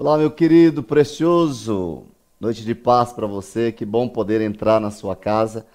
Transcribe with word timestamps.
Olá, 0.00 0.16
meu 0.16 0.30
querido, 0.30 0.80
precioso. 0.80 2.04
Noite 2.38 2.64
de 2.64 2.72
paz 2.72 3.12
para 3.12 3.26
você. 3.26 3.72
Que 3.72 3.84
bom 3.84 4.08
poder 4.08 4.40
entrar 4.40 4.80
na 4.80 4.92
sua 4.92 5.16
casa. 5.16 5.66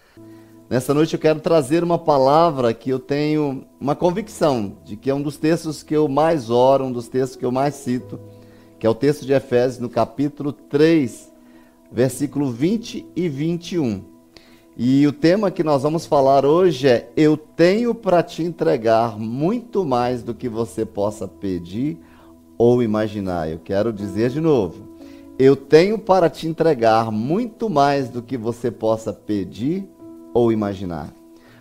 Nessa 0.70 0.94
noite 0.94 1.14
eu 1.14 1.20
quero 1.20 1.42
trazer 1.42 1.84
uma 1.84 1.98
palavra 1.98 2.74
que 2.74 2.90
eu 2.90 3.00
tenho 3.00 3.66
uma 3.82 3.98
convicção 3.98 4.78
de 4.86 4.96
que 4.96 5.10
é 5.10 5.14
um 5.14 5.22
dos 5.22 5.36
textos 5.36 5.84
que 5.84 5.94
eu 5.94 6.08
mais 6.08 6.50
oro, 6.50 6.86
um 6.86 6.92
dos 6.94 7.10
textos 7.10 7.36
que 7.36 7.44
eu 7.44 7.52
mais 7.52 7.76
cito, 7.76 8.18
que 8.80 8.88
é 8.88 8.90
o 8.90 8.96
texto 8.96 9.26
de 9.26 9.34
Efésios 9.34 9.82
no 9.82 9.90
capítulo 9.90 10.54
3, 10.54 11.30
versículo 11.92 12.50
20 12.50 13.06
e 13.14 13.28
21. 13.28 14.06
E 14.78 15.06
o 15.06 15.12
tema 15.12 15.52
que 15.52 15.66
nós 15.66 15.84
vamos 15.84 16.06
falar 16.06 16.46
hoje 16.46 16.88
é: 16.88 17.12
Eu 17.18 17.36
tenho 17.36 17.94
para 17.94 18.24
te 18.24 18.42
entregar 18.42 19.20
muito 19.20 19.84
mais 19.84 20.24
do 20.24 20.34
que 20.34 20.48
você 20.48 20.86
possa 20.86 21.28
pedir 21.28 22.00
ou 22.64 22.82
imaginar. 22.82 23.52
Eu 23.52 23.60
quero 23.60 23.92
dizer 23.92 24.30
de 24.30 24.40
novo: 24.40 24.88
eu 25.38 25.54
tenho 25.54 26.00
para 26.00 26.30
te 26.30 26.48
entregar 26.48 27.12
muito 27.12 27.70
mais 27.70 28.08
do 28.08 28.22
que 28.22 28.38
você 28.38 28.72
possa 28.72 29.12
pedir 29.12 29.86
ou 30.34 30.50
imaginar. 30.50 31.14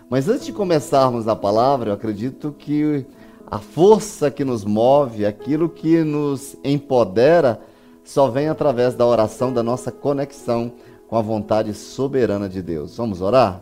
Mas 0.09 0.29
antes 0.29 0.45
de 0.45 0.53
começarmos 0.53 1.27
a 1.27 1.35
palavra, 1.35 1.89
eu 1.89 1.93
acredito 1.93 2.55
que 2.57 3.05
a 3.45 3.59
força 3.59 4.31
que 4.31 4.45
nos 4.45 4.63
move, 4.63 5.25
aquilo 5.25 5.67
que 5.67 6.05
nos 6.05 6.55
empodera, 6.63 7.59
só 8.01 8.29
vem 8.29 8.47
através 8.47 8.95
da 8.95 9.05
oração, 9.05 9.51
da 9.51 9.61
nossa 9.61 9.91
conexão 9.91 10.71
com 11.09 11.17
a 11.17 11.21
vontade 11.21 11.73
soberana 11.73 12.47
de 12.47 12.61
Deus. 12.61 12.95
Vamos 12.95 13.21
orar? 13.21 13.61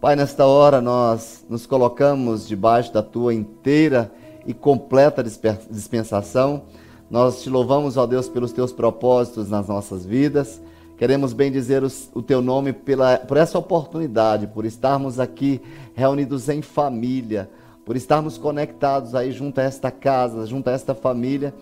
Pai, 0.00 0.14
nesta 0.14 0.46
hora 0.46 0.80
nós 0.80 1.44
nos 1.50 1.66
colocamos 1.66 2.46
debaixo 2.46 2.92
da 2.92 3.02
tua 3.02 3.34
inteira 3.34 4.12
e 4.46 4.54
completa 4.54 5.22
dispensação. 5.22 6.62
Nós 7.10 7.42
te 7.42 7.50
louvamos, 7.50 7.96
ó 7.96 8.06
Deus, 8.06 8.28
pelos 8.28 8.52
teus 8.52 8.72
propósitos 8.72 9.48
nas 9.48 9.68
nossas 9.68 10.04
vidas. 10.04 10.60
Queremos 10.96 11.32
bem 11.32 11.52
dizer 11.52 11.82
o 12.14 12.22
teu 12.22 12.40
nome 12.40 12.72
pela, 12.72 13.18
por 13.18 13.36
essa 13.36 13.58
oportunidade, 13.58 14.46
por 14.46 14.64
estarmos 14.64 15.20
aqui 15.20 15.60
reunidos 15.94 16.48
em 16.48 16.62
família, 16.62 17.50
por 17.84 17.96
estarmos 17.96 18.38
conectados 18.38 19.14
aí 19.14 19.30
junto 19.30 19.60
a 19.60 19.64
esta 19.64 19.90
casa, 19.90 20.46
junto 20.46 20.68
a 20.68 20.72
esta 20.72 20.94
família. 20.94 21.54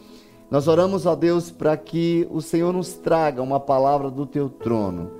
Nós 0.51 0.69
oramos, 0.69 1.05
ó 1.05 1.17
Deus, 1.17 1.51
para 1.51 1.77
que 1.77 2.27
o 2.31 2.41
Senhor 2.41 2.73
nos 2.73 2.93
traga 2.93 3.43
uma 3.43 3.59
palavra 3.59 4.11
do 4.11 4.25
teu 4.25 4.49
trono. 4.49 5.11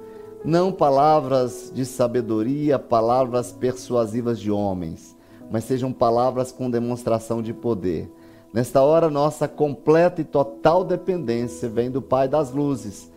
Não 0.45 0.71
palavras 0.71 1.73
de 1.75 1.85
sabedoria, 1.85 2.79
palavras 2.79 3.51
persuasivas 3.51 4.39
de 4.39 4.51
homens 4.51 5.14
mas 5.51 5.65
sejam 5.65 5.93
palavras 5.93 6.51
com 6.51 6.71
demonstração 6.71 7.43
de 7.43 7.53
poder. 7.53 8.11
Nesta 8.53 8.83
hora, 8.83 9.11
nossa 9.11 9.49
completa 9.49 10.21
e 10.21 10.25
total 10.25 10.85
dependência 10.85 11.69
vem 11.69 11.91
do 11.91 12.01
Pai 12.01 12.29
das 12.29 12.53
luzes, 12.53 13.11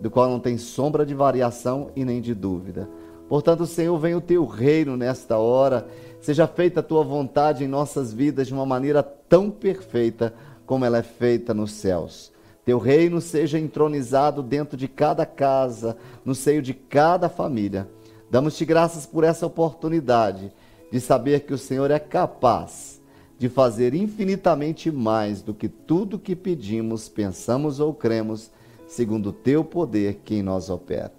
do 0.00 0.10
qual 0.10 0.28
não 0.28 0.38
tem 0.38 0.58
sombra 0.58 1.06
de 1.06 1.14
variação 1.14 1.90
e 1.96 2.04
nem 2.04 2.20
de 2.20 2.34
dúvida. 2.34 2.88
Portanto, 3.28 3.64
Senhor, 3.64 3.96
vem 3.98 4.14
o 4.14 4.20
teu 4.20 4.44
reino 4.44 4.96
nesta 4.96 5.38
hora, 5.38 5.88
seja 6.20 6.46
feita 6.46 6.80
a 6.80 6.82
tua 6.82 7.02
vontade 7.02 7.64
em 7.64 7.68
nossas 7.68 8.12
vidas 8.12 8.46
de 8.46 8.52
uma 8.52 8.66
maneira 8.66 9.02
tão 9.02 9.50
perfeita 9.50 10.34
como 10.66 10.84
ela 10.84 10.98
é 10.98 11.02
feita 11.02 11.54
nos 11.54 11.72
céus. 11.72 12.30
Teu 12.64 12.78
reino 12.78 13.20
seja 13.20 13.58
entronizado 13.58 14.42
dentro 14.42 14.76
de 14.76 14.86
cada 14.86 15.24
casa, 15.24 15.96
no 16.24 16.34
seio 16.34 16.60
de 16.60 16.74
cada 16.74 17.28
família. 17.28 17.88
Damos-te 18.30 18.64
graças 18.64 19.04
por 19.04 19.24
essa 19.24 19.46
oportunidade 19.46 20.52
de 20.92 21.00
saber 21.00 21.40
que 21.40 21.54
o 21.54 21.58
Senhor 21.58 21.90
é 21.90 21.98
capaz 21.98 23.00
de 23.38 23.48
fazer 23.48 23.94
infinitamente 23.94 24.92
mais 24.92 25.40
do 25.42 25.52
que 25.54 25.68
tudo 25.68 26.18
que 26.18 26.36
pedimos, 26.36 27.08
pensamos 27.08 27.80
ou 27.80 27.92
cremos, 27.94 28.50
segundo 28.86 29.30
o 29.30 29.32
teu 29.32 29.64
poder 29.64 30.20
que 30.22 30.36
em 30.36 30.42
nós 30.42 30.68
opera. 30.68 31.12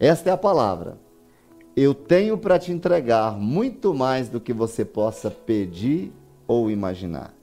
Esta 0.00 0.30
é 0.30 0.32
a 0.32 0.36
palavra. 0.36 0.96
Eu 1.76 1.94
tenho 1.94 2.36
para 2.36 2.58
te 2.58 2.72
entregar 2.72 3.38
muito 3.38 3.94
mais 3.94 4.28
do 4.28 4.40
que 4.40 4.52
você 4.52 4.84
possa 4.84 5.30
pedir 5.30 6.10
ou 6.48 6.70
imaginar. 6.70 7.34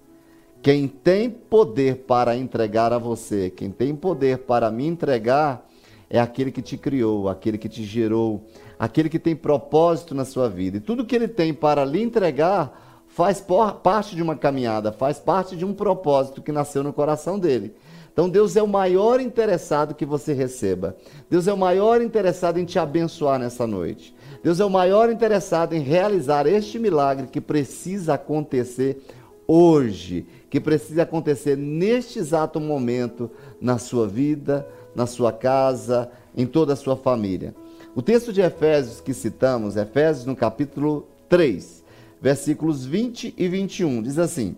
Quem 0.62 0.88
tem 0.88 1.30
poder 1.30 1.98
para 2.00 2.36
entregar 2.36 2.92
a 2.92 2.98
você, 2.98 3.50
quem 3.50 3.72
tem 3.72 3.96
poder 3.96 4.40
para 4.40 4.70
me 4.70 4.86
entregar, 4.86 5.66
é 6.10 6.20
aquele 6.20 6.52
que 6.52 6.62
te 6.62 6.76
criou, 6.76 7.30
aquele 7.30 7.58
que 7.58 7.70
te 7.70 7.84
gerou, 7.84 8.44
aquele 8.80 9.10
que 9.10 9.20
tem 9.20 9.36
propósito 9.36 10.16
na 10.16 10.24
sua 10.24 10.48
vida. 10.48 10.78
E 10.78 10.80
tudo 10.80 11.06
que 11.06 11.16
ele 11.16 11.28
tem 11.28 11.54
para 11.54 11.84
lhe 11.84 12.02
entregar 12.02 13.04
faz 13.10 13.44
parte 13.84 14.16
de 14.16 14.24
uma 14.24 14.38
caminhada, 14.38 14.94
faz 14.94 15.20
parte 15.20 15.58
de 15.58 15.66
um 15.66 15.74
propósito 15.74 16.42
que 16.42 16.54
nasceu 16.54 16.82
no 16.82 16.94
coração 16.94 17.38
dele. 17.38 17.76
Então 18.14 18.30
Deus 18.30 18.56
é 18.56 18.64
o 18.64 18.68
maior 18.68 19.20
interessado 19.20 19.94
que 19.94 20.06
você 20.06 20.34
receba. 20.34 20.96
Deus 21.30 21.48
é 21.48 21.54
o 21.54 21.58
maior 21.58 22.02
interessado 22.02 22.58
em 22.58 22.66
te 22.66 22.80
abençoar 22.80 23.38
nessa 23.38 23.68
noite. 23.68 24.16
Deus 24.42 24.60
é 24.60 24.66
o 24.66 24.70
maior 24.70 25.10
interessado 25.10 25.74
em 25.74 25.82
realizar 25.82 26.48
este 26.48 26.80
milagre 26.80 27.28
que 27.28 27.42
precisa 27.42 28.14
acontecer 28.14 29.02
hoje, 29.46 30.26
que 30.50 30.60
precisa 30.60 31.04
acontecer 31.04 31.58
neste 31.58 32.20
exato 32.20 32.60
momento 32.60 33.30
na 33.60 33.78
sua 33.78 34.08
vida, 34.08 34.68
na 34.96 35.06
sua 35.06 35.34
casa, 35.34 36.10
em 36.36 36.46
toda 36.46 36.74
a 36.74 36.78
sua 36.78 36.96
família. 36.96 37.54
O 38.00 38.02
texto 38.02 38.32
de 38.32 38.40
Efésios 38.40 39.02
que 39.02 39.14
citamos, 39.14 39.76
Efésios 39.76 40.26
no 40.26 40.34
capítulo 40.34 41.06
3, 41.28 41.84
versículos 42.22 42.86
20 42.86 43.34
e 43.38 43.48
21, 43.50 44.02
diz 44.02 44.18
assim: 44.18 44.56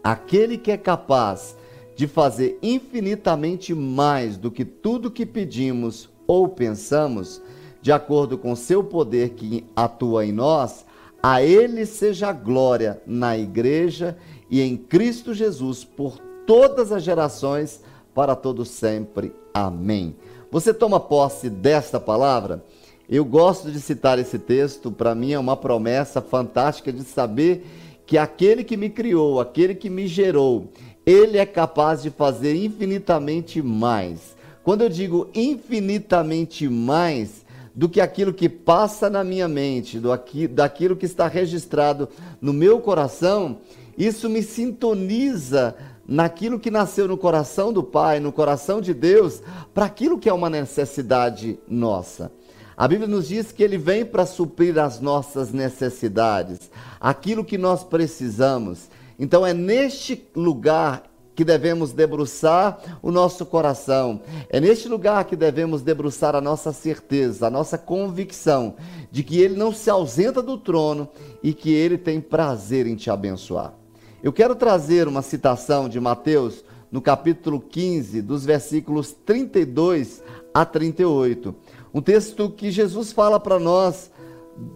Aquele 0.00 0.56
que 0.56 0.70
é 0.70 0.76
capaz 0.76 1.56
de 1.96 2.06
fazer 2.06 2.60
infinitamente 2.62 3.74
mais 3.74 4.36
do 4.36 4.48
que 4.48 4.64
tudo 4.64 5.10
que 5.10 5.26
pedimos 5.26 6.08
ou 6.24 6.48
pensamos, 6.48 7.42
de 7.80 7.90
acordo 7.90 8.38
com 8.38 8.54
seu 8.54 8.84
poder 8.84 9.30
que 9.30 9.66
atua 9.74 10.24
em 10.24 10.30
nós, 10.30 10.86
a 11.20 11.42
ele 11.42 11.84
seja 11.84 12.28
a 12.28 12.32
glória 12.32 13.02
na 13.04 13.36
igreja 13.36 14.16
e 14.48 14.60
em 14.60 14.76
Cristo 14.76 15.34
Jesus 15.34 15.82
por 15.82 16.16
todas 16.46 16.92
as 16.92 17.02
gerações, 17.02 17.80
para 18.14 18.36
todo 18.36 18.64
sempre. 18.64 19.34
Amém. 19.52 20.14
Você 20.52 20.74
toma 20.74 21.00
posse 21.00 21.48
desta 21.48 21.98
palavra? 21.98 22.62
Eu 23.08 23.24
gosto 23.24 23.70
de 23.70 23.80
citar 23.80 24.18
esse 24.18 24.38
texto, 24.38 24.92
para 24.92 25.14
mim 25.14 25.32
é 25.32 25.38
uma 25.38 25.56
promessa 25.56 26.20
fantástica 26.20 26.92
de 26.92 27.04
saber 27.04 27.64
que 28.04 28.18
aquele 28.18 28.62
que 28.62 28.76
me 28.76 28.90
criou, 28.90 29.40
aquele 29.40 29.74
que 29.74 29.88
me 29.88 30.06
gerou, 30.06 30.68
ele 31.06 31.38
é 31.38 31.46
capaz 31.46 32.02
de 32.02 32.10
fazer 32.10 32.54
infinitamente 32.54 33.62
mais. 33.62 34.36
Quando 34.62 34.82
eu 34.82 34.90
digo 34.90 35.30
infinitamente 35.34 36.68
mais 36.68 37.46
do 37.74 37.88
que 37.88 37.98
aquilo 37.98 38.34
que 38.34 38.46
passa 38.46 39.08
na 39.08 39.24
minha 39.24 39.48
mente, 39.48 39.98
do 39.98 40.12
aqui, 40.12 40.46
daquilo 40.46 40.96
que 40.96 41.06
está 41.06 41.28
registrado 41.28 42.10
no 42.42 42.52
meu 42.52 42.78
coração, 42.78 43.56
isso 43.96 44.28
me 44.28 44.42
sintoniza 44.42 45.74
naquilo 46.06 46.58
que 46.58 46.70
nasceu 46.70 47.06
no 47.06 47.16
coração 47.16 47.72
do 47.72 47.82
Pai, 47.82 48.20
no 48.20 48.32
coração 48.32 48.80
de 48.80 48.92
Deus, 48.92 49.42
para 49.72 49.86
aquilo 49.86 50.18
que 50.18 50.28
é 50.28 50.32
uma 50.32 50.50
necessidade 50.50 51.58
nossa. 51.68 52.32
A 52.76 52.88
Bíblia 52.88 53.08
nos 53.08 53.28
diz 53.28 53.52
que 53.52 53.62
ele 53.62 53.78
vem 53.78 54.04
para 54.04 54.26
suprir 54.26 54.78
as 54.78 55.00
nossas 55.00 55.52
necessidades, 55.52 56.70
aquilo 57.00 57.44
que 57.44 57.58
nós 57.58 57.84
precisamos. 57.84 58.88
Então 59.18 59.46
é 59.46 59.54
neste 59.54 60.26
lugar 60.34 61.04
que 61.34 61.44
devemos 61.44 61.92
debruçar 61.92 62.98
o 63.02 63.10
nosso 63.10 63.46
coração. 63.46 64.20
É 64.48 64.60
neste 64.60 64.88
lugar 64.88 65.24
que 65.24 65.36
devemos 65.36 65.82
debruçar 65.82 66.34
a 66.34 66.40
nossa 66.40 66.72
certeza, 66.72 67.46
a 67.46 67.50
nossa 67.50 67.78
convicção 67.78 68.76
de 69.10 69.22
que 69.22 69.40
ele 69.40 69.56
não 69.56 69.72
se 69.72 69.88
ausenta 69.88 70.42
do 70.42 70.58
trono 70.58 71.08
e 71.42 71.54
que 71.54 71.72
ele 71.72 71.96
tem 71.96 72.20
prazer 72.20 72.86
em 72.86 72.96
te 72.96 73.10
abençoar. 73.10 73.81
Eu 74.22 74.32
quero 74.32 74.54
trazer 74.54 75.08
uma 75.08 75.20
citação 75.20 75.88
de 75.88 75.98
Mateus 75.98 76.64
no 76.92 77.02
capítulo 77.02 77.58
15, 77.58 78.22
dos 78.22 78.44
versículos 78.44 79.10
32 79.26 80.22
a 80.54 80.64
38. 80.64 81.52
Um 81.92 82.00
texto 82.00 82.48
que 82.48 82.70
Jesus 82.70 83.10
fala 83.10 83.40
para 83.40 83.58
nós, 83.58 84.12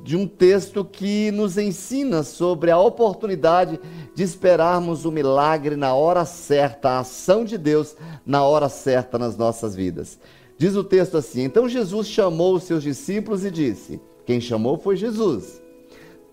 de 0.02 0.16
um 0.16 0.26
texto 0.26 0.84
que 0.84 1.30
nos 1.30 1.56
ensina 1.58 2.24
sobre 2.24 2.72
a 2.72 2.78
oportunidade 2.78 3.78
de 4.16 4.24
esperarmos 4.24 5.04
o 5.04 5.12
milagre 5.12 5.76
na 5.76 5.94
hora 5.94 6.24
certa, 6.24 6.90
a 6.90 6.98
ação 7.00 7.44
de 7.44 7.56
Deus 7.56 7.94
na 8.26 8.42
hora 8.42 8.68
certa 8.68 9.16
nas 9.16 9.36
nossas 9.36 9.76
vidas. 9.76 10.18
Diz 10.58 10.74
o 10.74 10.82
texto 10.82 11.16
assim: 11.16 11.42
Então 11.42 11.68
Jesus 11.68 12.08
chamou 12.08 12.56
os 12.56 12.64
seus 12.64 12.82
discípulos 12.82 13.44
e 13.44 13.50
disse: 13.52 14.00
Quem 14.24 14.40
chamou 14.40 14.76
foi 14.76 14.96
Jesus. 14.96 15.62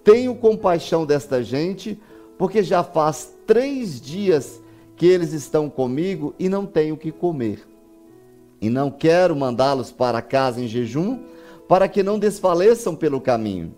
Tenho 0.04 0.34
compaixão 0.34 1.06
desta 1.06 1.44
gente 1.44 2.00
porque 2.38 2.64
já 2.64 2.84
faz 2.84 3.34
três 3.46 4.00
dias 4.00 4.62
que 4.96 5.06
eles 5.06 5.34
estão 5.34 5.70
comigo 5.70 6.34
e 6.38 6.48
não 6.48 6.66
tenho 6.66 6.96
o 6.96 6.98
que 6.98 7.12
comer. 7.12 7.68
E 8.62 8.70
não 8.70 8.90
quero 8.90 9.36
mandá-los 9.36 9.92
para 9.92 10.22
casa 10.22 10.62
em 10.62 10.68
jejum, 10.68 11.20
para 11.68 11.88
que 11.88 12.04
não 12.04 12.20
desfaleçam 12.20 12.96
pelo 12.96 13.20
caminho. 13.20 13.76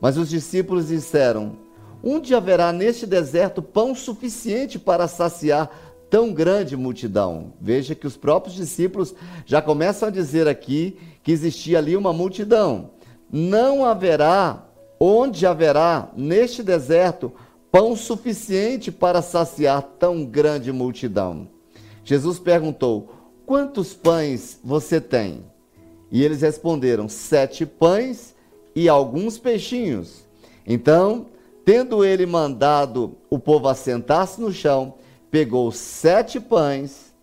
Mas 0.00 0.16
os 0.16 0.28
discípulos 0.28 0.88
disseram: 0.88 1.56
Onde 2.02 2.34
haverá 2.34 2.72
neste 2.72 3.06
deserto 3.06 3.60
pão 3.60 3.94
suficiente 3.94 4.78
para 4.78 5.08
saciar 5.08 5.70
tão 6.10 6.32
grande 6.32 6.76
multidão. 6.76 7.52
Veja 7.60 7.94
que 7.94 8.06
os 8.06 8.16
próprios 8.16 8.56
discípulos 8.56 9.14
já 9.46 9.62
começam 9.62 10.08
a 10.08 10.12
dizer 10.12 10.48
aqui 10.48 10.98
que 11.22 11.30
existia 11.30 11.78
ali 11.78 11.96
uma 11.96 12.12
multidão. 12.12 12.90
Não 13.30 13.84
haverá, 13.84 14.66
onde 14.98 15.46
haverá 15.46 16.10
neste 16.16 16.62
deserto, 16.62 17.32
pão 17.70 17.94
suficiente 17.94 18.90
para 18.90 19.22
saciar 19.22 19.82
tão 19.98 20.24
grande 20.24 20.72
multidão. 20.72 21.48
Jesus 22.04 22.38
perguntou: 22.38 23.14
Quantos 23.46 23.94
pães 23.94 24.58
você 24.62 25.00
tem? 25.00 25.44
E 26.10 26.22
eles 26.22 26.42
responderam: 26.42 27.08
Sete 27.08 27.64
pães 27.64 28.34
e 28.74 28.88
alguns 28.88 29.38
peixinhos. 29.38 30.24
Então, 30.66 31.26
tendo 31.64 32.04
ele 32.04 32.26
mandado 32.26 33.16
o 33.28 33.38
povo 33.38 33.68
assentar-se 33.68 34.40
no 34.40 34.52
chão, 34.52 34.94
pegou 35.30 35.70
sete 35.70 36.40
pães 36.40 37.14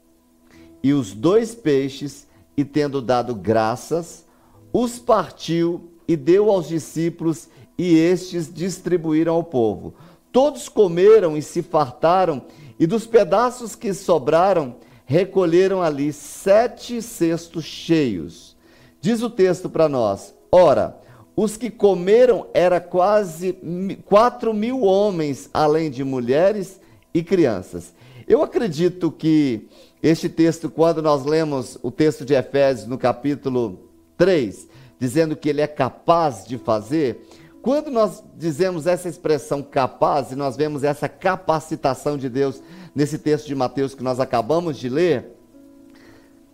e 0.81 0.93
os 0.93 1.13
dois 1.13 1.53
peixes, 1.53 2.27
e 2.55 2.63
tendo 2.63 3.01
dado 3.01 3.35
graças, 3.35 4.25
os 4.71 4.97
partiu 4.97 5.91
e 6.07 6.15
deu 6.15 6.49
aos 6.49 6.67
discípulos, 6.67 7.49
e 7.77 7.95
estes 7.95 8.51
distribuíram 8.51 9.33
ao 9.33 9.43
povo. 9.43 9.93
Todos 10.37 10.69
comeram 10.69 11.35
e 11.35 11.41
se 11.41 11.63
fartaram, 11.63 12.43
e 12.79 12.85
dos 12.85 13.07
pedaços 13.07 13.73
que 13.73 13.91
sobraram, 13.91 14.75
recolheram 15.03 15.81
ali 15.81 16.13
sete 16.13 17.01
cestos 17.01 17.65
cheios. 17.65 18.55
Diz 19.01 19.23
o 19.23 19.31
texto 19.31 19.67
para 19.67 19.89
nós: 19.89 20.35
ora, 20.51 20.95
os 21.35 21.57
que 21.57 21.71
comeram 21.71 22.45
era 22.53 22.79
quase 22.79 23.57
quatro 24.05 24.53
mil 24.53 24.83
homens, 24.83 25.49
além 25.51 25.89
de 25.89 26.03
mulheres 26.03 26.79
e 27.11 27.23
crianças. 27.23 27.91
Eu 28.27 28.43
acredito 28.43 29.09
que 29.09 29.67
este 30.03 30.29
texto, 30.29 30.69
quando 30.69 31.01
nós 31.01 31.25
lemos 31.25 31.79
o 31.81 31.89
texto 31.89 32.23
de 32.23 32.35
Efésios 32.35 32.87
no 32.87 32.99
capítulo 32.99 33.89
3, 34.15 34.67
dizendo 34.99 35.35
que 35.35 35.49
ele 35.49 35.61
é 35.61 35.67
capaz 35.67 36.45
de 36.45 36.59
fazer, 36.59 37.27
quando 37.67 37.91
nós 37.91 38.23
dizemos 38.37 38.87
essa 38.87 39.09
expressão 39.09 39.61
capaz 39.61 40.31
e 40.31 40.37
nós 40.37 40.55
vemos 40.55 40.85
essa 40.85 41.09
capacitação 41.09 42.17
de 42.17 42.29
Deus 42.29 42.63
nesse 42.95 43.17
texto 43.17 43.45
de 43.45 43.53
Mateus 43.53 43.93
que 43.93 44.01
nós 44.01 44.21
acabamos 44.21 44.77
de 44.77 44.87
ler, 44.87 45.35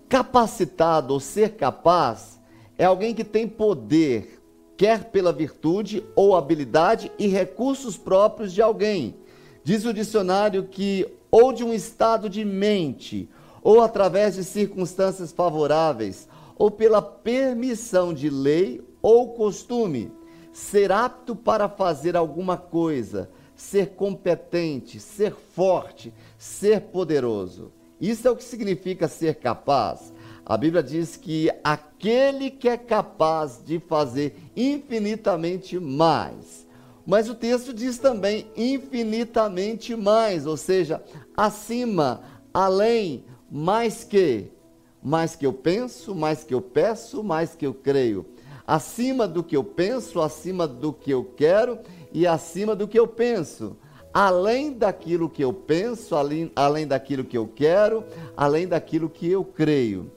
capacitado 0.09 1.13
ou 1.13 1.19
ser 1.19 1.49
capaz 1.49 2.41
é 2.79 2.85
alguém 2.85 3.13
que 3.13 3.23
tem 3.23 3.47
poder, 3.47 4.41
quer 4.75 5.11
pela 5.11 5.31
virtude 5.31 6.03
ou 6.15 6.35
habilidade 6.35 7.11
e 7.19 7.27
recursos 7.27 7.95
próprios 7.95 8.51
de 8.51 8.63
alguém. 8.63 9.15
Diz 9.63 9.85
o 9.85 9.93
dicionário 9.93 10.63
que 10.63 11.07
ou 11.29 11.53
de 11.53 11.63
um 11.63 11.75
estado 11.75 12.27
de 12.27 12.43
mente, 12.43 13.29
ou 13.61 13.83
através 13.83 14.33
de 14.33 14.43
circunstâncias 14.43 15.31
favoráveis, 15.31 16.27
ou 16.57 16.71
pela 16.71 17.03
permissão 17.03 18.15
de 18.15 18.31
lei 18.31 18.83
ou 18.99 19.35
costume, 19.35 20.11
ser 20.53 20.91
apto 20.91 21.35
para 21.35 21.67
fazer 21.67 22.15
alguma 22.15 22.55
coisa, 22.55 23.29
ser 23.55 23.95
competente, 23.95 24.99
ser 24.99 25.33
forte, 25.33 26.13
ser 26.37 26.81
poderoso. 26.81 27.71
Isso 27.99 28.27
é 28.27 28.31
o 28.31 28.35
que 28.35 28.43
significa 28.43 29.07
ser 29.07 29.35
capaz. 29.35 30.13
A 30.45 30.57
Bíblia 30.57 30.83
diz 30.83 31.15
que 31.15 31.49
aquele 31.63 32.51
que 32.51 32.69
é 32.69 32.77
capaz 32.77 33.61
de 33.65 33.79
fazer 33.79 34.35
infinitamente 34.55 35.79
mais. 35.79 36.67
Mas 37.05 37.29
o 37.29 37.35
texto 37.35 37.73
diz 37.73 37.97
também 37.97 38.47
infinitamente 38.55 39.95
mais, 39.95 40.45
ou 40.45 40.55
seja, 40.55 41.03
acima, 41.35 42.21
além, 42.53 43.25
mais 43.49 44.03
que. 44.03 44.51
Mais 45.01 45.35
que 45.35 45.45
eu 45.45 45.51
penso, 45.51 46.15
mais 46.15 46.43
que 46.45 46.53
eu 46.53 46.61
peço, 46.61 47.23
mais 47.23 47.55
que 47.55 47.65
eu 47.67 47.73
creio. 47.73 48.25
Acima 48.65 49.27
do 49.27 49.43
que 49.43 49.57
eu 49.57 49.63
penso, 49.63 50.21
acima 50.21 50.67
do 50.67 50.93
que 50.93 51.11
eu 51.11 51.23
quero 51.35 51.79
e 52.11 52.25
acima 52.25 52.75
do 52.75 52.87
que 52.87 52.97
eu 52.97 53.07
penso 53.07 53.75
além 54.13 54.71
daquilo 54.71 55.27
que 55.27 55.43
eu 55.43 55.51
penso, 55.51 56.15
além, 56.15 56.51
além 56.55 56.85
daquilo 56.85 57.23
que 57.23 57.37
eu 57.37 57.47
quero, 57.47 58.03
além 58.37 58.67
daquilo 58.67 59.09
que 59.09 59.27
eu 59.27 59.43
creio. 59.43 60.11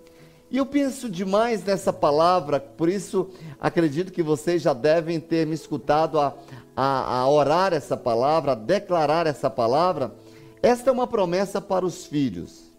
E 0.51 0.59
eu 0.59 0.67
penso 0.67 1.09
demais 1.09 1.65
nessa 1.65 1.93
palavra, 1.93 2.61
por 2.61 2.89
isso 2.89 3.31
acredito 3.59 4.13
que 4.13 4.23
vocês 4.23 4.61
já 4.63 4.75
devem 4.75 5.19
ter 5.19 5.47
me 5.47 5.55
escutado 5.55 6.21
a, 6.21 6.37
a, 6.77 7.21
a 7.21 7.31
orar 7.31 7.73
essa 7.73 7.97
palavra, 7.97 8.53
a 8.53 8.55
declarar 8.55 9.27
essa 9.27 9.49
palavra. 9.49 10.15
Esta 10.63 10.91
é 10.91 10.93
uma 10.93 11.07
promessa 11.07 11.61
para 11.61 11.85
os 11.85 12.05
filhos. 12.05 12.71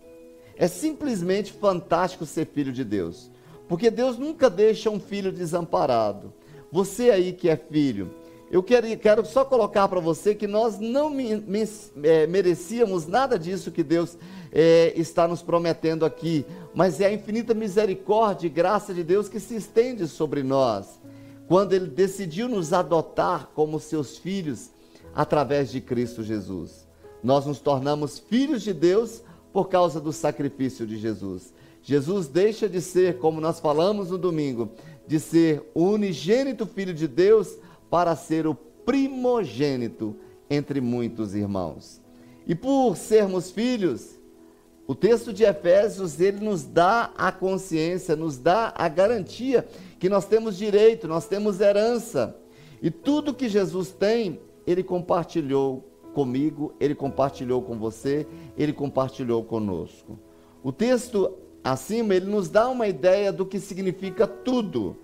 É 0.55 0.67
simplesmente 0.67 1.51
fantástico 1.51 2.25
ser 2.25 2.47
filho 2.47 2.71
de 2.71 2.83
Deus, 2.83 3.29
porque 3.67 3.89
Deus 3.89 4.17
nunca 4.17 4.49
deixa 4.49 4.89
um 4.89 4.99
filho 4.99 5.31
desamparado. 5.31 6.33
Você 6.71 7.09
aí 7.09 7.33
que 7.33 7.49
é 7.49 7.55
filho, 7.55 8.11
eu 8.49 8.63
quero, 8.63 8.97
quero 8.97 9.25
só 9.25 9.43
colocar 9.43 9.87
para 9.89 9.99
você 9.99 10.33
que 10.33 10.47
nós 10.47 10.79
não 10.79 11.09
me, 11.09 11.35
me, 11.35 11.67
é, 12.03 12.25
merecíamos 12.27 13.05
nada 13.05 13.37
disso 13.37 13.71
que 13.71 13.83
Deus 13.83 14.17
é, 14.53 14.93
está 14.95 15.27
nos 15.27 15.41
prometendo 15.41 16.05
aqui, 16.05 16.45
mas 16.73 17.01
é 17.01 17.07
a 17.07 17.13
infinita 17.13 17.53
misericórdia 17.53 18.47
e 18.47 18.49
graça 18.49 18.93
de 18.93 19.03
Deus 19.03 19.27
que 19.27 19.39
se 19.39 19.55
estende 19.55 20.07
sobre 20.07 20.43
nós, 20.43 20.99
quando 21.45 21.73
Ele 21.73 21.87
decidiu 21.87 22.47
nos 22.47 22.71
adotar 22.71 23.49
como 23.53 23.79
seus 23.81 24.17
filhos 24.17 24.69
através 25.13 25.69
de 25.69 25.81
Cristo 25.81 26.23
Jesus. 26.23 26.87
Nós 27.21 27.45
nos 27.45 27.59
tornamos 27.59 28.17
filhos 28.17 28.61
de 28.61 28.73
Deus 28.73 29.21
por 29.51 29.67
causa 29.67 29.99
do 29.99 30.13
sacrifício 30.13 30.85
de 30.87 30.97
Jesus. 30.97 31.53
Jesus 31.87 32.27
deixa 32.27 32.67
de 32.67 32.81
ser, 32.81 33.17
como 33.17 33.39
nós 33.39 33.61
falamos 33.61 34.09
no 34.09 34.17
domingo, 34.17 34.71
de 35.07 35.21
ser 35.21 35.71
o 35.73 35.85
unigênito 35.85 36.65
Filho 36.65 36.93
de 36.93 37.07
Deus 37.07 37.57
para 37.89 38.13
ser 38.13 38.45
o 38.45 38.53
primogênito 38.53 40.13
entre 40.49 40.81
muitos 40.81 41.33
irmãos. 41.33 42.01
E 42.45 42.53
por 42.53 42.97
sermos 42.97 43.51
filhos, 43.51 44.19
o 44.85 44.93
texto 44.93 45.31
de 45.31 45.45
Efésios, 45.45 46.19
ele 46.19 46.43
nos 46.43 46.65
dá 46.65 47.09
a 47.17 47.31
consciência, 47.31 48.17
nos 48.17 48.37
dá 48.37 48.73
a 48.75 48.89
garantia 48.89 49.65
que 49.97 50.09
nós 50.09 50.25
temos 50.25 50.57
direito, 50.57 51.07
nós 51.07 51.25
temos 51.25 51.61
herança. 51.61 52.35
E 52.81 52.91
tudo 52.91 53.33
que 53.33 53.47
Jesus 53.47 53.91
tem, 53.91 54.41
ele 54.65 54.83
compartilhou 54.83 55.89
comigo, 56.13 56.75
ele 56.81 56.93
compartilhou 56.93 57.61
com 57.61 57.79
você, 57.79 58.27
ele 58.57 58.73
compartilhou 58.73 59.41
conosco. 59.41 60.19
O 60.61 60.73
texto 60.73 61.46
acima, 61.67 62.15
ele 62.15 62.25
nos 62.25 62.49
dá 62.49 62.69
uma 62.69 62.87
ideia 62.87 63.31
do 63.31 63.45
que 63.45 63.59
significa 63.59 64.25
tudo. 64.25 64.97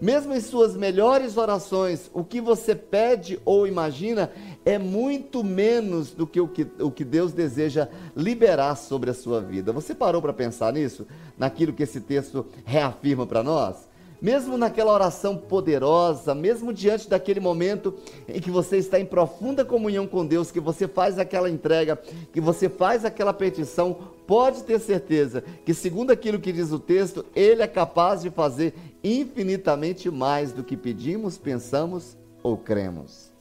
Mesmo 0.00 0.34
em 0.34 0.40
suas 0.40 0.74
melhores 0.74 1.36
orações, 1.36 2.10
o 2.14 2.24
que 2.24 2.40
você 2.40 2.74
pede 2.74 3.38
ou 3.44 3.66
imagina 3.66 4.32
é 4.64 4.78
muito 4.78 5.44
menos 5.44 6.10
do 6.10 6.26
que 6.26 6.40
o 6.40 6.48
que, 6.48 6.66
o 6.78 6.90
que 6.90 7.04
Deus 7.04 7.32
deseja 7.32 7.86
liberar 8.16 8.76
sobre 8.76 9.10
a 9.10 9.14
sua 9.14 9.42
vida. 9.42 9.72
Você 9.72 9.94
parou 9.94 10.22
para 10.22 10.32
pensar 10.32 10.72
nisso? 10.72 11.06
Naquilo 11.36 11.74
que 11.74 11.82
esse 11.82 12.00
texto 12.00 12.46
reafirma 12.64 13.26
para 13.26 13.42
nós? 13.42 13.90
mesmo 14.20 14.58
naquela 14.58 14.92
oração 14.92 15.36
poderosa, 15.36 16.34
mesmo 16.34 16.72
diante 16.72 17.08
daquele 17.08 17.40
momento 17.40 17.94
em 18.28 18.40
que 18.40 18.50
você 18.50 18.76
está 18.76 19.00
em 19.00 19.06
profunda 19.06 19.64
comunhão 19.64 20.06
com 20.06 20.26
Deus, 20.26 20.50
que 20.50 20.60
você 20.60 20.86
faz 20.86 21.18
aquela 21.18 21.48
entrega, 21.48 21.96
que 22.32 22.40
você 22.40 22.68
faz 22.68 23.04
aquela 23.04 23.32
petição, 23.32 23.96
pode 24.30 24.62
ter 24.62 24.78
certeza 24.78 25.42
que, 25.64 25.74
segundo 25.74 26.12
aquilo 26.12 26.38
que 26.38 26.52
diz 26.52 26.70
o 26.70 26.78
texto, 26.78 27.26
Ele 27.34 27.62
é 27.62 27.66
capaz 27.66 28.22
de 28.22 28.30
fazer 28.30 28.74
infinitamente 29.02 30.08
mais 30.08 30.52
do 30.52 30.62
que 30.62 30.76
pedimos, 30.76 31.36
pensamos 31.36 32.16
ou 32.40 32.56
cremos. 32.56 33.32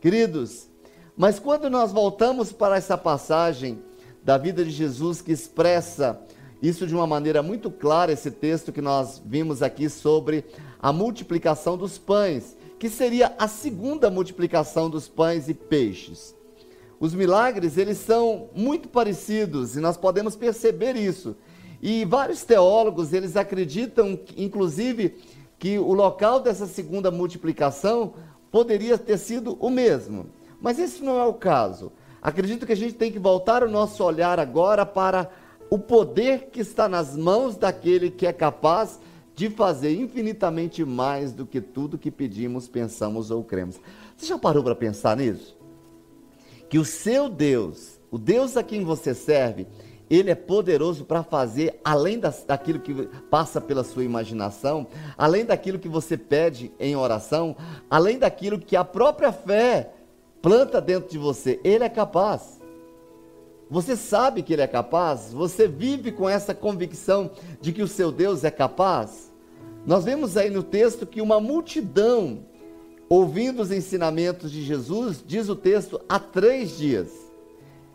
Queridos, 0.00 0.66
mas 1.14 1.38
quando 1.38 1.68
nós 1.68 1.92
voltamos 1.92 2.50
para 2.50 2.78
essa 2.78 2.96
passagem 2.96 3.82
da 4.24 4.38
vida 4.38 4.64
de 4.64 4.70
Jesus 4.70 5.20
que 5.20 5.32
expressa 5.32 6.18
isso 6.62 6.86
de 6.86 6.94
uma 6.94 7.06
maneira 7.06 7.42
muito 7.42 7.70
clara, 7.70 8.10
esse 8.10 8.30
texto 8.30 8.72
que 8.72 8.80
nós 8.80 9.20
vimos 9.22 9.62
aqui 9.62 9.90
sobre 9.90 10.46
a 10.80 10.90
multiplicação 10.94 11.76
dos 11.76 11.98
pães, 11.98 12.56
que 12.78 12.88
seria 12.88 13.34
a 13.38 13.46
segunda 13.46 14.08
multiplicação 14.08 14.88
dos 14.88 15.08
pães 15.08 15.46
e 15.46 15.52
peixes. 15.52 16.37
Os 17.00 17.14
milagres, 17.14 17.76
eles 17.76 17.98
são 17.98 18.48
muito 18.54 18.88
parecidos 18.88 19.76
e 19.76 19.80
nós 19.80 19.96
podemos 19.96 20.34
perceber 20.34 20.96
isso. 20.96 21.36
E 21.80 22.04
vários 22.04 22.42
teólogos, 22.42 23.12
eles 23.12 23.36
acreditam, 23.36 24.18
inclusive, 24.36 25.16
que 25.58 25.78
o 25.78 25.92
local 25.92 26.40
dessa 26.40 26.66
segunda 26.66 27.10
multiplicação 27.10 28.14
poderia 28.50 28.98
ter 28.98 29.18
sido 29.18 29.56
o 29.60 29.70
mesmo. 29.70 30.26
Mas 30.60 30.78
esse 30.78 31.02
não 31.04 31.20
é 31.20 31.24
o 31.24 31.34
caso. 31.34 31.92
Acredito 32.20 32.66
que 32.66 32.72
a 32.72 32.76
gente 32.76 32.94
tem 32.94 33.12
que 33.12 33.18
voltar 33.18 33.62
o 33.62 33.70
nosso 33.70 34.02
olhar 34.02 34.40
agora 34.40 34.84
para 34.84 35.30
o 35.70 35.78
poder 35.78 36.48
que 36.50 36.60
está 36.60 36.88
nas 36.88 37.16
mãos 37.16 37.56
daquele 37.56 38.10
que 38.10 38.26
é 38.26 38.32
capaz 38.32 38.98
de 39.36 39.48
fazer 39.48 39.94
infinitamente 39.94 40.84
mais 40.84 41.32
do 41.32 41.46
que 41.46 41.60
tudo 41.60 41.98
que 41.98 42.10
pedimos, 42.10 42.66
pensamos 42.66 43.30
ou 43.30 43.44
cremos. 43.44 43.78
Você 44.16 44.26
já 44.26 44.36
parou 44.36 44.64
para 44.64 44.74
pensar 44.74 45.16
nisso? 45.16 45.57
Que 46.68 46.78
o 46.78 46.84
seu 46.84 47.28
Deus 47.28 47.98
o 48.10 48.18
Deus 48.18 48.56
a 48.56 48.62
quem 48.62 48.84
você 48.84 49.14
serve, 49.14 49.66
ele 50.08 50.30
é 50.30 50.34
poderoso 50.34 51.04
para 51.04 51.22
fazer 51.22 51.78
além 51.84 52.18
das, 52.18 52.42
daquilo 52.42 52.80
que 52.80 52.94
passa 53.30 53.60
pela 53.60 53.84
sua 53.84 54.04
imaginação, 54.04 54.86
além 55.16 55.44
daquilo 55.44 55.78
que 55.78 55.88
você 55.88 56.16
pede 56.16 56.72
em 56.80 56.96
oração, 56.96 57.54
além 57.90 58.18
daquilo 58.18 58.58
que 58.58 58.74
a 58.74 58.84
própria 58.84 59.30
fé 59.30 59.92
planta 60.40 60.80
dentro 60.80 61.10
de 61.10 61.18
você. 61.18 61.60
Ele 61.62 61.84
é 61.84 61.88
capaz. 61.88 62.58
Você 63.70 63.96
sabe 63.96 64.42
que 64.42 64.54
ele 64.54 64.62
é 64.62 64.66
capaz? 64.66 65.30
Você 65.34 65.68
vive 65.68 66.10
com 66.10 66.26
essa 66.26 66.54
convicção 66.54 67.30
de 67.60 67.70
que 67.70 67.82
o 67.82 67.88
seu 67.88 68.10
Deus 68.10 68.44
é 68.44 68.50
capaz? 68.50 69.30
Nós 69.84 70.06
vemos 70.06 70.38
aí 70.38 70.48
no 70.48 70.62
texto 70.62 71.06
que 71.06 71.20
uma 71.20 71.38
multidão, 71.38 72.46
ouvindo 73.08 73.62
os 73.62 73.70
ensinamentos 73.70 74.50
de 74.50 74.62
Jesus, 74.62 75.22
diz 75.26 75.48
o 75.48 75.56
texto, 75.56 76.00
há 76.08 76.18
três 76.18 76.76
dias. 76.76 77.08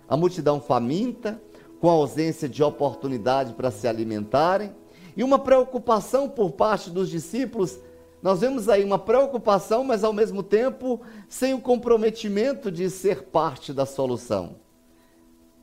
A 0.08 0.18
multidão 0.18 0.60
faminta, 0.60 1.42
com 1.80 1.90
ausência 1.90 2.48
de 2.50 2.64
oportunidade 2.64 3.54
para 3.54 3.70
se 3.70 3.88
alimentarem, 3.88 4.74
e 5.16 5.24
uma 5.24 5.38
preocupação 5.38 6.28
por 6.28 6.52
parte 6.52 6.90
dos 6.90 7.10
discípulos. 7.10 7.78
Nós 8.22 8.42
vemos 8.42 8.70
aí 8.70 8.84
uma 8.84 8.98
preocupação, 8.98 9.84
mas 9.84 10.04
ao 10.04 10.14
mesmo 10.14 10.42
tempo 10.42 11.02
sem 11.30 11.54
o 11.54 11.62
comprometimento 11.62 12.72
de 12.72 12.90
ser 12.90 13.24
parte 13.24 13.74
da 13.74 13.86
solução. 13.86 14.56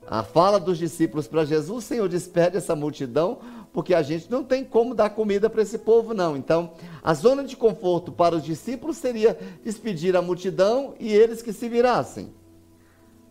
A 0.07 0.23
fala 0.23 0.59
dos 0.59 0.79
discípulos 0.79 1.27
para 1.27 1.45
Jesus, 1.45 1.85
Senhor, 1.85 2.09
despede 2.09 2.57
essa 2.57 2.75
multidão, 2.75 3.39
porque 3.73 3.95
a 3.95 4.03
gente 4.03 4.31
não 4.31 4.43
tem 4.43 4.65
como 4.65 4.95
dar 4.95 5.11
comida 5.11 5.49
para 5.49 5.63
esse 5.63 5.79
povo, 5.79 6.13
não. 6.13 6.37
Então, 6.37 6.73
a 7.03 7.15
zona 7.15 7.45
de 7.45 7.57
conforto 7.57 8.11
para 8.11 8.37
os 8.37 8.43
discípulos 8.43 8.97
seria 8.97 9.39
despedir 9.65 10.17
a 10.17 10.23
multidão 10.23 10.95
e 10.99 11.13
eles 11.13 11.41
que 11.41 11.53
se 11.53 11.69
virassem. 11.69 12.33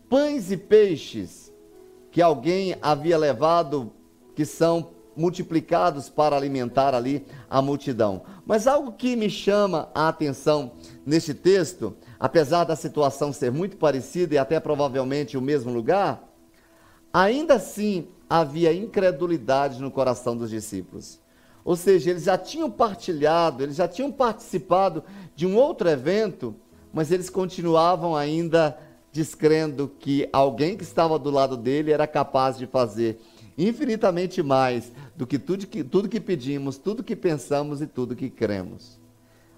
Pães 0.09 0.51
e 0.51 0.57
peixes 0.57 1.53
que 2.11 2.21
alguém 2.21 2.75
havia 2.81 3.17
levado, 3.17 3.91
que 4.35 4.45
são 4.45 4.91
multiplicados 5.15 6.09
para 6.09 6.35
alimentar 6.35 6.95
ali 6.95 7.25
a 7.49 7.61
multidão. 7.61 8.23
Mas 8.45 8.65
algo 8.65 8.93
que 8.93 9.15
me 9.15 9.29
chama 9.29 9.89
a 9.93 10.07
atenção 10.07 10.71
neste 11.05 11.33
texto, 11.33 11.95
apesar 12.17 12.63
da 12.63 12.75
situação 12.75 13.33
ser 13.33 13.51
muito 13.51 13.75
parecida 13.75 14.35
e 14.35 14.37
até 14.37 14.59
provavelmente 14.59 15.37
o 15.37 15.41
mesmo 15.41 15.73
lugar, 15.73 16.23
ainda 17.13 17.55
assim 17.55 18.07
havia 18.29 18.71
incredulidade 18.73 19.81
no 19.81 19.89
coração 19.89 20.37
dos 20.37 20.49
discípulos. 20.49 21.19
Ou 21.65 21.75
seja, 21.75 22.11
eles 22.11 22.23
já 22.23 22.37
tinham 22.37 22.69
partilhado, 22.69 23.63
eles 23.63 23.75
já 23.75 23.87
tinham 23.87 24.11
participado 24.11 25.03
de 25.35 25.45
um 25.45 25.55
outro 25.55 25.89
evento, 25.89 26.55
mas 26.93 27.11
eles 27.11 27.29
continuavam 27.29 28.15
ainda 28.15 28.77
descrendo 29.11 29.91
que 29.99 30.29
alguém 30.31 30.77
que 30.77 30.83
estava 30.83 31.17
do 31.17 31.29
lado 31.29 31.57
dele 31.57 31.91
era 31.91 32.05
capaz 32.05 32.57
de 32.57 32.67
fazer 32.67 33.19
infinitamente 33.57 34.41
mais 34.41 34.91
do 35.15 35.27
que 35.27 35.37
tudo 35.37 35.67
que, 35.67 35.83
tudo 35.83 36.07
que 36.07 36.19
pedimos, 36.19 36.77
tudo 36.77 37.03
que 37.03 37.15
pensamos 37.15 37.81
e 37.81 37.87
tudo 37.87 38.15
que 38.15 38.29
cremos. 38.29 38.99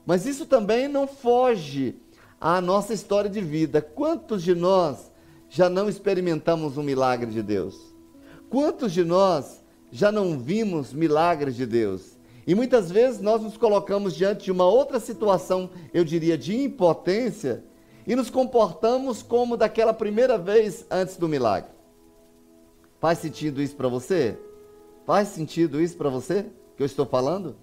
Mas 0.06 0.26
isso 0.26 0.46
também 0.46 0.88
não 0.88 1.06
foge 1.06 1.96
à 2.40 2.60
nossa 2.60 2.94
história 2.94 3.30
de 3.30 3.42
vida. 3.42 3.82
Quantos 3.82 4.42
de 4.42 4.56
nós 4.56 5.12
já 5.50 5.70
não 5.70 5.88
experimentamos 5.88 6.78
um 6.78 6.84
milagre 6.84 7.30
de 7.30 7.44
Deus? 7.44 7.91
Quantos 8.52 8.92
de 8.92 9.06
nós 9.06 9.64
já 9.90 10.12
não 10.12 10.38
vimos 10.38 10.92
milagres 10.92 11.56
de 11.56 11.66
Deus? 11.66 12.20
E 12.46 12.54
muitas 12.54 12.92
vezes 12.92 13.22
nós 13.22 13.42
nos 13.42 13.56
colocamos 13.56 14.14
diante 14.14 14.44
de 14.44 14.52
uma 14.52 14.66
outra 14.66 15.00
situação, 15.00 15.70
eu 15.94 16.04
diria, 16.04 16.38
de 16.38 16.54
impotência, 16.54 17.64
e 18.06 18.14
nos 18.14 18.30
comportamos 18.30 19.24
como 19.24 19.56
daquela 19.56 19.94
primeira 19.94 20.38
vez 20.38 20.86
antes 20.92 21.16
do 21.16 21.30
milagre. 21.30 21.72
Faz 23.00 23.20
sentido 23.20 23.62
isso 23.62 23.78
para 23.78 23.88
você? 23.88 24.38
Faz 25.06 25.30
sentido 25.30 25.80
isso 25.80 25.96
para 25.96 26.10
você 26.10 26.46
que 26.76 26.84
eu 26.84 26.86
estou 26.86 27.06
falando? 27.06 27.56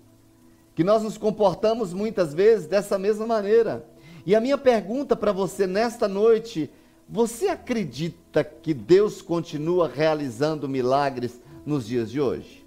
Que 0.75 0.83
nós 0.83 1.03
nos 1.03 1.19
comportamos 1.19 1.93
muitas 1.93 2.33
vezes 2.33 2.67
dessa 2.67 2.99
mesma 2.99 3.27
maneira. 3.27 3.87
E 4.25 4.35
a 4.35 4.41
minha 4.41 4.57
pergunta 4.57 5.15
para 5.15 5.33
você 5.33 5.67
nesta 5.67 6.09
noite, 6.09 6.71
você 7.09 7.49
acredita 7.49 8.45
que 8.45 8.75
Deus 8.75 9.23
continua 9.23 9.89
realizando 9.89 10.69
milagres 10.69 11.41
nos 11.65 11.87
dias 11.87 12.11
de 12.11 12.21
hoje? 12.21 12.67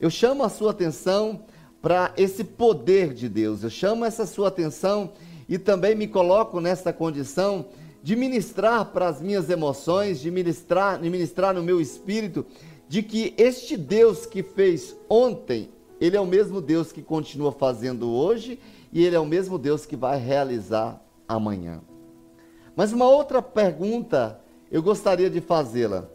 Eu 0.00 0.10
chamo 0.10 0.42
a 0.42 0.48
sua 0.48 0.72
atenção 0.72 1.44
para 1.80 2.12
esse 2.16 2.42
poder 2.42 3.14
de 3.14 3.28
Deus. 3.28 3.62
Eu 3.62 3.70
chamo 3.70 4.04
essa 4.04 4.26
sua 4.26 4.48
atenção 4.48 5.12
e 5.48 5.58
também 5.58 5.94
me 5.94 6.08
coloco 6.08 6.60
nessa 6.60 6.92
condição 6.92 7.66
de 8.02 8.16
ministrar 8.16 8.86
para 8.86 9.06
as 9.06 9.22
minhas 9.22 9.48
emoções, 9.48 10.20
de 10.20 10.30
ministrar, 10.30 11.00
de 11.00 11.08
ministrar 11.08 11.54
no 11.54 11.62
meu 11.62 11.80
espírito, 11.80 12.44
de 12.88 13.02
que 13.02 13.32
este 13.38 13.76
Deus 13.76 14.26
que 14.26 14.42
fez 14.42 14.96
ontem, 15.08 15.70
ele 16.00 16.16
é 16.16 16.20
o 16.20 16.26
mesmo 16.26 16.60
Deus 16.60 16.90
que 16.90 17.02
continua 17.02 17.52
fazendo 17.52 18.10
hoje 18.10 18.58
e 18.92 19.04
ele 19.04 19.14
é 19.14 19.20
o 19.20 19.26
mesmo 19.26 19.56
Deus 19.56 19.86
que 19.86 19.94
vai 19.94 20.18
realizar 20.18 21.00
amanhã. 21.28 21.80
Mas 22.76 22.92
uma 22.92 23.08
outra 23.08 23.40
pergunta 23.40 24.38
eu 24.70 24.82
gostaria 24.82 25.30
de 25.30 25.40
fazê-la. 25.40 26.08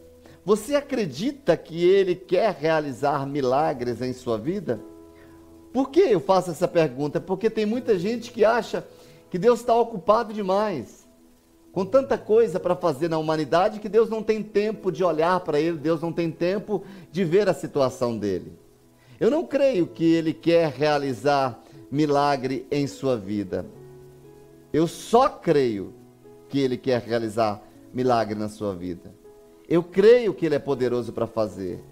Você 0.44 0.76
acredita 0.76 1.56
que 1.56 1.84
ele 1.84 2.14
quer 2.14 2.54
realizar 2.54 3.26
milagres 3.26 4.00
em 4.00 4.12
sua 4.12 4.38
vida? 4.38 4.80
Por 5.72 5.90
que 5.90 6.00
eu 6.00 6.20
faço 6.20 6.50
essa 6.50 6.68
pergunta? 6.68 7.20
Porque 7.20 7.50
tem 7.50 7.66
muita 7.66 7.98
gente 7.98 8.30
que 8.30 8.44
acha 8.44 8.86
que 9.28 9.38
Deus 9.38 9.60
está 9.60 9.74
ocupado 9.74 10.32
demais, 10.32 11.08
com 11.72 11.84
tanta 11.84 12.18
coisa 12.18 12.60
para 12.60 12.76
fazer 12.76 13.08
na 13.08 13.18
humanidade, 13.18 13.80
que 13.80 13.88
Deus 13.88 14.10
não 14.10 14.22
tem 14.22 14.42
tempo 14.42 14.92
de 14.92 15.02
olhar 15.02 15.40
para 15.40 15.58
ele, 15.58 15.78
Deus 15.78 16.00
não 16.02 16.12
tem 16.12 16.30
tempo 16.30 16.84
de 17.10 17.24
ver 17.24 17.48
a 17.48 17.54
situação 17.54 18.18
dele. 18.18 18.52
Eu 19.18 19.30
não 19.30 19.46
creio 19.46 19.86
que 19.86 20.04
ele 20.04 20.34
quer 20.34 20.70
realizar 20.70 21.58
milagre 21.90 22.66
em 22.70 22.86
sua 22.86 23.16
vida. 23.16 23.64
Eu 24.72 24.86
só 24.86 25.28
creio 25.28 25.94
que 26.52 26.60
ele 26.60 26.76
quer 26.76 27.00
realizar 27.00 27.62
milagre 27.94 28.34
na 28.34 28.46
sua 28.46 28.74
vida. 28.74 29.10
Eu 29.66 29.82
creio 29.82 30.34
que 30.34 30.44
ele 30.44 30.54
é 30.54 30.58
poderoso 30.58 31.10
para 31.10 31.26
fazer. 31.26 31.82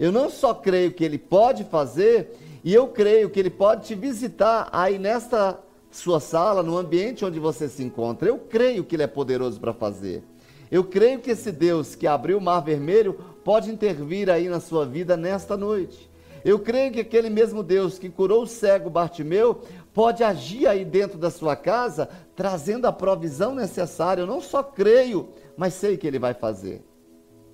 Eu 0.00 0.10
não 0.10 0.30
só 0.30 0.54
creio 0.54 0.92
que 0.92 1.04
ele 1.04 1.18
pode 1.18 1.62
fazer, 1.64 2.34
e 2.64 2.72
eu 2.72 2.88
creio 2.88 3.28
que 3.28 3.38
ele 3.38 3.50
pode 3.50 3.86
te 3.86 3.94
visitar 3.94 4.70
aí 4.72 4.98
nesta 4.98 5.58
sua 5.90 6.20
sala, 6.20 6.62
no 6.62 6.78
ambiente 6.78 7.22
onde 7.22 7.38
você 7.38 7.68
se 7.68 7.82
encontra. 7.82 8.26
Eu 8.26 8.38
creio 8.38 8.82
que 8.82 8.96
Ele 8.96 9.02
é 9.02 9.06
poderoso 9.06 9.60
para 9.60 9.74
fazer. 9.74 10.22
Eu 10.70 10.84
creio 10.84 11.18
que 11.18 11.30
esse 11.30 11.52
Deus 11.52 11.94
que 11.94 12.06
abriu 12.06 12.38
o 12.38 12.40
mar 12.40 12.60
vermelho 12.60 13.14
pode 13.44 13.70
intervir 13.70 14.30
aí 14.30 14.48
na 14.48 14.60
sua 14.60 14.86
vida 14.86 15.16
nesta 15.16 15.54
noite. 15.54 16.07
Eu 16.48 16.58
creio 16.58 16.90
que 16.90 17.00
aquele 17.00 17.28
mesmo 17.28 17.62
Deus 17.62 17.98
que 17.98 18.08
curou 18.08 18.44
o 18.44 18.46
cego 18.46 18.88
Bartimeu 18.88 19.60
pode 19.92 20.24
agir 20.24 20.66
aí 20.66 20.82
dentro 20.82 21.18
da 21.18 21.28
sua 21.28 21.54
casa, 21.54 22.08
trazendo 22.34 22.86
a 22.86 22.92
provisão 22.92 23.54
necessária. 23.54 24.22
Eu 24.22 24.26
não 24.26 24.40
só 24.40 24.62
creio, 24.62 25.28
mas 25.58 25.74
sei 25.74 25.98
que 25.98 26.06
Ele 26.06 26.18
vai 26.18 26.32
fazer. 26.32 26.82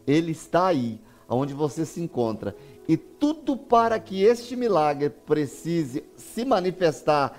Ele 0.07 0.31
está 0.31 0.69
aí, 0.69 1.01
onde 1.29 1.53
você 1.53 1.85
se 1.85 2.01
encontra. 2.01 2.55
E 2.87 2.97
tudo 2.97 3.57
para 3.57 3.99
que 3.99 4.23
este 4.23 4.55
milagre 4.55 5.11
precise 5.11 6.05
se 6.15 6.45
manifestar 6.45 7.37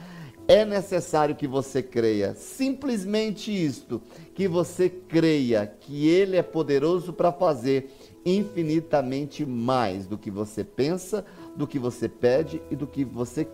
é 0.50 0.66
necessário 0.66 1.36
que 1.36 1.48
você 1.48 1.82
creia, 1.82 2.36
simplesmente 2.36 3.50
isto, 3.50 4.02
que 4.34 4.46
você 4.46 4.90
creia 4.90 5.66
que 5.66 6.10
Ele 6.10 6.36
é 6.36 6.44
poderoso 6.44 7.14
para 7.14 7.32
fazer 7.32 7.90
infinitamente 8.26 9.46
mais 9.46 10.08
do 10.08 10.18
que 10.18 10.32
você 10.32 10.64
pensa, 10.64 11.24
do 11.56 11.66
que 11.66 11.80
você 11.80 12.10
pede 12.10 12.62
e 12.70 12.76
do 12.76 12.86
que 12.86 13.04
você 13.04 13.48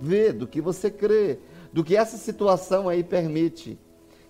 vê, 0.00 0.32
do 0.32 0.46
que 0.46 0.60
você 0.60 0.90
crê, 0.90 1.38
do 1.72 1.84
que 1.84 1.96
essa 1.96 2.16
situação 2.16 2.88
aí 2.88 3.04
permite. 3.04 3.78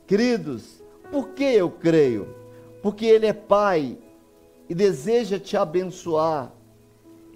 Queridos, 0.07 0.83
por 1.11 1.31
que 1.31 1.45
eu 1.45 1.71
creio? 1.71 2.29
Porque 2.83 3.07
Ele 3.07 3.27
é 3.27 3.33
Pai 3.33 3.97
e 4.69 4.75
deseja 4.75 5.39
te 5.39 5.57
abençoar, 5.57 6.53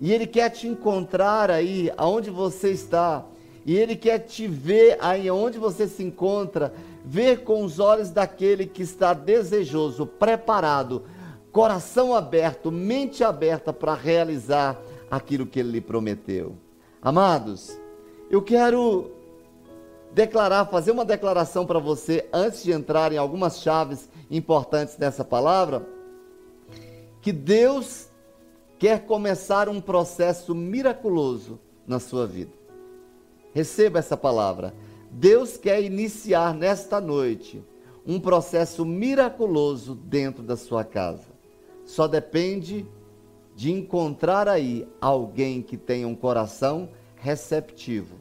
e 0.01 0.13
Ele 0.13 0.27
quer 0.27 0.51
te 0.51 0.67
encontrar 0.67 1.51
aí, 1.51 1.91
aonde 1.97 2.31
você 2.31 2.71
está 2.71 3.25
e 3.67 3.77
Ele 3.77 3.97
quer 3.97 4.21
te 4.21 4.47
ver 4.47 4.97
aí 5.01 5.29
onde 5.29 5.59
você 5.59 5.89
se 5.89 6.05
encontra, 6.05 6.73
ver 7.05 7.43
com 7.43 7.65
os 7.65 7.81
olhos 7.81 8.11
daquele 8.11 8.65
que 8.65 8.83
está 8.83 9.13
desejoso, 9.13 10.07
preparado, 10.07 11.03
coração 11.51 12.15
aberto, 12.15 12.71
mente 12.71 13.25
aberta 13.25 13.73
para 13.73 13.93
realizar 13.93 14.81
aquilo 15.11 15.47
que 15.47 15.61
Ele 15.61 15.73
lhe 15.73 15.81
prometeu. 15.81 16.57
Amados, 17.01 17.79
eu 18.31 18.43
quero 18.43 19.11
declarar, 20.13 20.67
fazer 20.67 20.91
uma 20.91 21.05
declaração 21.05 21.67
para 21.67 21.79
você 21.79 22.27
antes 22.33 22.63
de 22.63 22.73
entrar 22.73 23.13
em 23.13 23.19
algumas 23.19 23.61
chaves 23.61 24.09
importantes 24.31 24.97
dessa 24.97 25.25
palavra, 25.25 25.87
que 27.21 27.33
Deus 27.33 28.09
quer 28.79 29.05
começar 29.07 29.69
um 29.69 29.81
processo 29.81 30.55
miraculoso 30.55 31.59
na 31.87 31.99
sua 31.99 32.27
vida. 32.27 32.53
Receba 33.55 33.99
essa 33.99 34.17
palavra. 34.17 34.75
Deus 35.11 35.57
quer 35.57 35.83
iniciar 35.83 36.55
nesta 36.55 37.01
noite 37.01 37.63
um 38.07 38.21
processo 38.21 38.85
miraculoso 38.85 39.95
dentro 39.95 40.43
da 40.43 40.57
sua 40.57 40.85
casa. 40.85 41.29
Só 41.85 42.07
depende 42.07 42.87
de 43.57 43.73
encontrar 43.73 44.49
aí 44.49 44.87
alguém 45.01 45.63
que 45.63 45.79
tenha 45.79 46.07
um 46.07 46.15
coração 46.15 46.91
receptivo. 47.17 48.17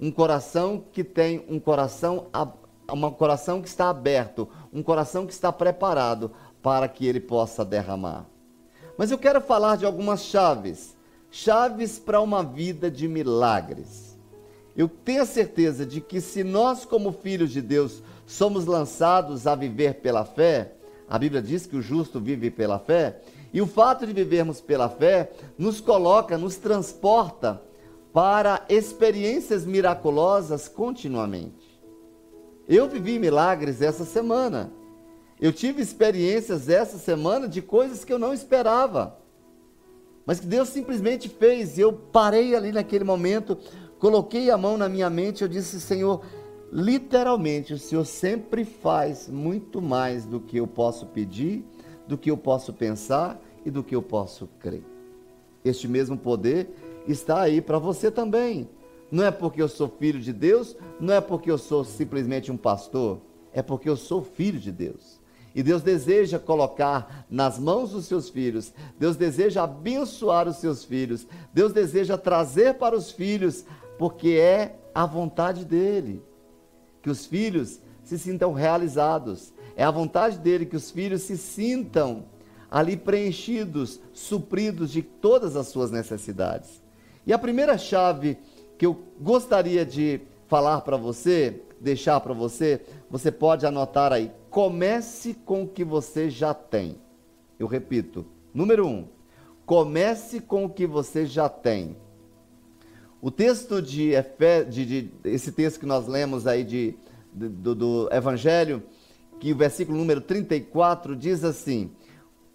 Um 0.00 0.12
coração 0.12 0.82
que 0.92 1.02
tem 1.02 1.44
um 1.48 1.58
coração 1.58 2.28
um 2.92 3.10
coração 3.10 3.60
que 3.60 3.68
está 3.68 3.90
aberto, 3.90 4.48
um 4.72 4.82
coração 4.82 5.26
que 5.26 5.32
está 5.32 5.52
preparado 5.52 6.30
para 6.62 6.88
que 6.88 7.04
ele 7.04 7.20
possa 7.20 7.64
derramar. 7.64 8.26
Mas 8.96 9.10
eu 9.10 9.18
quero 9.18 9.40
falar 9.40 9.76
de 9.76 9.84
algumas 9.84 10.22
chaves, 10.22 10.96
chaves 11.30 11.98
para 11.98 12.20
uma 12.20 12.42
vida 12.42 12.90
de 12.90 13.08
milagres. 13.08 14.16
Eu 14.76 14.88
tenho 14.88 15.22
a 15.22 15.26
certeza 15.26 15.84
de 15.84 16.00
que 16.00 16.20
se 16.20 16.44
nós 16.44 16.84
como 16.84 17.12
filhos 17.12 17.50
de 17.50 17.60
Deus 17.60 18.02
somos 18.24 18.66
lançados 18.66 19.46
a 19.48 19.54
viver 19.56 19.94
pela 19.94 20.24
fé, 20.24 20.74
a 21.08 21.18
Bíblia 21.18 21.42
diz 21.42 21.66
que 21.66 21.76
o 21.76 21.82
justo 21.82 22.20
vive 22.20 22.50
pela 22.50 22.78
fé, 22.78 23.20
e 23.52 23.60
o 23.60 23.66
fato 23.66 24.06
de 24.06 24.12
vivermos 24.12 24.60
pela 24.60 24.88
fé 24.88 25.32
nos 25.58 25.80
coloca, 25.80 26.38
nos 26.38 26.56
transporta 26.56 27.60
para 28.12 28.64
experiências 28.68 29.64
miraculosas 29.64 30.68
continuamente. 30.68 31.80
Eu 32.68 32.88
vivi 32.88 33.18
milagres 33.18 33.82
essa 33.82 34.04
semana. 34.04 34.72
Eu 35.40 35.52
tive 35.52 35.82
experiências 35.82 36.68
essa 36.68 36.98
semana 36.98 37.48
de 37.48 37.62
coisas 37.62 38.04
que 38.04 38.12
eu 38.12 38.18
não 38.18 38.32
esperava. 38.32 39.18
Mas 40.24 40.38
que 40.38 40.46
Deus 40.46 40.68
simplesmente 40.68 41.28
fez. 41.28 41.78
Eu 41.78 41.92
parei 41.92 42.54
ali 42.54 42.70
naquele 42.70 43.04
momento, 43.04 43.58
coloquei 43.98 44.50
a 44.50 44.56
mão 44.56 44.76
na 44.76 44.88
minha 44.88 45.10
mente, 45.10 45.42
eu 45.42 45.48
disse: 45.48 45.80
Senhor, 45.80 46.22
literalmente, 46.72 47.74
o 47.74 47.78
Senhor 47.78 48.04
sempre 48.04 48.64
faz 48.64 49.28
muito 49.28 49.80
mais 49.80 50.24
do 50.24 50.38
que 50.38 50.58
eu 50.58 50.66
posso 50.66 51.06
pedir, 51.06 51.64
do 52.10 52.18
que 52.18 52.28
eu 52.28 52.36
posso 52.36 52.72
pensar 52.72 53.40
e 53.64 53.70
do 53.70 53.84
que 53.84 53.94
eu 53.94 54.02
posso 54.02 54.48
crer. 54.58 54.82
Este 55.64 55.86
mesmo 55.86 56.18
poder 56.18 56.68
está 57.06 57.40
aí 57.40 57.60
para 57.60 57.78
você 57.78 58.10
também. 58.10 58.68
Não 59.12 59.24
é 59.24 59.30
porque 59.30 59.62
eu 59.62 59.68
sou 59.68 59.88
filho 59.88 60.18
de 60.18 60.32
Deus, 60.32 60.76
não 60.98 61.14
é 61.14 61.20
porque 61.20 61.48
eu 61.48 61.56
sou 61.56 61.84
simplesmente 61.84 62.50
um 62.50 62.56
pastor, 62.56 63.20
é 63.52 63.62
porque 63.62 63.88
eu 63.88 63.96
sou 63.96 64.24
filho 64.24 64.58
de 64.58 64.72
Deus. 64.72 65.20
E 65.54 65.62
Deus 65.62 65.82
deseja 65.82 66.38
colocar 66.38 67.24
nas 67.30 67.60
mãos 67.60 67.92
dos 67.92 68.06
seus 68.06 68.28
filhos, 68.28 68.72
Deus 68.98 69.16
deseja 69.16 69.62
abençoar 69.62 70.48
os 70.48 70.56
seus 70.56 70.84
filhos, 70.84 71.28
Deus 71.54 71.72
deseja 71.72 72.18
trazer 72.18 72.74
para 72.74 72.96
os 72.96 73.12
filhos, 73.12 73.64
porque 73.98 74.30
é 74.30 74.76
a 74.92 75.06
vontade 75.06 75.64
dele 75.64 76.22
que 77.02 77.10
os 77.10 77.24
filhos 77.24 77.80
se 78.02 78.18
sintam 78.18 78.52
realizados. 78.52 79.52
É 79.76 79.84
a 79.84 79.90
vontade 79.90 80.38
dele 80.38 80.66
que 80.66 80.76
os 80.76 80.90
filhos 80.90 81.22
se 81.22 81.36
sintam 81.36 82.24
ali 82.70 82.96
preenchidos, 82.96 84.00
supridos 84.12 84.90
de 84.90 85.02
todas 85.02 85.56
as 85.56 85.68
suas 85.68 85.90
necessidades. 85.90 86.82
E 87.26 87.32
a 87.32 87.38
primeira 87.38 87.76
chave 87.76 88.38
que 88.78 88.86
eu 88.86 88.98
gostaria 89.20 89.84
de 89.84 90.20
falar 90.46 90.80
para 90.80 90.96
você, 90.96 91.62
deixar 91.80 92.20
para 92.20 92.32
você, 92.32 92.80
você 93.10 93.30
pode 93.30 93.66
anotar 93.66 94.12
aí. 94.12 94.30
Comece 94.48 95.34
com 95.34 95.64
o 95.64 95.68
que 95.68 95.84
você 95.84 96.30
já 96.30 96.54
tem. 96.54 96.96
Eu 97.58 97.66
repito. 97.66 98.24
Número 98.54 98.86
um, 98.86 99.06
comece 99.66 100.40
com 100.40 100.64
o 100.64 100.70
que 100.70 100.86
você 100.86 101.26
já 101.26 101.48
tem. 101.48 101.96
O 103.22 103.30
texto 103.30 103.82
de, 103.82 104.10
Efé, 104.10 104.64
de, 104.64 104.86
de 104.86 105.10
esse 105.24 105.52
texto 105.52 105.78
que 105.78 105.86
nós 105.86 106.08
lemos 106.08 106.46
aí 106.46 106.64
de, 106.64 106.96
de 107.32 107.48
do, 107.48 107.74
do 107.74 108.08
Evangelho, 108.10 108.82
que 109.40 109.52
o 109.52 109.56
versículo 109.56 109.96
número 109.96 110.20
34 110.20 111.16
diz 111.16 111.42
assim: 111.42 111.90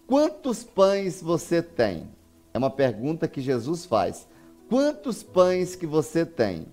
Quantos 0.08 0.63
pães 0.63 1.22
você 1.22 1.62
tem? 1.62 2.08
É 2.54 2.58
uma 2.58 2.70
pergunta 2.70 3.27
que 3.27 3.42
Jesus 3.42 3.86
faz. 3.86 4.27
Quantos 4.70 5.24
pães 5.24 5.75
que 5.75 5.86
você 5.86 6.25
tem? 6.25 6.68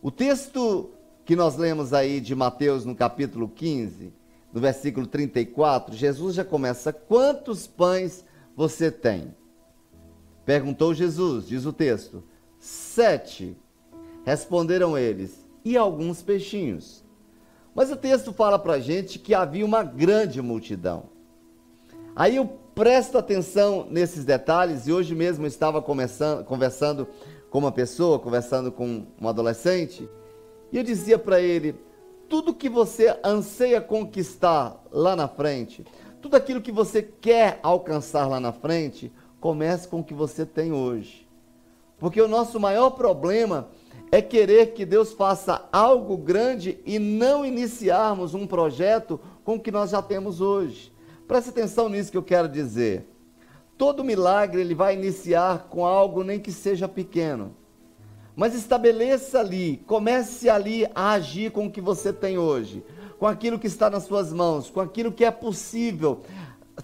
O 0.00 0.10
texto 0.10 0.90
que 1.24 1.36
nós 1.36 1.56
lemos 1.56 1.92
aí 1.92 2.20
de 2.20 2.34
Mateus 2.34 2.84
no 2.84 2.94
capítulo 2.94 3.48
15, 3.48 4.12
no 4.52 4.60
versículo 4.60 5.06
34, 5.06 5.94
Jesus 5.94 6.36
já 6.36 6.44
começa: 6.44 6.92
Quantos 6.92 7.66
pães 7.66 8.24
você 8.56 8.90
tem? 8.90 9.34
Perguntou 10.46 10.94
Jesus, 10.94 11.46
diz 11.46 11.66
o 11.66 11.72
texto. 11.72 12.22
Sete. 12.58 13.56
Responderam 14.24 14.96
eles, 14.96 15.46
e 15.64 15.76
alguns 15.76 16.22
peixinhos. 16.22 17.02
Mas 17.74 17.90
o 17.90 17.96
texto 17.96 18.32
fala 18.32 18.58
para 18.58 18.74
a 18.74 18.80
gente 18.80 19.18
que 19.18 19.34
havia 19.34 19.64
uma 19.64 19.82
grande 19.82 20.42
multidão. 20.42 21.04
Aí 22.14 22.36
eu 22.36 22.46
presto 22.74 23.18
atenção 23.18 23.86
nesses 23.90 24.24
detalhes, 24.24 24.86
e 24.86 24.92
hoje 24.92 25.14
mesmo 25.14 25.44
eu 25.44 25.48
estava 25.48 25.80
conversando 25.82 27.06
com 27.50 27.58
uma 27.58 27.72
pessoa, 27.72 28.18
conversando 28.18 28.72
com 28.72 29.06
um 29.20 29.28
adolescente, 29.28 30.08
e 30.72 30.78
eu 30.78 30.82
dizia 30.82 31.18
para 31.18 31.40
ele: 31.40 31.74
tudo 32.28 32.54
que 32.54 32.68
você 32.68 33.16
anseia 33.24 33.80
conquistar 33.80 34.82
lá 34.90 35.14
na 35.14 35.28
frente, 35.28 35.84
tudo 36.20 36.36
aquilo 36.36 36.60
que 36.60 36.72
você 36.72 37.02
quer 37.02 37.58
alcançar 37.62 38.26
lá 38.26 38.38
na 38.40 38.52
frente, 38.52 39.12
comece 39.40 39.88
com 39.88 40.00
o 40.00 40.04
que 40.04 40.14
você 40.14 40.44
tem 40.44 40.72
hoje. 40.72 41.28
Porque 41.98 42.20
o 42.20 42.28
nosso 42.28 42.58
maior 42.58 42.90
problema 42.90 43.68
é 44.12 44.20
querer 44.20 44.72
que 44.72 44.84
Deus 44.84 45.12
faça 45.12 45.68
algo 45.72 46.16
grande 46.16 46.78
e 46.84 46.98
não 46.98 47.46
iniciarmos 47.46 48.34
um 48.34 48.46
projeto 48.46 49.20
com 49.44 49.54
o 49.54 49.60
que 49.60 49.70
nós 49.70 49.90
já 49.90 50.02
temos 50.02 50.40
hoje. 50.40 50.92
Preste 51.28 51.50
atenção 51.50 51.88
nisso 51.88 52.10
que 52.10 52.16
eu 52.16 52.22
quero 52.22 52.48
dizer. 52.48 53.06
Todo 53.78 54.04
milagre 54.04 54.60
ele 54.60 54.74
vai 54.74 54.94
iniciar 54.94 55.68
com 55.70 55.86
algo 55.86 56.24
nem 56.24 56.40
que 56.40 56.50
seja 56.50 56.88
pequeno. 56.88 57.54
Mas 58.34 58.54
estabeleça 58.54 59.38
ali, 59.38 59.82
comece 59.86 60.48
ali 60.48 60.86
a 60.94 61.12
agir 61.12 61.52
com 61.52 61.66
o 61.66 61.70
que 61.70 61.80
você 61.80 62.12
tem 62.12 62.36
hoje, 62.36 62.82
com 63.18 63.26
aquilo 63.26 63.58
que 63.58 63.66
está 63.66 63.88
nas 63.88 64.04
suas 64.04 64.32
mãos, 64.32 64.70
com 64.70 64.80
aquilo 64.80 65.12
que 65.12 65.24
é 65.24 65.30
possível 65.30 66.22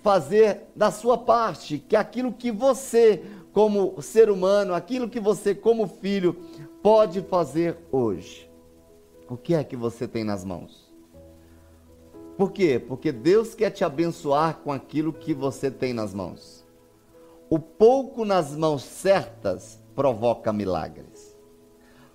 fazer 0.03 0.63
da 0.77 0.91
sua 0.91 1.19
parte, 1.19 1.79
que 1.79 1.97
aquilo 1.97 2.33
que 2.33 2.51
você 2.51 3.23
como 3.57 4.03
ser 4.03 4.29
humano, 4.29 4.75
aquilo 4.75 5.09
que 5.09 5.19
você, 5.19 5.55
como 5.55 5.89
filho, 5.89 6.37
pode 6.87 7.21
fazer 7.23 7.77
hoje. 7.91 8.49
O 9.29 9.37
que 9.37 9.55
é 9.55 9.65
que 9.65 9.75
você 9.75 10.07
tem 10.07 10.23
nas 10.23 10.45
mãos? 10.45 10.89
Por 12.39 12.53
quê? 12.53 12.79
Porque 12.79 13.11
Deus 13.11 13.57
quer 13.57 13.71
te 13.71 13.83
abençoar 13.83 14.59
com 14.59 14.71
aquilo 14.71 15.13
que 15.13 15.35
você 15.35 15.69
tem 15.69 15.93
nas 15.93 16.15
mãos. 16.15 16.65
O 17.51 17.59
pouco 17.59 18.25
nas 18.25 18.57
mãos 18.57 18.85
certas 18.85 19.81
provoca 19.97 20.53
milagres. 20.53 21.37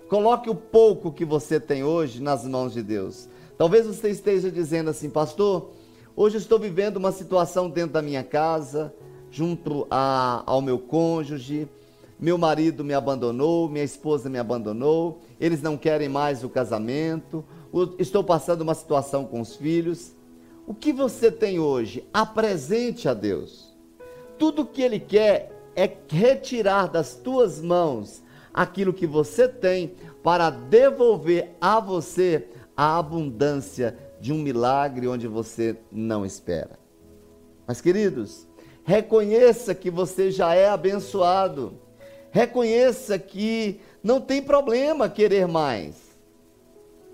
Coloque 0.08 0.48
o 0.48 0.54
pouco 0.54 1.12
que 1.12 1.26
você 1.26 1.60
tem 1.60 1.84
hoje 1.84 2.22
nas 2.22 2.46
mãos 2.46 2.72
de 2.72 2.82
Deus. 2.82 3.28
Talvez 3.58 3.86
você 3.86 4.08
esteja 4.08 4.50
dizendo 4.50 4.88
assim, 4.88 5.10
pastor, 5.10 5.72
hoje 6.16 6.38
estou 6.38 6.58
vivendo 6.58 6.96
uma 6.96 7.12
situação 7.12 7.68
dentro 7.68 7.92
da 7.92 8.00
minha 8.00 8.24
casa, 8.24 8.94
junto 9.30 9.86
a, 9.90 10.42
ao 10.46 10.62
meu 10.62 10.78
cônjuge. 10.78 11.68
Meu 12.22 12.38
marido 12.38 12.84
me 12.84 12.94
abandonou, 12.94 13.68
minha 13.68 13.84
esposa 13.84 14.30
me 14.30 14.38
abandonou, 14.38 15.20
eles 15.40 15.60
não 15.60 15.76
querem 15.76 16.08
mais 16.08 16.44
o 16.44 16.48
casamento, 16.48 17.44
estou 17.98 18.22
passando 18.22 18.60
uma 18.60 18.74
situação 18.74 19.24
com 19.24 19.40
os 19.40 19.56
filhos. 19.56 20.12
O 20.64 20.72
que 20.72 20.92
você 20.92 21.32
tem 21.32 21.58
hoje? 21.58 22.08
Apresente 22.14 23.08
a 23.08 23.14
Deus. 23.14 23.76
Tudo 24.38 24.64
que 24.64 24.82
Ele 24.82 25.00
quer 25.00 25.50
é 25.74 25.90
retirar 26.08 26.86
das 26.86 27.16
tuas 27.16 27.60
mãos 27.60 28.22
aquilo 28.54 28.92
que 28.92 29.06
você 29.06 29.48
tem 29.48 29.96
para 30.22 30.48
devolver 30.48 31.56
a 31.60 31.80
você 31.80 32.46
a 32.76 32.98
abundância 32.98 33.98
de 34.20 34.32
um 34.32 34.38
milagre 34.38 35.08
onde 35.08 35.26
você 35.26 35.76
não 35.90 36.24
espera. 36.24 36.78
Mas, 37.66 37.80
queridos, 37.80 38.46
Reconheça 38.84 39.74
que 39.74 39.90
você 39.90 40.30
já 40.30 40.54
é 40.54 40.68
abençoado. 40.68 41.78
Reconheça 42.32 43.18
que 43.18 43.78
não 44.02 44.20
tem 44.20 44.42
problema 44.42 45.08
querer 45.08 45.46
mais. 45.46 45.94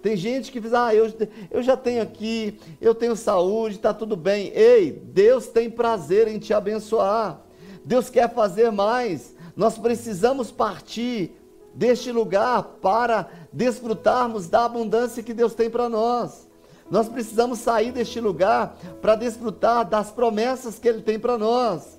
Tem 0.00 0.16
gente 0.16 0.52
que 0.52 0.60
diz, 0.60 0.72
ah, 0.72 0.94
eu, 0.94 1.12
eu 1.50 1.60
já 1.60 1.76
tenho 1.76 2.00
aqui, 2.00 2.58
eu 2.80 2.94
tenho 2.94 3.16
saúde, 3.16 3.74
está 3.74 3.92
tudo 3.92 4.16
bem. 4.16 4.52
Ei, 4.54 4.92
Deus 4.92 5.48
tem 5.48 5.68
prazer 5.68 6.28
em 6.28 6.38
te 6.38 6.54
abençoar. 6.54 7.40
Deus 7.84 8.08
quer 8.08 8.32
fazer 8.32 8.70
mais. 8.70 9.34
Nós 9.56 9.76
precisamos 9.76 10.52
partir 10.52 11.32
deste 11.74 12.12
lugar 12.12 12.62
para 12.80 13.28
desfrutarmos 13.52 14.48
da 14.48 14.66
abundância 14.66 15.22
que 15.22 15.34
Deus 15.34 15.52
tem 15.52 15.68
para 15.68 15.88
nós. 15.88 16.48
Nós 16.88 17.08
precisamos 17.08 17.58
sair 17.58 17.90
deste 17.90 18.20
lugar 18.20 18.78
para 19.02 19.16
desfrutar 19.16 19.84
das 19.84 20.12
promessas 20.12 20.78
que 20.78 20.88
Ele 20.88 21.02
tem 21.02 21.18
para 21.18 21.36
nós. 21.36 21.97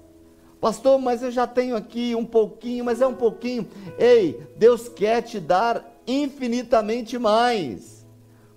Pastor, 0.59 0.99
mas 0.99 1.23
eu 1.23 1.31
já 1.31 1.47
tenho 1.47 1.75
aqui 1.75 2.13
um 2.15 2.25
pouquinho, 2.25 2.83
mas 2.83 3.01
é 3.01 3.07
um 3.07 3.15
pouquinho. 3.15 3.67
Ei, 3.97 4.41
Deus 4.57 4.89
quer 4.89 5.21
te 5.21 5.39
dar 5.39 6.01
infinitamente 6.05 7.17
mais. 7.17 8.05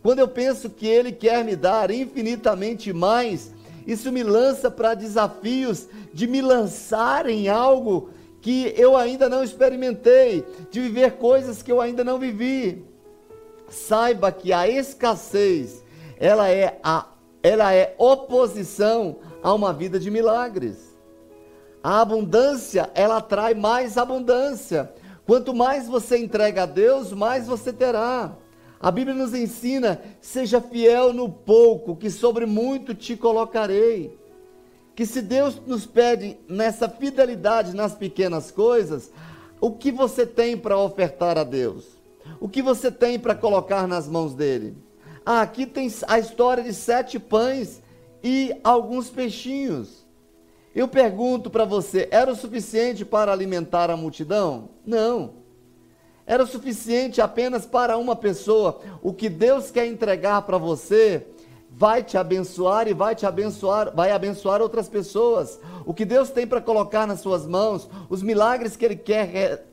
quando 0.02 0.18
eu 0.18 0.26
penso 0.26 0.68
que 0.68 0.86
Ele 0.86 1.12
quer 1.12 1.44
me 1.44 1.54
dar 1.54 1.90
infinitamente 1.90 2.92
mais, 2.92 3.52
isso 3.86 4.10
me 4.10 4.24
lança 4.24 4.68
para 4.70 4.94
desafios 4.94 5.86
de 6.12 6.26
me 6.26 6.40
lançar 6.40 7.28
em 7.28 7.48
algo 7.48 8.10
que 8.40 8.74
eu 8.76 8.96
ainda 8.96 9.28
não 9.28 9.44
experimentei, 9.44 10.44
de 10.70 10.80
viver 10.80 11.12
coisas 11.12 11.62
que 11.62 11.70
eu 11.70 11.80
ainda 11.80 12.02
não 12.02 12.18
vivi. 12.18 12.84
Saiba 13.68 14.32
que 14.32 14.52
a 14.52 14.68
escassez, 14.68 15.84
ela 16.18 16.48
é 16.48 16.80
a 16.82 17.06
ela 17.42 17.74
é 17.74 17.94
oposição 17.98 19.16
a 19.42 19.52
uma 19.52 19.72
vida 19.72 19.98
de 19.98 20.10
milagres. 20.10 20.91
A 21.82 22.00
abundância, 22.00 22.90
ela 22.94 23.16
atrai 23.16 23.54
mais 23.54 23.98
abundância. 23.98 24.92
Quanto 25.26 25.54
mais 25.54 25.88
você 25.88 26.18
entrega 26.18 26.62
a 26.62 26.66
Deus, 26.66 27.12
mais 27.12 27.46
você 27.46 27.72
terá. 27.72 28.36
A 28.80 28.90
Bíblia 28.90 29.14
nos 29.14 29.34
ensina: 29.34 30.00
seja 30.20 30.60
fiel 30.60 31.12
no 31.12 31.28
pouco, 31.28 31.96
que 31.96 32.10
sobre 32.10 32.46
muito 32.46 32.94
te 32.94 33.16
colocarei. 33.16 34.18
Que 34.94 35.06
se 35.06 35.22
Deus 35.22 35.60
nos 35.66 35.86
pede 35.86 36.38
nessa 36.48 36.88
fidelidade 36.88 37.74
nas 37.74 37.94
pequenas 37.94 38.50
coisas, 38.50 39.10
o 39.60 39.70
que 39.70 39.90
você 39.90 40.26
tem 40.26 40.56
para 40.56 40.76
ofertar 40.76 41.38
a 41.38 41.44
Deus? 41.44 41.86
O 42.38 42.48
que 42.48 42.60
você 42.60 42.90
tem 42.90 43.18
para 43.18 43.34
colocar 43.34 43.86
nas 43.86 44.06
mãos 44.06 44.34
dele? 44.34 44.76
Ah, 45.24 45.40
aqui 45.40 45.64
tem 45.64 45.90
a 46.08 46.18
história 46.18 46.62
de 46.62 46.74
sete 46.74 47.18
pães 47.18 47.80
e 48.22 48.54
alguns 48.62 49.08
peixinhos. 49.08 50.01
Eu 50.74 50.88
pergunto 50.88 51.50
para 51.50 51.64
você: 51.64 52.08
era 52.10 52.30
o 52.30 52.36
suficiente 52.36 53.04
para 53.04 53.32
alimentar 53.32 53.90
a 53.90 53.96
multidão? 53.96 54.70
Não. 54.84 55.42
Era 56.26 56.44
o 56.44 56.46
suficiente 56.46 57.20
apenas 57.20 57.66
para 57.66 57.98
uma 57.98 58.14
pessoa. 58.14 58.80
O 59.02 59.12
que 59.12 59.28
Deus 59.28 59.70
quer 59.70 59.86
entregar 59.86 60.42
para 60.42 60.56
você 60.56 61.26
vai 61.68 62.02
te 62.02 62.16
abençoar 62.16 62.86
e 62.86 62.94
vai 62.94 63.14
te 63.14 63.26
abençoar, 63.26 63.94
vai 63.94 64.12
abençoar 64.12 64.60
outras 64.60 64.88
pessoas. 64.88 65.58
O 65.84 65.92
que 65.92 66.04
Deus 66.04 66.30
tem 66.30 66.46
para 66.46 66.60
colocar 66.60 67.06
nas 67.06 67.20
suas 67.20 67.46
mãos, 67.46 67.88
os 68.08 68.22
milagres 68.22 68.76
que 68.76 68.84
Ele 68.84 68.96
quer 68.96 69.66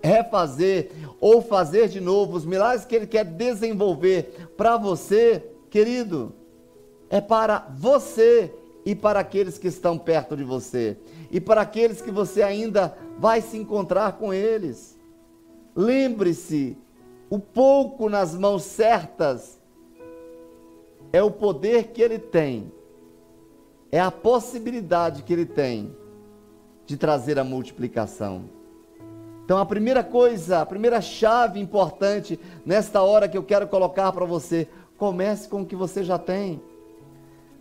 refazer 0.00 0.90
ou 1.20 1.42
fazer 1.42 1.88
de 1.88 2.00
novo, 2.00 2.36
os 2.36 2.44
milagres 2.44 2.84
que 2.84 2.94
Ele 2.94 3.06
quer 3.06 3.24
desenvolver 3.24 4.50
para 4.56 4.76
você, 4.76 5.44
querido, 5.68 6.32
é 7.10 7.20
para 7.20 7.66
você 7.76 8.52
e 8.84 8.94
para 8.94 9.20
aqueles 9.20 9.58
que 9.58 9.68
estão 9.68 9.96
perto 9.96 10.36
de 10.36 10.44
você, 10.44 10.96
e 11.30 11.40
para 11.40 11.60
aqueles 11.60 12.00
que 12.00 12.10
você 12.10 12.42
ainda 12.42 12.96
vai 13.18 13.40
se 13.40 13.56
encontrar 13.56 14.12
com 14.14 14.34
eles. 14.34 14.98
Lembre-se, 15.74 16.76
o 17.30 17.38
pouco 17.38 18.08
nas 18.08 18.34
mãos 18.34 18.64
certas 18.64 19.60
é 21.12 21.22
o 21.22 21.30
poder 21.30 21.88
que 21.88 22.02
ele 22.02 22.18
tem, 22.18 22.72
é 23.90 24.00
a 24.00 24.10
possibilidade 24.10 25.22
que 25.22 25.32
ele 25.32 25.46
tem 25.46 25.94
de 26.86 26.96
trazer 26.96 27.38
a 27.38 27.44
multiplicação. 27.44 28.44
Então, 29.44 29.58
a 29.58 29.66
primeira 29.66 30.04
coisa, 30.04 30.60
a 30.60 30.66
primeira 30.66 31.00
chave 31.00 31.60
importante 31.60 32.38
nesta 32.64 33.02
hora 33.02 33.28
que 33.28 33.36
eu 33.36 33.42
quero 33.42 33.66
colocar 33.66 34.12
para 34.12 34.24
você, 34.24 34.68
comece 34.96 35.48
com 35.48 35.62
o 35.62 35.66
que 35.66 35.76
você 35.76 36.04
já 36.04 36.18
tem. 36.18 36.62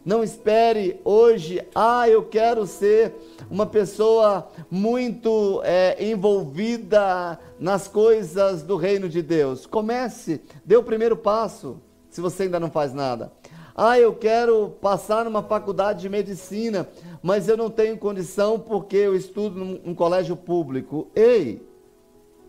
Não 0.04 0.24
espere 0.24 1.00
hoje, 1.06 1.62
ah, 1.76 2.10
eu 2.10 2.24
quero 2.24 2.66
ser 2.66 3.14
uma 3.52 3.68
pessoa 3.68 4.48
muito 4.70 5.62
é, 5.64 5.96
envolvida 6.04 7.38
nas 7.60 7.88
coisas 7.88 8.64
do 8.64 8.78
reino 8.78 9.08
de 9.08 9.22
Deus. 9.22 9.68
Comece, 9.68 10.42
dê 10.66 10.76
o 10.76 10.82
primeiro 10.82 11.16
passo, 11.16 11.80
se 12.10 12.20
você 12.20 12.44
ainda 12.44 12.60
não 12.60 12.72
faz 12.72 12.96
nada. 12.96 13.32
Ah, 13.76 14.00
eu 14.00 14.16
quero 14.16 14.70
passar 14.82 15.24
numa 15.24 15.44
faculdade 15.44 16.02
de 16.02 16.10
medicina, 16.10 16.90
mas 17.22 17.48
eu 17.48 17.56
não 17.56 17.70
tenho 17.70 17.96
condição 17.96 18.60
porque 18.60 18.98
eu 18.98 19.16
estudo 19.16 19.60
num, 19.60 19.80
num 19.86 19.96
colégio 19.96 20.36
público. 20.36 21.10
Ei, 21.16 21.62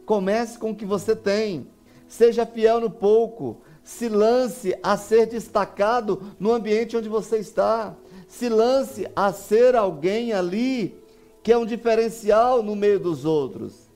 comece 0.06 0.58
com 0.58 0.70
o 0.70 0.74
que 0.74 0.86
você 0.86 1.14
tem. 1.14 1.66
Seja 2.08 2.46
fiel 2.46 2.80
no 2.80 2.90
pouco 2.90 3.60
se 3.84 4.08
lance 4.08 4.76
a 4.82 4.96
ser 4.96 5.26
destacado 5.26 6.34
no 6.38 6.52
ambiente 6.52 6.96
onde 6.96 7.08
você 7.08 7.38
está. 7.38 7.94
Se 8.28 8.48
lance 8.48 9.06
a 9.14 9.32
ser 9.32 9.74
alguém 9.74 10.32
ali 10.32 10.98
que 11.42 11.52
é 11.52 11.58
um 11.58 11.66
diferencial 11.66 12.62
no 12.62 12.76
meio 12.76 13.00
dos 13.00 13.24
outros. 13.24 13.90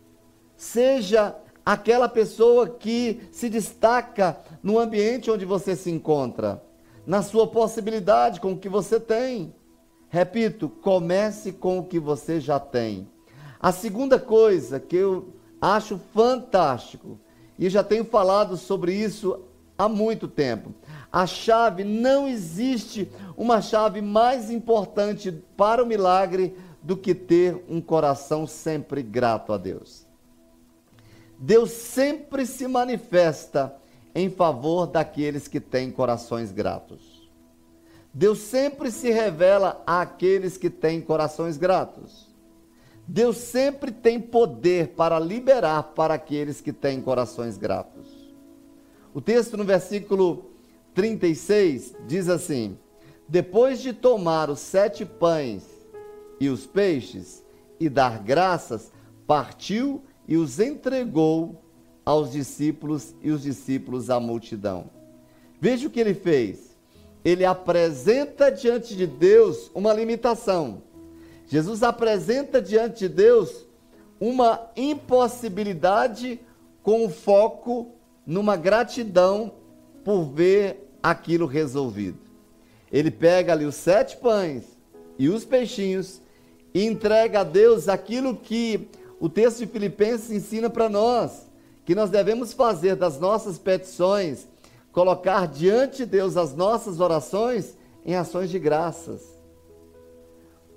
Seja 0.57 1.37
aquela 1.65 2.09
pessoa 2.09 2.69
que 2.69 3.21
se 3.31 3.49
destaca 3.49 4.39
no 4.63 4.79
ambiente 4.79 5.31
onde 5.31 5.45
você 5.45 5.77
se 5.77 5.91
encontra, 5.91 6.63
na 7.07 7.23
sua 7.23 7.47
possibilidade, 7.47 8.41
com 8.41 8.53
o 8.53 8.59
que 8.59 8.69
você 8.69 8.99
tem. 8.99 9.55
Repito, 10.09 10.69
comece 10.69 11.53
com 11.53 11.79
o 11.79 11.85
que 11.85 11.99
você 11.99 12.41
já 12.41 12.59
tem. 12.59 13.09
A 13.61 13.71
segunda 13.73 14.19
coisa 14.19 14.81
que 14.81 14.97
eu 14.97 15.29
acho 15.61 16.01
fantástico, 16.13 17.19
e 17.59 17.69
já 17.69 17.83
tenho 17.83 18.05
falado 18.05 18.57
sobre 18.57 18.93
isso 18.93 19.41
há 19.77 19.89
muito 19.89 20.29
tempo. 20.29 20.75
A 21.13 21.27
chave, 21.27 21.85
não 21.85 22.29
existe 22.29 23.11
uma 23.37 23.61
chave 23.61 24.01
mais 24.01 24.51
importante 24.51 25.33
para 25.57 25.83
o 25.83 25.87
milagre 25.87 26.57
do 26.83 26.97
que 26.97 27.15
ter 27.15 27.65
um 27.69 27.81
coração 27.81 28.47
sempre 28.47 29.03
grato 29.03 29.53
a 29.53 29.59
Deus. 29.59 30.07
Deus 31.39 31.71
sempre 31.71 32.47
se 32.47 32.67
manifesta 32.67 33.75
em 34.15 34.31
favor 34.31 34.87
daqueles 34.87 35.47
que 35.47 35.61
têm 35.61 35.91
corações 35.91 36.51
gratos. 36.51 37.31
Deus 38.13 38.39
sempre 38.39 38.91
se 38.91 39.11
revela 39.11 39.83
àqueles 39.87 40.57
que 40.57 40.71
têm 40.71 41.03
corações 41.03 41.59
gratos. 41.59 42.35
Deus 43.07 43.37
sempre 43.37 43.93
tem 43.93 44.19
poder 44.19 44.89
para 44.95 45.19
liberar 45.19 45.83
para 45.95 46.15
aqueles 46.15 46.61
que 46.63 46.73
têm 46.73 47.01
corações 47.01 47.59
gratos. 47.59 48.16
O 49.17 49.21
texto 49.23 49.57
no 49.57 49.65
versículo 49.65 50.51
36 50.93 51.95
diz 52.07 52.29
assim: 52.29 52.77
Depois 53.27 53.81
de 53.81 53.95
tomar 53.95 54.51
os 54.51 54.59
sete 54.59 55.07
pães 55.07 55.63
e 56.39 56.51
os 56.51 56.67
peixes 56.67 57.43
e 57.81 57.89
dar 57.89 58.23
graças, 58.23 58.93
partiu 59.27 60.03
e 60.29 60.37
os 60.37 60.61
entregou 60.61 61.65
aos 62.05 62.31
discípulos 62.31 63.15
e 63.23 63.31
os 63.31 63.43
discípulos 63.43 64.11
à 64.11 64.21
multidão. 64.21 64.91
Veja 65.59 65.89
o 65.89 65.91
que 65.91 65.99
ele 66.01 66.13
fez. 66.13 66.77
Ele 67.25 67.47
apresenta 67.47 68.53
diante 68.53 68.95
de 68.95 69.07
Deus 69.07 69.71
uma 69.75 69.95
limitação. 69.95 70.83
Jesus 71.47 71.83
apresenta 71.83 72.61
diante 72.61 72.99
de 72.99 73.09
Deus 73.09 73.67
uma 74.21 74.71
impossibilidade 74.77 76.39
com 76.83 77.07
o 77.07 77.09
foco 77.09 77.96
numa 78.27 78.57
gratidão 78.57 79.53
por 80.05 80.25
ver 80.25 80.91
aquilo 81.03 81.47
resolvido. 81.47 82.19
Ele 82.91 83.11
pega 83.11 83.53
ali 83.53 83.65
os 83.65 83.75
sete 83.75 84.17
pães 84.17 84.65
e 85.19 85.29
os 85.29 85.45
peixinhos 85.45 86.21
e 86.75 86.85
entrega 86.85 87.41
a 87.41 87.45
Deus 87.45 87.89
aquilo 87.89 88.37
que 88.37 88.89
o 89.21 89.29
texto 89.29 89.59
de 89.59 89.67
Filipenses 89.67 90.31
ensina 90.31 90.69
para 90.69 90.89
nós, 90.89 91.47
que 91.85 91.95
nós 91.95 92.11
devemos 92.11 92.53
fazer 92.53 92.97
das 92.97 93.19
nossas 93.19 93.59
petições, 93.59 94.47
colocar 94.93 95.47
diante 95.47 95.99
de 95.99 96.07
Deus 96.07 96.37
as 96.37 96.55
nossas 96.55 97.01
orações 97.01 97.77
em 98.05 98.15
ações 98.15 98.51
de 98.51 98.59
graças. 98.59 99.37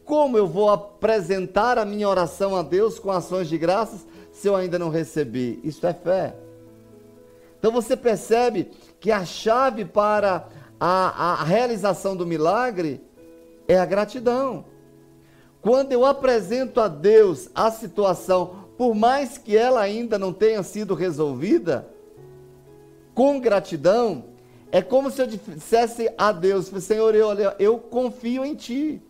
Como 0.05 0.37
eu 0.37 0.47
vou 0.47 0.69
apresentar 0.71 1.77
a 1.77 1.85
minha 1.85 2.07
oração 2.07 2.55
a 2.55 2.63
Deus 2.63 2.97
com 2.97 3.11
ações 3.11 3.47
de 3.47 3.57
graças 3.57 4.05
se 4.31 4.47
eu 4.47 4.55
ainda 4.55 4.79
não 4.79 4.89
recebi? 4.89 5.59
Isso 5.63 5.85
é 5.85 5.93
fé. 5.93 6.35
Então 7.59 7.71
você 7.71 7.95
percebe 7.95 8.71
que 8.99 9.11
a 9.11 9.25
chave 9.25 9.83
para 9.85 10.47
a, 10.79 11.33
a 11.41 11.43
realização 11.43 12.15
do 12.15 12.25
milagre 12.25 13.01
é 13.67 13.77
a 13.77 13.85
gratidão. 13.85 14.65
Quando 15.61 15.91
eu 15.91 16.05
apresento 16.05 16.79
a 16.79 16.87
Deus 16.87 17.49
a 17.53 17.69
situação, 17.69 18.65
por 18.77 18.95
mais 18.95 19.37
que 19.37 19.57
ela 19.57 19.81
ainda 19.81 20.17
não 20.17 20.31
tenha 20.31 20.63
sido 20.63 20.95
resolvida, 20.95 21.85
com 23.13 23.37
gratidão, 23.37 24.23
é 24.71 24.81
como 24.81 25.11
se 25.11 25.21
eu 25.21 25.27
dissesse 25.27 26.09
a 26.17 26.31
Deus: 26.31 26.67
Senhor, 26.81 27.13
eu, 27.13 27.27
eu 27.59 27.77
confio 27.77 28.45
em 28.45 28.55
Ti, 28.55 29.01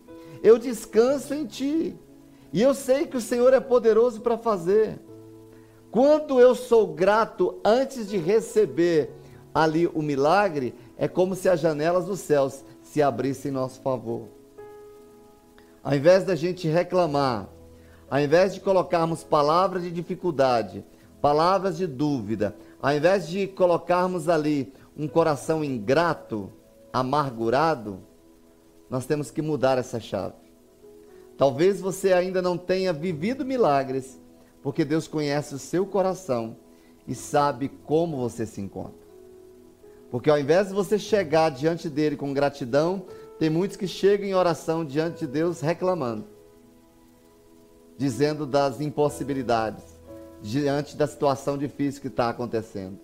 eu 0.42 0.58
descanso 0.58 1.32
em 1.32 1.46
Ti, 1.46 1.96
e 2.52 2.60
eu 2.60 2.74
sei 2.74 3.06
que 3.06 3.16
o 3.16 3.20
Senhor 3.20 3.54
é 3.54 3.60
poderoso 3.60 4.20
para 4.20 4.36
fazer. 4.36 4.98
Quando 5.90 6.40
eu 6.40 6.54
sou 6.54 6.86
grato 6.86 7.58
antes 7.64 8.08
de 8.08 8.16
receber 8.16 9.10
ali 9.52 9.88
o 9.88 10.00
milagre, 10.02 10.74
é 10.96 11.08
como 11.08 11.34
se 11.34 11.48
as 11.48 11.58
janelas 11.58 12.04
dos 12.04 12.20
céus 12.20 12.64
se 12.80 13.02
abrissem 13.02 13.50
em 13.50 13.54
nosso 13.54 13.80
favor. 13.80 14.28
Ao 15.82 15.94
invés 15.94 16.24
da 16.24 16.36
gente 16.36 16.68
reclamar, 16.68 17.48
ao 18.08 18.20
invés 18.20 18.54
de 18.54 18.60
colocarmos 18.60 19.24
palavras 19.24 19.82
de 19.82 19.90
dificuldade, 19.90 20.84
palavras 21.20 21.76
de 21.76 21.86
dúvida, 21.86 22.54
ao 22.80 22.92
invés 22.92 23.28
de 23.28 23.48
colocarmos 23.48 24.28
ali 24.28 24.72
um 24.96 25.08
coração 25.08 25.64
ingrato, 25.64 26.52
amargurado, 26.92 28.00
nós 28.88 29.06
temos 29.06 29.30
que 29.30 29.42
mudar 29.42 29.78
essa 29.78 29.98
chave. 29.98 30.34
Talvez 31.36 31.80
você 31.80 32.12
ainda 32.12 32.42
não 32.42 32.58
tenha 32.58 32.92
vivido 32.92 33.44
milagres, 33.44 34.19
porque 34.62 34.84
Deus 34.84 35.08
conhece 35.08 35.54
o 35.54 35.58
seu 35.58 35.86
coração 35.86 36.56
e 37.06 37.14
sabe 37.14 37.68
como 37.84 38.16
você 38.16 38.46
se 38.46 38.60
encontra. 38.60 39.00
Porque 40.10 40.28
ao 40.28 40.38
invés 40.38 40.68
de 40.68 40.74
você 40.74 40.98
chegar 40.98 41.50
diante 41.50 41.88
dele 41.88 42.16
com 42.16 42.34
gratidão, 42.34 43.04
tem 43.38 43.48
muitos 43.48 43.76
que 43.76 43.86
chegam 43.86 44.26
em 44.26 44.34
oração 44.34 44.84
diante 44.84 45.20
de 45.20 45.26
Deus 45.26 45.60
reclamando, 45.60 46.26
dizendo 47.96 48.44
das 48.44 48.80
impossibilidades, 48.80 49.84
diante 50.42 50.96
da 50.96 51.06
situação 51.06 51.56
difícil 51.56 52.02
que 52.02 52.08
está 52.08 52.28
acontecendo. 52.28 52.98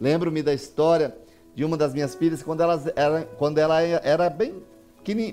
Lembro-me 0.00 0.42
da 0.42 0.52
história 0.52 1.16
de 1.54 1.64
uma 1.64 1.76
das 1.76 1.92
minhas 1.94 2.14
filhas 2.14 2.42
quando 2.42 2.62
ela 2.62 2.82
era, 2.96 3.24
quando 3.38 3.58
ela 3.58 3.80
era 3.80 4.28
bem 4.28 4.62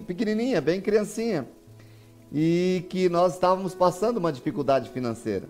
pequenininha, 0.06 0.62
bem 0.62 0.82
criancinha, 0.82 1.48
e 2.32 2.86
que 2.90 3.10
nós 3.10 3.34
estávamos 3.34 3.74
passando 3.74 4.18
uma 4.18 4.32
dificuldade 4.32 4.90
financeira. 4.90 5.48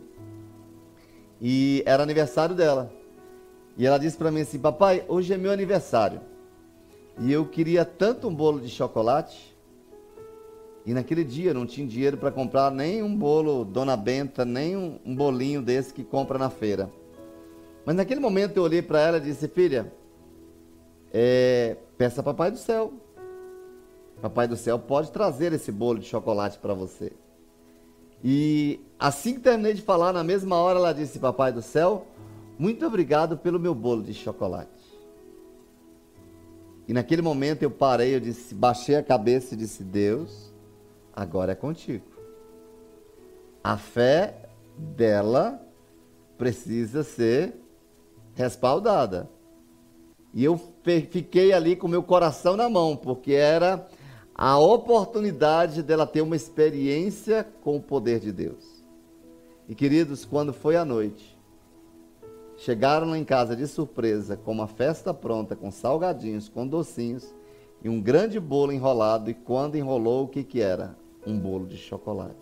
E 1.41 1.83
era 1.85 2.03
aniversário 2.03 2.55
dela. 2.55 2.91
E 3.77 3.85
ela 3.85 3.97
disse 3.97 4.17
para 4.17 4.31
mim 4.31 4.41
assim: 4.41 4.59
Papai, 4.59 5.03
hoje 5.07 5.33
é 5.33 5.37
meu 5.37 5.51
aniversário. 5.51 6.21
E 7.19 7.31
eu 7.31 7.45
queria 7.45 7.83
tanto 7.83 8.27
um 8.27 8.33
bolo 8.33 8.59
de 8.59 8.69
chocolate. 8.69 9.55
E 10.85 10.93
naquele 10.93 11.23
dia 11.23 11.53
não 11.53 11.65
tinha 11.65 11.85
dinheiro 11.85 12.17
para 12.17 12.31
comprar 12.31 12.71
nem 12.71 13.03
um 13.03 13.15
bolo 13.15 13.63
Dona 13.63 13.95
Benta, 13.95 14.43
nem 14.45 14.75
um, 14.75 14.97
um 15.05 15.15
bolinho 15.15 15.61
desse 15.61 15.93
que 15.93 16.03
compra 16.03 16.37
na 16.37 16.49
feira. 16.49 16.89
Mas 17.85 17.95
naquele 17.95 18.19
momento 18.19 18.57
eu 18.57 18.63
olhei 18.63 18.81
para 18.81 18.99
ela 18.99 19.17
e 19.17 19.21
disse: 19.21 19.47
Filha, 19.47 19.91
é, 21.13 21.77
peça 21.97 22.23
Papai 22.23 22.51
do 22.51 22.57
Céu. 22.57 22.93
Papai 24.21 24.47
do 24.47 24.57
Céu 24.57 24.77
pode 24.77 25.11
trazer 25.11 25.53
esse 25.53 25.71
bolo 25.71 25.99
de 25.99 26.05
chocolate 26.05 26.59
para 26.59 26.73
você. 26.73 27.11
E 28.23 28.79
assim 28.99 29.35
que 29.35 29.39
terminei 29.39 29.73
de 29.73 29.81
falar, 29.81 30.11
na 30.11 30.23
mesma 30.23 30.57
hora 30.57 30.77
ela 30.79 30.93
disse: 30.93 31.19
Papai 31.19 31.53
do 31.53 31.61
Céu, 31.61 32.05
muito 32.57 32.85
obrigado 32.85 33.37
pelo 33.37 33.59
meu 33.59 33.73
bolo 33.73 34.03
de 34.03 34.13
chocolate. 34.13 34.69
E 36.87 36.93
naquele 36.93 37.21
momento 37.21 37.63
eu 37.63 37.71
parei, 37.71 38.15
eu 38.15 38.19
disse, 38.19 38.53
baixei 38.53 38.95
a 38.95 39.03
cabeça 39.03 39.53
e 39.53 39.57
disse: 39.57 39.83
Deus, 39.83 40.51
agora 41.15 41.53
é 41.53 41.55
contigo. 41.55 42.05
A 43.63 43.77
fé 43.77 44.49
dela 44.77 45.61
precisa 46.37 47.03
ser 47.03 47.55
respaldada. 48.33 49.29
E 50.33 50.43
eu 50.43 50.59
fiquei 51.09 51.53
ali 51.53 51.75
com 51.75 51.87
meu 51.87 52.03
coração 52.03 52.55
na 52.55 52.69
mão, 52.69 52.95
porque 52.95 53.33
era 53.33 53.87
a 54.41 54.57
oportunidade 54.57 55.83
dela 55.83 56.07
ter 56.07 56.21
uma 56.21 56.33
experiência 56.33 57.45
com 57.61 57.75
o 57.75 57.81
poder 57.81 58.21
de 58.21 58.31
Deus. 58.31 58.81
E 59.67 59.75
queridos, 59.75 60.23
quando 60.23 60.53
foi 60.53 60.77
a 60.77 60.85
noite, 60.85 61.37
chegaram 62.55 63.13
em 63.13 63.25
casa 63.25 63.53
de 63.53 63.67
surpresa, 63.67 64.37
com 64.37 64.53
uma 64.53 64.65
festa 64.65 65.13
pronta, 65.13 65.57
com 65.57 65.69
salgadinhos, 65.69 66.47
com 66.47 66.65
docinhos 66.65 67.35
e 67.83 67.89
um 67.89 67.99
grande 67.99 68.39
bolo 68.39 68.71
enrolado. 68.71 69.29
E 69.29 69.33
quando 69.33 69.75
enrolou, 69.75 70.23
o 70.23 70.27
que, 70.29 70.41
que 70.41 70.61
era? 70.61 70.95
Um 71.27 71.37
bolo 71.37 71.67
de 71.67 71.75
chocolate. 71.75 72.33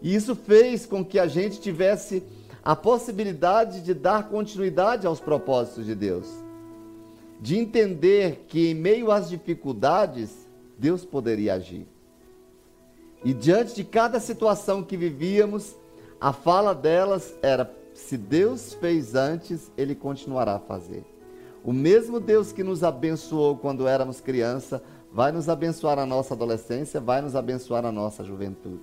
E 0.00 0.14
isso 0.14 0.36
fez 0.36 0.86
com 0.86 1.04
que 1.04 1.18
a 1.18 1.26
gente 1.26 1.60
tivesse 1.60 2.22
a 2.62 2.76
possibilidade 2.76 3.80
de 3.80 3.92
dar 3.92 4.28
continuidade 4.28 5.04
aos 5.04 5.18
propósitos 5.18 5.84
de 5.84 5.96
Deus 5.96 6.46
de 7.40 7.56
entender 7.56 8.44
que 8.48 8.70
em 8.70 8.74
meio 8.74 9.10
às 9.10 9.28
dificuldades, 9.28 10.48
Deus 10.78 11.04
poderia 11.04 11.54
agir. 11.54 11.86
E 13.24 13.34
diante 13.34 13.74
de 13.74 13.84
cada 13.84 14.20
situação 14.20 14.82
que 14.82 14.96
vivíamos, 14.96 15.76
a 16.20 16.32
fala 16.32 16.74
delas 16.74 17.34
era: 17.42 17.72
se 17.94 18.16
Deus 18.16 18.74
fez 18.74 19.14
antes, 19.14 19.70
Ele 19.76 19.94
continuará 19.94 20.54
a 20.54 20.60
fazer. 20.60 21.04
O 21.64 21.72
mesmo 21.72 22.20
Deus 22.20 22.52
que 22.52 22.62
nos 22.62 22.84
abençoou 22.84 23.56
quando 23.56 23.88
éramos 23.88 24.20
criança, 24.20 24.82
vai 25.12 25.32
nos 25.32 25.48
abençoar 25.48 25.96
na 25.96 26.06
nossa 26.06 26.34
adolescência, 26.34 27.00
vai 27.00 27.20
nos 27.20 27.34
abençoar 27.34 27.82
na 27.82 27.90
nossa 27.90 28.24
juventude. 28.24 28.80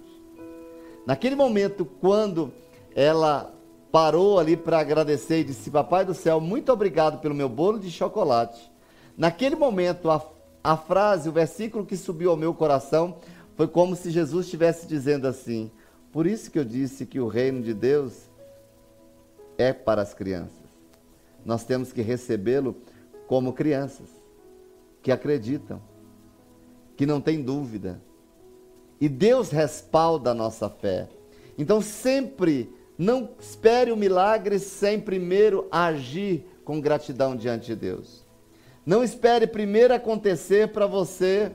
Naquele 1.06 1.36
momento, 1.36 1.86
quando 1.86 2.52
ela 2.94 3.55
parou 3.96 4.38
ali 4.38 4.58
para 4.58 4.80
agradecer 4.80 5.40
e 5.40 5.44
disse: 5.46 5.72
Papai 5.72 6.04
do 6.04 6.14
céu, 6.14 6.42
muito 6.42 6.70
obrigado 6.70 7.22
pelo 7.22 7.34
meu 7.34 7.48
bolo 7.48 7.80
de 7.80 7.90
chocolate. 7.90 8.70
Naquele 9.18 9.56
momento, 9.56 10.12
a, 10.12 10.22
a 10.62 10.76
frase, 10.76 11.30
o 11.30 11.32
versículo 11.32 11.86
que 11.86 11.96
subiu 11.96 12.32
ao 12.32 12.36
meu 12.36 12.54
coração 12.54 13.16
foi 13.56 13.70
como 13.70 13.96
se 13.96 14.12
Jesus 14.12 14.48
estivesse 14.48 14.86
dizendo 14.86 15.26
assim: 15.26 15.72
Por 16.12 16.28
isso 16.28 16.52
que 16.52 16.60
eu 16.60 16.66
disse 16.66 17.06
que 17.06 17.22
o 17.22 17.30
reino 17.30 17.62
de 17.62 17.74
Deus 17.74 18.30
é 19.58 19.72
para 19.72 20.02
as 20.02 20.14
crianças. 20.14 20.68
Nós 21.46 21.64
temos 21.64 21.94
que 21.94 22.02
recebê-lo 22.02 22.76
como 23.28 23.54
crianças 23.54 24.10
que 25.02 25.10
acreditam, 25.10 25.82
que 26.98 27.06
não 27.06 27.22
têm 27.22 27.42
dúvida. 27.42 28.02
E 29.00 29.08
Deus 29.08 29.52
respalda 29.52 30.32
a 30.32 30.36
nossa 30.36 30.70
fé. 30.70 31.08
Então, 31.58 31.80
sempre 31.80 32.75
não 32.98 33.30
espere 33.40 33.92
o 33.92 33.98
milagre 33.98 34.60
sem 34.60 35.00
primeiro 35.00 35.68
agir 35.72 36.46
com 36.64 36.80
gratidão 36.80 37.36
diante 37.36 37.68
de 37.68 37.76
Deus. 37.76 38.26
Não 38.86 39.04
espere 39.04 39.48
primeiro 39.48 39.94
acontecer 39.94 40.70
para 40.70 40.86
você 40.86 41.52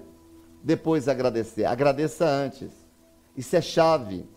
depois 0.63 1.09
agradecer. 1.09 1.65
Agradeça 1.65 2.27
antes. 2.27 2.71
Isso 3.37 3.57
é 3.57 3.61
chave. 3.61 4.29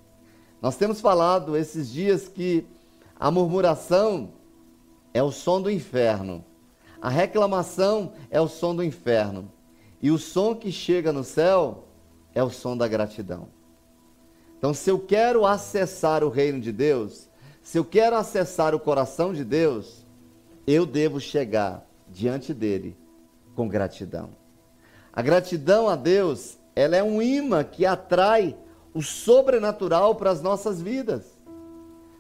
Nós 0.62 0.78
temos 0.78 1.02
falado 1.02 1.58
esses 1.58 1.92
dias 1.92 2.28
que 2.28 2.66
a 3.20 3.30
murmuração 3.30 4.34
é 5.14 5.22
o 5.22 5.32
som 5.32 5.62
do 5.62 5.70
inferno. 5.70 6.44
A 7.02 7.10
reclamação 7.10 8.14
é 8.32 8.40
o 8.40 8.48
som 8.48 8.74
do 8.74 8.84
inferno. 8.84 9.52
E 10.02 10.10
o 10.10 10.18
som 10.18 10.56
que 10.56 10.72
chega 10.72 11.12
no 11.12 11.24
céu 11.24 11.86
é 12.34 12.44
o 12.44 12.50
som 12.50 12.78
da 12.78 12.88
gratidão. 12.88 13.50
Então, 14.64 14.74
se 14.74 14.90
eu 14.90 14.98
quero 14.98 15.46
acessar 15.46 16.24
o 16.24 16.30
reino 16.30 16.58
de 16.58 16.72
Deus, 16.72 17.28
se 17.62 17.78
eu 17.78 17.84
quero 17.84 18.16
acessar 18.16 18.74
o 18.74 18.80
coração 18.80 19.34
de 19.34 19.44
Deus, 19.44 20.06
eu 20.66 20.86
devo 20.86 21.20
chegar 21.20 21.86
diante 22.08 22.54
dele 22.54 22.96
com 23.56 23.68
gratidão. 23.68 24.30
A 25.12 25.22
gratidão 25.22 25.90
a 25.90 25.98
Deus, 25.98 26.58
ela 26.78 26.96
é 26.96 27.04
um 27.04 27.22
imã 27.22 27.62
que 27.62 27.86
atrai 27.86 28.56
o 28.94 29.02
sobrenatural 29.02 30.16
para 30.16 30.32
as 30.32 30.42
nossas 30.42 30.82
vidas. 30.82 31.38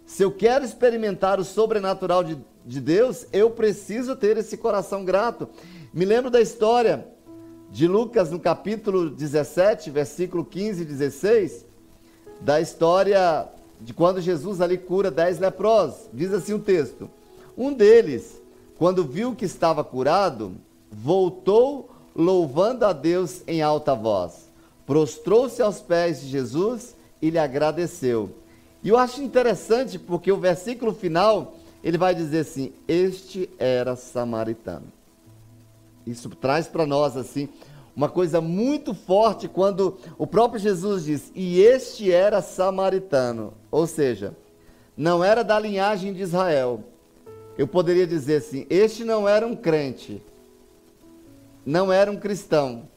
Se 0.05 0.21
eu 0.21 0.29
quero 0.29 0.65
experimentar 0.65 1.39
o 1.39 1.45
sobrenatural 1.45 2.25
de, 2.25 2.37
de 2.65 2.81
Deus, 2.81 3.25
eu 3.31 3.51
preciso 3.51 4.17
ter 4.17 4.35
esse 4.35 4.57
coração 4.57 5.05
grato. 5.05 5.47
Me 5.93 6.03
lembro 6.03 6.29
da 6.29 6.41
história 6.41 7.07
de 7.71 7.87
Lucas 7.87 8.29
no 8.29 8.37
capítulo 8.37 9.09
17, 9.09 9.89
versículo 9.89 10.43
15 10.43 10.81
e 10.81 10.85
16, 10.85 11.71
da 12.41 12.59
história 12.59 13.47
de 13.79 13.93
quando 13.93 14.21
Jesus 14.21 14.61
ali 14.61 14.77
cura 14.77 15.11
dez 15.11 15.39
leprosos. 15.39 16.07
Diz 16.13 16.33
assim 16.33 16.53
o 16.53 16.59
texto: 16.59 17.09
Um 17.57 17.73
deles, 17.73 18.41
quando 18.77 19.03
viu 19.03 19.35
que 19.35 19.45
estava 19.45 19.83
curado, 19.83 20.53
voltou 20.91 21.89
louvando 22.15 22.85
a 22.85 22.93
Deus 22.93 23.41
em 23.47 23.61
alta 23.61 23.95
voz. 23.95 24.49
Prostrou-se 24.85 25.61
aos 25.61 25.79
pés 25.79 26.21
de 26.21 26.27
Jesus 26.27 26.95
e 27.21 27.29
lhe 27.29 27.39
agradeceu. 27.39 28.29
E 28.83 28.89
eu 28.89 28.97
acho 28.97 29.21
interessante 29.21 29.97
porque 29.97 30.31
o 30.31 30.37
versículo 30.37 30.93
final 30.93 31.55
ele 31.83 31.97
vai 31.97 32.13
dizer 32.13 32.39
assim: 32.39 32.73
Este 32.87 33.49
era 33.57 33.95
samaritano. 33.95 34.87
Isso 36.05 36.29
traz 36.29 36.67
para 36.67 36.85
nós 36.85 37.15
assim 37.15 37.47
uma 37.95 38.09
coisa 38.09 38.41
muito 38.41 38.93
forte 38.93 39.47
quando 39.47 39.97
o 40.17 40.25
próprio 40.25 40.59
Jesus 40.59 41.05
diz: 41.05 41.31
E 41.35 41.61
este 41.61 42.11
era 42.11 42.41
samaritano. 42.41 43.53
Ou 43.69 43.85
seja, 43.85 44.35
não 44.97 45.23
era 45.23 45.43
da 45.43 45.59
linhagem 45.59 46.13
de 46.13 46.21
Israel. 46.21 46.83
Eu 47.57 47.67
poderia 47.67 48.07
dizer 48.07 48.37
assim: 48.37 48.65
Este 48.69 49.03
não 49.03 49.29
era 49.29 49.45
um 49.45 49.55
crente, 49.55 50.23
não 51.65 51.91
era 51.91 52.11
um 52.11 52.17
cristão. 52.17 52.89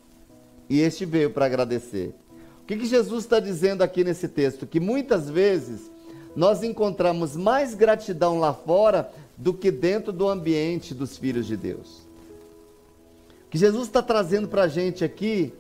E 0.69 0.81
este 0.81 1.05
veio 1.05 1.31
para 1.31 1.47
agradecer. 1.47 2.15
O 2.63 2.67
que, 2.67 2.77
que 2.77 2.87
Jesus 2.87 3.23
está 3.23 3.39
dizendo 3.39 3.83
aqui 3.83 4.03
nesse 4.03 4.27
texto? 4.27 4.67
Que 4.67 4.81
muitas 4.81 5.31
vezes 5.31 5.91
nós 6.35 6.63
encontramos 6.65 7.37
mais 7.37 7.75
gratidão 7.75 8.41
lá 8.41 8.53
fora 8.53 9.13
do 9.37 9.55
que 9.55 9.71
dentro 9.71 10.13
do 10.13 10.29
ambiente 10.29 10.93
dos 10.93 11.17
filhos 11.17 11.47
de 11.47 11.57
Deus 11.57 12.06
que 13.57 13.61
Jesus 13.61 13.87
está 13.87 14.03
trazendo 14.03 14.49
para 14.49 14.65
a 14.65 14.69
gente 14.69 15.03
aqui 15.03 15.51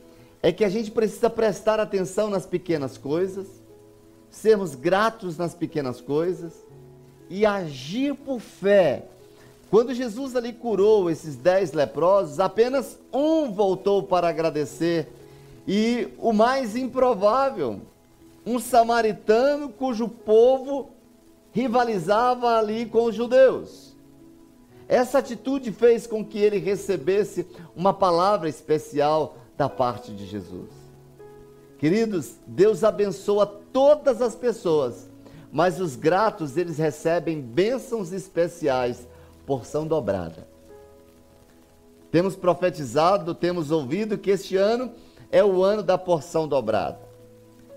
é 0.42 0.52
que 0.52 0.62
a 0.62 0.68
gente 0.68 0.90
precisa 0.90 1.30
prestar 1.30 1.80
atenção 1.80 2.28
nas 2.28 2.44
pequenas 2.44 2.98
coisas, 2.98 3.46
sermos 4.30 4.74
gratos 4.74 5.38
nas 5.38 5.54
pequenas 5.54 5.98
coisas 5.98 6.52
e 7.30 7.46
agir 7.46 8.14
por 8.14 8.38
fé 8.38 9.06
Quando 9.70 9.94
Jesus 9.94 10.36
ali 10.36 10.52
curou 10.52 11.10
esses 11.10 11.36
dez 11.36 11.72
leprosos, 11.72 12.38
apenas 12.38 12.98
um 13.10 13.50
voltou 13.50 14.02
para 14.02 14.28
agradecer. 14.28 15.08
E 15.66 16.08
o 16.18 16.34
mais 16.34 16.76
improvável, 16.76 17.80
um 18.44 18.60
samaritano 18.60 19.70
cujo 19.70 20.06
povo 20.06 20.90
rivalizava 21.50 22.58
ali 22.58 22.84
com 22.84 23.04
os 23.04 23.14
judeus. 23.14 23.85
Essa 24.88 25.18
atitude 25.18 25.72
fez 25.72 26.06
com 26.06 26.24
que 26.24 26.38
ele 26.38 26.58
recebesse 26.58 27.46
uma 27.74 27.92
palavra 27.92 28.48
especial 28.48 29.36
da 29.56 29.68
parte 29.68 30.12
de 30.12 30.26
Jesus. 30.26 30.70
Queridos, 31.78 32.36
Deus 32.46 32.84
abençoa 32.84 33.46
todas 33.46 34.22
as 34.22 34.34
pessoas, 34.34 35.08
mas 35.50 35.80
os 35.80 35.96
gratos 35.96 36.56
eles 36.56 36.78
recebem 36.78 37.40
bênçãos 37.40 38.12
especiais, 38.12 39.06
porção 39.44 39.86
dobrada. 39.86 40.46
Temos 42.10 42.36
profetizado, 42.36 43.34
temos 43.34 43.70
ouvido 43.70 44.16
que 44.16 44.30
este 44.30 44.56
ano 44.56 44.92
é 45.30 45.44
o 45.44 45.62
ano 45.62 45.82
da 45.82 45.98
porção 45.98 46.46
dobrada. 46.46 47.00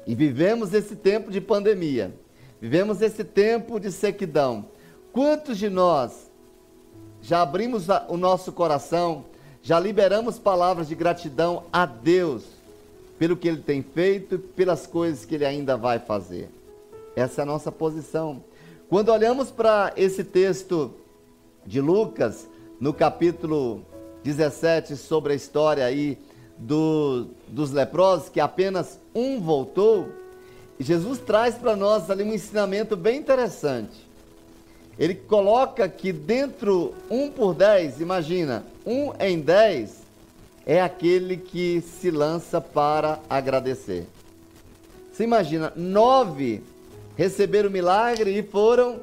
E 0.05 0.15
vivemos 0.15 0.73
esse 0.73 0.95
tempo 0.95 1.31
de 1.31 1.41
pandemia, 1.41 2.13
vivemos 2.61 3.01
esse 3.01 3.23
tempo 3.23 3.79
de 3.79 3.91
sequidão. 3.91 4.67
Quantos 5.11 5.57
de 5.57 5.69
nós 5.69 6.28
já 7.21 7.41
abrimos 7.41 7.87
o 8.07 8.17
nosso 8.17 8.51
coração, 8.51 9.25
já 9.61 9.79
liberamos 9.79 10.39
palavras 10.39 10.87
de 10.87 10.95
gratidão 10.95 11.63
a 11.71 11.85
Deus 11.85 12.43
pelo 13.17 13.35
que 13.35 13.47
Ele 13.47 13.61
tem 13.61 13.83
feito 13.83 14.35
e 14.35 14.37
pelas 14.37 14.87
coisas 14.87 15.25
que 15.25 15.35
Ele 15.35 15.45
ainda 15.45 15.75
vai 15.75 15.99
fazer? 15.99 16.49
Essa 17.15 17.41
é 17.41 17.43
a 17.43 17.45
nossa 17.45 17.71
posição. 17.71 18.43
Quando 18.89 19.09
olhamos 19.09 19.51
para 19.51 19.93
esse 19.97 20.23
texto 20.23 20.93
de 21.65 21.81
Lucas, 21.81 22.47
no 22.79 22.93
capítulo 22.93 23.85
17, 24.23 24.95
sobre 24.95 25.33
a 25.33 25.35
história 25.35 25.85
aí 25.85 26.17
do, 26.57 27.27
dos 27.47 27.71
leprosos, 27.71 28.29
que 28.29 28.39
apenas 28.39 28.99
um 29.13 29.39
voltou, 29.39 30.07
Jesus 30.79 31.19
traz 31.19 31.55
para 31.55 31.75
nós 31.75 32.09
ali 32.09 32.23
um 32.23 32.33
ensinamento 32.33 32.95
bem 32.95 33.19
interessante. 33.19 34.08
Ele 34.99 35.15
coloca 35.15 35.87
que 35.87 36.11
dentro 36.11 36.93
um 37.09 37.31
por 37.31 37.53
dez, 37.53 38.01
imagina, 38.01 38.65
um 38.85 39.13
em 39.17 39.39
dez 39.39 39.99
é 40.65 40.81
aquele 40.81 41.37
que 41.37 41.81
se 41.81 42.11
lança 42.11 42.59
para 42.59 43.19
agradecer. 43.29 44.05
Você 45.11 45.23
imagina, 45.23 45.71
nove 45.75 46.61
receberam 47.15 47.69
o 47.69 47.71
milagre 47.71 48.37
e 48.37 48.43
foram 48.43 48.99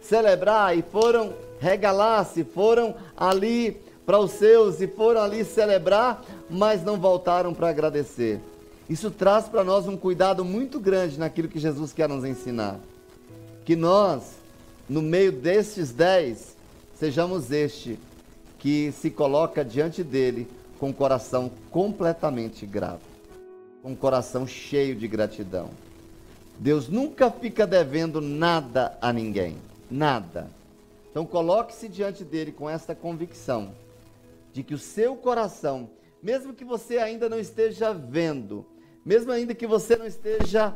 celebrar, 0.00 0.76
e 0.76 0.82
foram 0.82 1.34
regalar-se, 1.60 2.42
foram 2.42 2.94
ali 3.16 3.76
para 4.06 4.18
os 4.18 4.32
seus 4.32 4.80
e 4.80 4.86
foram 4.86 5.20
ali 5.20 5.44
celebrar, 5.44 6.24
mas 6.48 6.82
não 6.82 6.98
voltaram 6.98 7.52
para 7.52 7.68
agradecer. 7.68 8.40
Isso 8.88 9.10
traz 9.10 9.48
para 9.48 9.64
nós 9.64 9.88
um 9.88 9.96
cuidado 9.96 10.44
muito 10.44 10.78
grande 10.78 11.18
naquilo 11.18 11.48
que 11.48 11.58
Jesus 11.58 11.92
quer 11.92 12.08
nos 12.08 12.24
ensinar. 12.24 12.78
Que 13.64 13.74
nós, 13.74 14.35
no 14.88 15.02
meio 15.02 15.32
destes 15.32 15.90
dez, 15.92 16.56
sejamos 16.94 17.50
este 17.50 17.98
que 18.58 18.92
se 18.92 19.10
coloca 19.10 19.64
diante 19.64 20.02
dele 20.02 20.48
com 20.78 20.90
o 20.90 20.94
coração 20.94 21.50
completamente 21.70 22.64
grato, 22.64 23.00
com 23.82 23.92
o 23.92 23.96
coração 23.96 24.46
cheio 24.46 24.94
de 24.94 25.08
gratidão. 25.08 25.70
Deus 26.58 26.88
nunca 26.88 27.30
fica 27.30 27.66
devendo 27.66 28.20
nada 28.20 28.96
a 29.00 29.12
ninguém, 29.12 29.56
nada. 29.90 30.48
Então 31.10 31.26
coloque-se 31.26 31.88
diante 31.88 32.24
dele 32.24 32.52
com 32.52 32.68
esta 32.68 32.94
convicção 32.94 33.72
de 34.52 34.62
que 34.62 34.74
o 34.74 34.78
seu 34.78 35.16
coração, 35.16 35.90
mesmo 36.22 36.54
que 36.54 36.64
você 36.64 36.98
ainda 36.98 37.28
não 37.28 37.38
esteja 37.38 37.92
vendo, 37.92 38.64
mesmo 39.04 39.32
ainda 39.32 39.54
que 39.54 39.66
você 39.66 39.96
não 39.96 40.06
esteja 40.06 40.74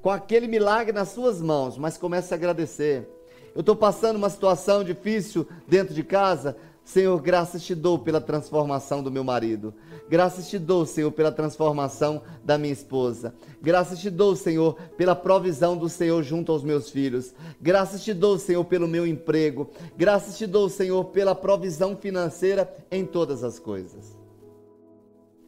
com 0.00 0.10
aquele 0.10 0.46
milagre 0.46 0.92
nas 0.92 1.08
suas 1.08 1.40
mãos, 1.40 1.76
mas 1.76 1.96
comece 1.96 2.32
a 2.32 2.36
agradecer. 2.36 3.08
Eu 3.54 3.60
estou 3.60 3.76
passando 3.76 4.16
uma 4.16 4.30
situação 4.30 4.84
difícil 4.84 5.46
dentro 5.66 5.94
de 5.94 6.02
casa. 6.02 6.56
Senhor, 6.84 7.20
graças 7.20 7.62
te 7.62 7.74
dou 7.74 7.98
pela 7.98 8.20
transformação 8.20 9.02
do 9.02 9.10
meu 9.10 9.22
marido. 9.22 9.74
Graças 10.08 10.48
te 10.48 10.58
dou, 10.58 10.86
Senhor, 10.86 11.12
pela 11.12 11.30
transformação 11.30 12.22
da 12.42 12.56
minha 12.56 12.72
esposa. 12.72 13.34
Graças 13.60 13.98
te 13.98 14.08
dou, 14.08 14.34
Senhor, 14.34 14.74
pela 14.96 15.14
provisão 15.14 15.76
do 15.76 15.88
Senhor 15.88 16.22
junto 16.22 16.50
aos 16.50 16.62
meus 16.62 16.88
filhos. 16.88 17.34
Graças 17.60 18.02
te 18.02 18.14
dou, 18.14 18.38
Senhor, 18.38 18.64
pelo 18.64 18.88
meu 18.88 19.06
emprego. 19.06 19.68
Graças 19.98 20.38
te 20.38 20.46
dou, 20.46 20.70
Senhor, 20.70 21.04
pela 21.06 21.34
provisão 21.34 21.94
financeira 21.94 22.74
em 22.90 23.04
todas 23.04 23.44
as 23.44 23.58
coisas. 23.58 24.16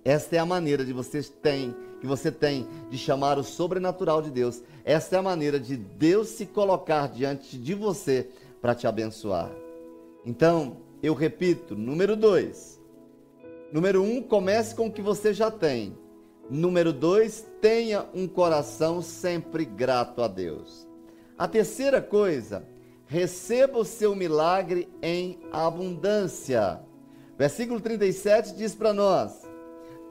Esta 0.04 0.36
é 0.36 0.38
a 0.38 0.46
maneira 0.46 0.84
de 0.84 0.92
vocês 0.92 1.28
têm, 1.28 1.74
que 2.00 2.06
você 2.06 2.32
tem 2.32 2.66
de 2.90 2.96
chamar 2.96 3.38
o 3.38 3.44
sobrenatural 3.44 4.22
de 4.22 4.30
Deus. 4.30 4.62
Esta 4.84 5.16
é 5.16 5.18
a 5.18 5.22
maneira 5.22 5.60
de 5.60 5.76
Deus 5.76 6.28
se 6.28 6.46
colocar 6.46 7.08
diante 7.08 7.58
de 7.58 7.74
você 7.74 8.28
para 8.60 8.74
te 8.74 8.86
abençoar. 8.86 9.50
Então, 10.24 10.78
eu 11.02 11.14
repito, 11.14 11.74
número 11.74 12.16
dois, 12.16 12.80
Número 13.72 14.02
um, 14.02 14.20
comece 14.20 14.74
com 14.74 14.88
o 14.88 14.92
que 14.92 15.00
você 15.00 15.32
já 15.32 15.48
tem. 15.48 15.96
Número 16.48 16.92
dois, 16.92 17.46
tenha 17.60 18.04
um 18.12 18.26
coração 18.26 19.00
sempre 19.00 19.64
grato 19.64 20.22
a 20.22 20.28
Deus. 20.28 20.88
A 21.38 21.46
terceira 21.46 22.02
coisa, 22.02 22.64
receba 23.06 23.78
o 23.78 23.84
seu 23.84 24.16
milagre 24.16 24.88
em 25.00 25.38
abundância. 25.52 26.80
Versículo 27.38 27.80
37 27.80 28.56
diz 28.56 28.74
para 28.74 28.92
nós: 28.92 29.48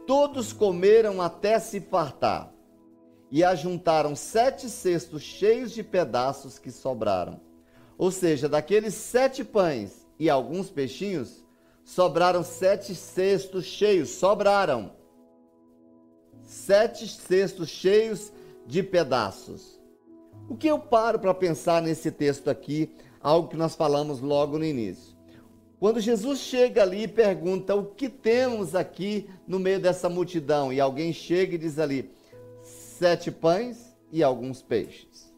Todos 0.10 0.52
comeram 0.52 1.22
até 1.22 1.60
se 1.60 1.80
fartar, 1.80 2.52
e 3.30 3.44
ajuntaram 3.44 4.16
sete 4.16 4.68
cestos 4.68 5.22
cheios 5.22 5.72
de 5.72 5.84
pedaços 5.84 6.58
que 6.58 6.72
sobraram. 6.72 7.40
Ou 7.96 8.10
seja, 8.10 8.50
daqueles 8.50 8.96
sete 8.96 9.44
pães 9.44 10.08
e 10.18 10.28
alguns 10.28 10.68
peixinhos, 10.68 11.46
sobraram 11.84 12.44
sete 12.44 12.96
cestos 12.96 13.66
cheios, 13.66 14.10
sobraram 14.10 14.94
sete 16.42 17.08
cestos 17.08 17.70
cheios 17.70 18.34
de 18.66 18.82
pedaços. 18.82 19.80
O 20.50 20.58
que 20.58 20.72
eu 20.72 20.80
paro 20.80 21.20
para 21.20 21.36
pensar 21.36 21.84
nesse 21.84 22.10
texto 22.10 22.50
aqui, 22.50 22.92
algo 23.22 23.48
que 23.48 23.56
nós 23.56 23.76
falamos 23.76 24.22
logo 24.22 24.58
no 24.58 24.66
início. 24.66 25.19
Quando 25.80 26.02
Jesus 26.02 26.40
chega 26.40 26.82
ali 26.82 27.04
e 27.04 27.08
pergunta 27.08 27.74
o 27.74 27.86
que 27.86 28.10
temos 28.10 28.76
aqui 28.76 29.30
no 29.48 29.58
meio 29.58 29.80
dessa 29.80 30.10
multidão, 30.10 30.74
e 30.74 30.80
alguém 30.80 31.14
chega 31.14 31.56
e 31.56 31.58
diz 31.58 31.80
ali: 31.80 32.12
sete 32.62 33.32
pães 33.32 33.96
e 34.12 34.22
alguns 34.22 34.62
peixes. 34.62 35.34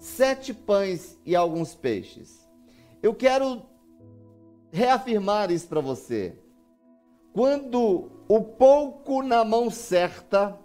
Sete 0.00 0.52
pães 0.52 1.16
e 1.24 1.36
alguns 1.36 1.76
peixes. 1.76 2.44
Eu 3.00 3.14
quero 3.14 3.62
reafirmar 4.72 5.52
isso 5.52 5.68
para 5.68 5.80
você. 5.80 6.36
Quando 7.32 8.10
o 8.26 8.40
pouco 8.42 9.22
na 9.22 9.44
mão 9.44 9.70
certa, 9.70 10.58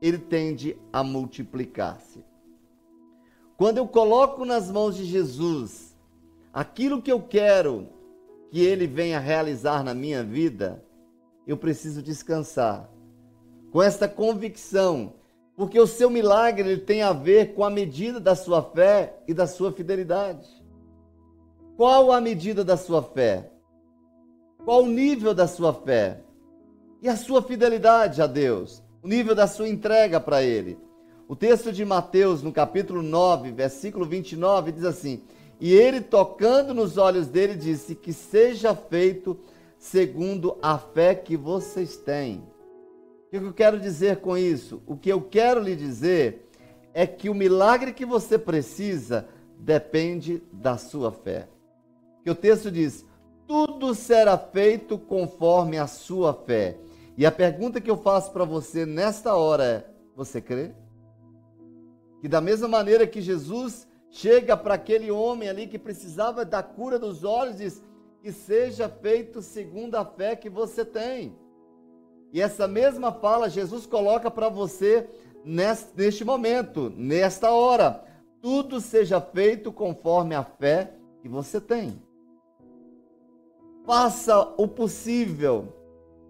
ele 0.00 0.18
tende 0.18 0.78
a 0.92 1.02
multiplicar-se. 1.02 2.24
Quando 3.56 3.78
eu 3.78 3.88
coloco 3.88 4.44
nas 4.44 4.70
mãos 4.70 4.96
de 4.96 5.04
Jesus 5.04 5.96
aquilo 6.52 7.02
que 7.02 7.10
eu 7.10 7.20
quero 7.20 7.95
que 8.50 8.64
ele 8.64 8.86
venha 8.86 9.18
realizar 9.18 9.82
na 9.82 9.94
minha 9.94 10.22
vida, 10.22 10.82
eu 11.46 11.56
preciso 11.56 12.02
descansar 12.02 12.90
com 13.70 13.82
esta 13.82 14.08
convicção, 14.08 15.14
porque 15.56 15.78
o 15.78 15.86
seu 15.86 16.08
milagre 16.08 16.68
ele 16.68 16.80
tem 16.80 17.02
a 17.02 17.12
ver 17.12 17.54
com 17.54 17.64
a 17.64 17.70
medida 17.70 18.18
da 18.18 18.34
sua 18.34 18.62
fé 18.62 19.18
e 19.28 19.34
da 19.34 19.46
sua 19.46 19.72
fidelidade. 19.72 20.48
Qual 21.76 22.10
a 22.10 22.20
medida 22.20 22.64
da 22.64 22.76
sua 22.76 23.02
fé? 23.02 23.50
Qual 24.64 24.82
o 24.82 24.88
nível 24.88 25.34
da 25.34 25.46
sua 25.46 25.74
fé? 25.74 26.22
E 27.02 27.08
a 27.08 27.16
sua 27.16 27.42
fidelidade 27.42 28.22
a 28.22 28.26
Deus? 28.26 28.82
O 29.02 29.08
nível 29.08 29.34
da 29.34 29.46
sua 29.46 29.68
entrega 29.68 30.18
para 30.18 30.42
Ele? 30.42 30.78
O 31.28 31.36
texto 31.36 31.70
de 31.70 31.84
Mateus, 31.84 32.42
no 32.42 32.52
capítulo 32.52 33.02
9, 33.02 33.50
versículo 33.52 34.06
29, 34.06 34.72
diz 34.72 34.84
assim: 34.84 35.22
E 35.58 35.72
ele, 35.72 36.00
tocando 36.00 36.74
nos 36.74 36.96
olhos 36.98 37.26
dele, 37.26 37.54
disse: 37.54 37.94
Que 37.94 38.12
seja 38.12 38.74
feito 38.74 39.38
segundo 39.78 40.58
a 40.60 40.78
fé 40.78 41.14
que 41.14 41.36
vocês 41.36 41.96
têm. 41.96 42.42
O 43.26 43.30
que 43.30 43.36
eu 43.36 43.52
quero 43.52 43.80
dizer 43.80 44.20
com 44.20 44.36
isso? 44.36 44.82
O 44.86 44.96
que 44.96 45.10
eu 45.10 45.20
quero 45.20 45.60
lhe 45.60 45.76
dizer 45.76 46.48
é 46.94 47.06
que 47.06 47.28
o 47.28 47.34
milagre 47.34 47.92
que 47.92 48.06
você 48.06 48.38
precisa 48.38 49.28
depende 49.58 50.42
da 50.52 50.76
sua 50.78 51.10
fé 51.10 51.48
que 52.26 52.30
o 52.30 52.34
texto 52.34 52.72
diz: 52.72 53.06
tudo 53.46 53.94
será 53.94 54.36
feito 54.36 54.98
conforme 54.98 55.78
a 55.78 55.86
sua 55.86 56.34
fé. 56.34 56.76
E 57.16 57.24
a 57.24 57.30
pergunta 57.30 57.80
que 57.80 57.88
eu 57.88 57.96
faço 57.96 58.32
para 58.32 58.44
você 58.44 58.84
nesta 58.84 59.36
hora 59.36 59.64
é: 59.64 59.84
você 60.16 60.40
crê? 60.40 60.72
Que 62.20 62.26
da 62.26 62.40
mesma 62.40 62.66
maneira 62.66 63.06
que 63.06 63.20
Jesus 63.20 63.86
chega 64.10 64.56
para 64.56 64.74
aquele 64.74 65.10
homem 65.10 65.48
ali 65.48 65.66
que 65.66 65.78
precisava 65.78 66.44
da 66.44 66.62
cura 66.62 66.98
dos 66.98 67.24
olhos 67.24 67.58
diz: 67.58 67.82
Que 68.22 68.32
seja 68.32 68.88
feito 68.88 69.42
segundo 69.42 69.94
a 69.96 70.04
fé 70.04 70.36
que 70.36 70.48
você 70.48 70.84
tem. 70.84 71.36
E 72.32 72.40
essa 72.40 72.66
mesma 72.66 73.12
fala 73.12 73.48
Jesus 73.48 73.86
coloca 73.86 74.30
para 74.30 74.48
você 74.48 75.08
neste 75.44 76.24
momento, 76.24 76.92
nesta 76.96 77.50
hora. 77.50 78.04
Tudo 78.40 78.80
seja 78.80 79.20
feito 79.20 79.72
conforme 79.72 80.34
a 80.34 80.44
fé 80.44 80.92
que 81.22 81.28
você 81.28 81.60
tem. 81.60 82.00
Faça 83.84 84.52
o 84.56 84.66
possível 84.66 85.72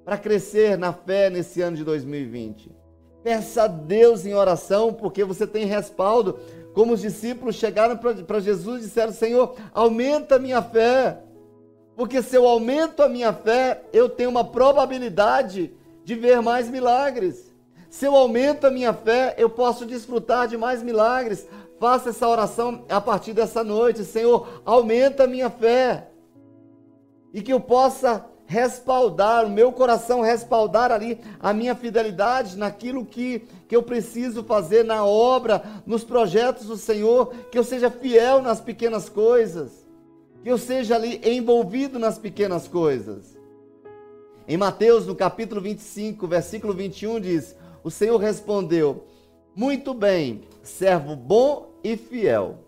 para 0.04 0.18
crescer 0.18 0.78
na 0.78 0.92
fé 0.92 1.28
nesse 1.30 1.60
ano 1.60 1.76
de 1.76 1.84
2020. 1.84 2.70
Peça 3.22 3.64
a 3.64 3.66
Deus 3.66 4.24
em 4.24 4.34
oração, 4.34 4.92
porque 4.92 5.24
você 5.24 5.46
tem 5.46 5.64
respaldo. 5.64 6.38
Como 6.76 6.92
os 6.92 7.00
discípulos 7.00 7.54
chegaram 7.54 7.96
para 7.96 8.38
Jesus 8.38 8.82
e 8.82 8.84
disseram: 8.84 9.10
Senhor, 9.10 9.56
aumenta 9.72 10.36
a 10.36 10.38
minha 10.38 10.60
fé. 10.60 11.22
Porque 11.96 12.22
se 12.22 12.36
eu 12.36 12.46
aumento 12.46 13.02
a 13.02 13.08
minha 13.08 13.32
fé, 13.32 13.80
eu 13.94 14.10
tenho 14.10 14.28
uma 14.28 14.44
probabilidade 14.44 15.72
de 16.04 16.14
ver 16.14 16.42
mais 16.42 16.68
milagres. 16.68 17.50
Se 17.88 18.04
eu 18.04 18.14
aumento 18.14 18.66
a 18.66 18.70
minha 18.70 18.92
fé, 18.92 19.34
eu 19.38 19.48
posso 19.48 19.86
desfrutar 19.86 20.48
de 20.48 20.58
mais 20.58 20.82
milagres. 20.82 21.48
Faça 21.80 22.10
essa 22.10 22.28
oração 22.28 22.84
a 22.90 23.00
partir 23.00 23.32
dessa 23.32 23.64
noite. 23.64 24.04
Senhor, 24.04 24.60
aumenta 24.62 25.24
a 25.24 25.26
minha 25.26 25.48
fé. 25.48 26.10
E 27.32 27.40
que 27.40 27.54
eu 27.54 27.58
possa 27.58 28.22
respaldar, 28.46 29.44
o 29.44 29.50
meu 29.50 29.72
coração 29.72 30.20
respaldar 30.20 30.92
ali 30.92 31.18
a 31.40 31.52
minha 31.52 31.74
fidelidade 31.74 32.56
naquilo 32.56 33.04
que, 33.04 33.42
que 33.68 33.74
eu 33.74 33.82
preciso 33.82 34.44
fazer 34.44 34.84
na 34.84 35.04
obra, 35.04 35.62
nos 35.84 36.04
projetos 36.04 36.66
do 36.66 36.76
Senhor, 36.76 37.34
que 37.50 37.58
eu 37.58 37.64
seja 37.64 37.90
fiel 37.90 38.40
nas 38.40 38.60
pequenas 38.60 39.08
coisas, 39.08 39.86
que 40.42 40.50
eu 40.50 40.56
seja 40.56 40.94
ali 40.94 41.20
envolvido 41.24 41.98
nas 41.98 42.18
pequenas 42.18 42.68
coisas. 42.68 43.36
Em 44.48 44.56
Mateus, 44.56 45.06
no 45.06 45.14
capítulo 45.14 45.60
25, 45.60 46.26
versículo 46.28 46.72
21, 46.72 47.20
diz: 47.20 47.56
O 47.82 47.90
Senhor 47.90 48.16
respondeu: 48.16 49.04
Muito 49.56 49.92
bem, 49.92 50.42
servo 50.62 51.16
bom 51.16 51.72
e 51.82 51.96
fiel. 51.96 52.58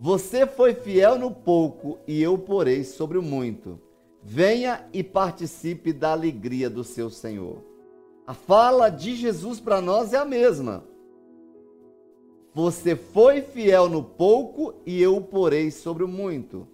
Você 0.00 0.46
foi 0.46 0.74
fiel 0.74 1.16
no 1.16 1.30
pouco, 1.30 1.98
e 2.08 2.20
eu 2.20 2.36
porei 2.36 2.82
sobre 2.82 3.18
o 3.18 3.22
muito. 3.22 3.78
Venha 4.22 4.86
e 4.92 5.02
participe 5.02 5.92
da 5.92 6.12
alegria 6.12 6.68
do 6.68 6.84
seu 6.84 7.08
Senhor. 7.10 7.64
A 8.26 8.34
fala 8.34 8.88
de 8.88 9.16
Jesus 9.16 9.58
para 9.58 9.80
nós 9.80 10.12
é 10.12 10.18
a 10.18 10.24
mesma. 10.24 10.84
Você 12.54 12.94
foi 12.96 13.42
fiel 13.42 13.88
no 13.88 14.02
pouco 14.02 14.74
e 14.84 15.00
eu 15.00 15.16
o 15.16 15.20
porei 15.20 15.70
sobre 15.70 16.04
o 16.04 16.08
muito. 16.08 16.66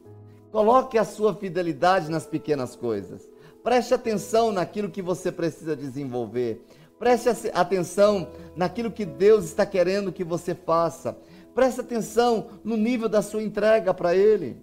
Coloque 0.51 0.99
a 0.99 1.05
sua 1.05 1.34
fidelidade 1.34 2.11
nas 2.11 2.26
pequenas 2.26 2.74
coisas. 2.74 3.28
Preste 3.62 3.94
atenção 3.94 4.51
naquilo 4.51 4.90
que 4.90 5.03
você 5.03 5.30
precisa 5.30 5.76
desenvolver. 5.76 6.64
Preste 6.99 7.28
atenção 7.53 8.28
naquilo 8.57 8.90
que 8.90 9.05
Deus 9.05 9.44
está 9.44 9.66
querendo 9.66 10.12
que 10.12 10.24
você 10.24 10.55
faça. 10.55 11.16
Preste 11.55 11.80
atenção 11.80 12.49
no 12.64 12.76
nível 12.76 13.09
da 13.09 13.20
sua 13.20 13.42
entrega 13.42 13.92
para 13.92 14.16
Ele. 14.16 14.57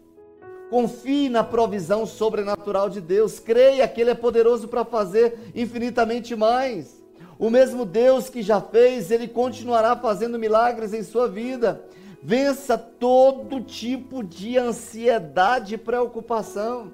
Confie 0.74 1.30
na 1.30 1.44
provisão 1.44 2.04
sobrenatural 2.04 2.90
de 2.90 3.00
Deus. 3.00 3.38
Creia 3.38 3.88
que 3.88 4.02
Ele 4.02 4.10
é 4.10 4.16
poderoso 4.16 4.68
para 4.68 4.84
fazer 4.84 5.52
infinitamente 5.54 6.36
mais. 6.36 7.00
O 7.38 7.48
mesmo 7.52 7.86
Deus 7.86 8.28
que 8.28 8.42
já 8.42 8.60
fez, 8.60 9.12
Ele 9.12 9.28
continuará 9.28 9.96
fazendo 9.96 10.40
milagres 10.40 10.92
em 10.92 11.04
sua 11.04 11.28
vida. 11.28 11.86
Vença 12.24 12.76
todo 12.76 13.62
tipo 13.62 14.24
de 14.24 14.58
ansiedade 14.58 15.76
e 15.76 15.78
preocupação. 15.78 16.92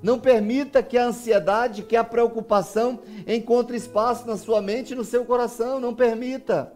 Não 0.00 0.16
permita 0.16 0.80
que 0.80 0.96
a 0.96 1.06
ansiedade, 1.06 1.82
que 1.82 1.96
a 1.96 2.04
preocupação 2.04 3.00
encontre 3.26 3.76
espaço 3.76 4.24
na 4.24 4.36
sua 4.36 4.62
mente 4.62 4.92
e 4.92 4.96
no 4.96 5.02
seu 5.02 5.24
coração. 5.24 5.80
Não 5.80 5.92
permita. 5.92 6.72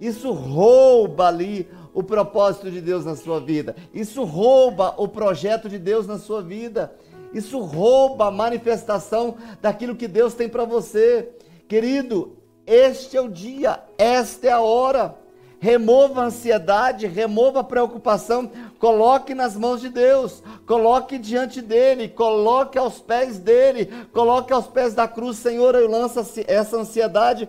Isso 0.00 0.32
rouba 0.32 1.28
ali 1.28 1.68
o 1.92 2.02
propósito 2.02 2.70
de 2.70 2.80
Deus 2.80 3.04
na 3.04 3.14
sua 3.14 3.40
vida. 3.40 3.76
Isso 3.92 4.24
rouba 4.24 4.94
o 4.98 5.06
projeto 5.06 5.68
de 5.68 5.78
Deus 5.78 6.06
na 6.06 6.18
sua 6.18 6.42
vida. 6.42 6.92
Isso 7.32 7.58
rouba 7.60 8.28
a 8.28 8.30
manifestação 8.30 9.36
daquilo 9.60 9.96
que 9.96 10.08
Deus 10.08 10.34
tem 10.34 10.48
para 10.48 10.64
você. 10.64 11.30
Querido, 11.68 12.36
este 12.66 13.16
é 13.16 13.20
o 13.20 13.28
dia, 13.28 13.80
esta 13.98 14.46
é 14.46 14.50
a 14.50 14.60
hora. 14.60 15.16
Remova 15.58 16.20
a 16.20 16.24
ansiedade, 16.26 17.06
remova 17.06 17.60
a 17.60 17.64
preocupação, 17.64 18.50
coloque 18.78 19.34
nas 19.34 19.56
mãos 19.56 19.80
de 19.80 19.88
Deus, 19.88 20.42
coloque 20.66 21.16
diante 21.16 21.62
dele, 21.62 22.06
coloque 22.06 22.76
aos 22.76 23.00
pés 23.00 23.38
dele, 23.38 23.90
coloque 24.12 24.52
aos 24.52 24.66
pés 24.66 24.92
da 24.92 25.08
cruz, 25.08 25.38
Senhor, 25.38 25.74
eu 25.74 25.88
lanço 25.88 26.20
essa 26.46 26.76
ansiedade 26.76 27.48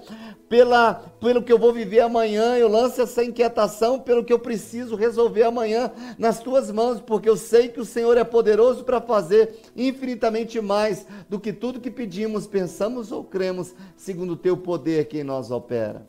pela, 0.50 0.93
pelo 1.20 1.41
que 1.41 1.52
eu 1.52 1.58
vou 1.58 1.74
viver 1.74 2.02
amanhã, 2.02 2.58
eu 2.58 2.68
lanço 2.68 3.02
essa 3.02 3.24
inquietação 3.24 4.00
pelo 4.00 4.24
que 4.24 4.32
eu 4.32 4.39
preciso 4.39 4.96
resolver 4.96 5.43
amanhã 5.43 5.91
nas 6.18 6.39
tuas 6.39 6.72
mãos, 6.72 7.02
porque 7.02 7.28
eu 7.28 7.36
sei 7.36 7.68
que 7.68 7.80
o 7.80 7.86
Senhor 7.86 8.18
é 8.18 8.24
poderoso 8.24 8.84
para 8.84 9.02
fazer 9.02 9.56
infinitamente 9.76 10.62
mais 10.62 11.06
do 11.28 11.39
que 11.39 11.52
tudo 11.52 11.80
que 11.80 11.89
pedimos, 11.89 12.46
pensamos 12.48 13.12
ou 13.12 13.24
cremos, 13.24 13.74
segundo 13.96 14.34
o 14.34 14.38
teu 14.38 14.56
poder 14.56 15.06
que 15.08 15.20
em 15.20 15.24
nós 15.24 15.50
opera. 15.52 16.08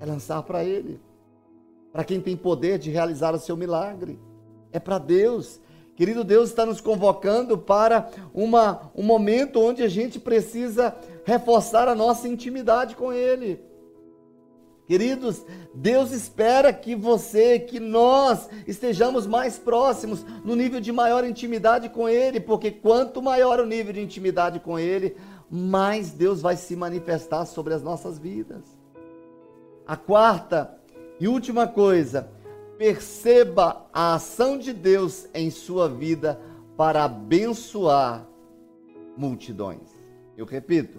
É 0.00 0.06
lançar 0.06 0.42
para 0.42 0.64
Ele 0.64 1.00
para 1.96 2.04
quem 2.04 2.20
tem 2.20 2.36
poder 2.36 2.78
de 2.78 2.90
realizar 2.90 3.34
o 3.34 3.38
seu 3.38 3.56
milagre. 3.56 4.20
É 4.70 4.78
para 4.78 4.98
Deus. 4.98 5.58
Querido 5.94 6.22
Deus 6.22 6.50
está 6.50 6.66
nos 6.66 6.78
convocando 6.78 7.56
para 7.56 8.10
uma, 8.34 8.92
um 8.94 9.02
momento 9.02 9.58
onde 9.58 9.82
a 9.82 9.88
gente 9.88 10.20
precisa 10.20 10.94
reforçar 11.24 11.88
a 11.88 11.94
nossa 11.94 12.28
intimidade 12.28 12.94
com 12.94 13.14
Ele. 13.14 13.58
Queridos, 14.86 15.44
Deus 15.74 16.12
espera 16.12 16.72
que 16.72 16.94
você, 16.94 17.58
que 17.58 17.80
nós 17.80 18.48
estejamos 18.68 19.26
mais 19.26 19.58
próximos, 19.58 20.24
no 20.44 20.54
nível 20.54 20.80
de 20.80 20.92
maior 20.92 21.24
intimidade 21.24 21.88
com 21.88 22.08
Ele, 22.08 22.38
porque 22.38 22.70
quanto 22.70 23.20
maior 23.20 23.58
o 23.58 23.66
nível 23.66 23.92
de 23.92 24.00
intimidade 24.00 24.60
com 24.60 24.78
Ele, 24.78 25.16
mais 25.50 26.12
Deus 26.12 26.40
vai 26.40 26.56
se 26.56 26.76
manifestar 26.76 27.46
sobre 27.46 27.74
as 27.74 27.82
nossas 27.82 28.16
vidas. 28.16 28.62
A 29.84 29.96
quarta 29.96 30.78
e 31.18 31.26
última 31.26 31.66
coisa, 31.66 32.30
perceba 32.78 33.86
a 33.92 34.14
ação 34.14 34.56
de 34.56 34.72
Deus 34.72 35.26
em 35.34 35.50
sua 35.50 35.88
vida 35.88 36.40
para 36.76 37.04
abençoar 37.04 38.26
multidões. 39.16 39.90
Eu 40.36 40.44
repito, 40.44 40.98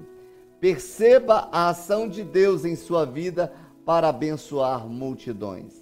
perceba 0.59 1.47
a 1.51 1.69
ação 1.69 2.09
de 2.09 2.23
Deus 2.23 2.65
em 2.65 2.75
sua 2.75 3.05
vida 3.05 3.49
para 3.49 3.66
abençoar 3.87 4.85
multidões. 4.87 5.73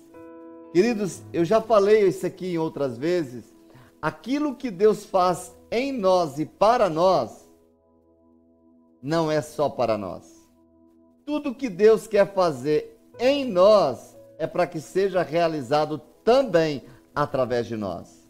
Queridos, 0.72 1.24
eu 1.34 1.44
já 1.44 1.60
falei 1.60 2.08
isso 2.08 2.26
aqui 2.26 2.54
em 2.54 2.58
outras 2.58 2.98
vezes. 2.98 3.46
Aquilo 4.02 4.56
que 4.56 4.70
Deus 4.70 5.06
faz 5.06 5.56
em 5.72 5.92
nós 5.92 6.38
e 6.38 6.46
para 6.46 6.90
nós, 6.90 7.50
não 9.02 9.32
é 9.32 9.42
só 9.42 9.70
para 9.70 9.98
nós. 9.98 10.24
Tudo 11.26 11.56
que 11.56 11.70
Deus 11.70 12.06
quer 12.06 12.32
fazer 12.34 13.00
em 13.20 13.46
nós 13.46 14.16
é 14.38 14.46
para 14.46 14.68
que 14.68 14.80
seja 14.80 15.24
realizado 15.24 15.98
também 16.24 16.84
através 17.16 17.66
de 17.66 17.76
nós. 17.76 18.30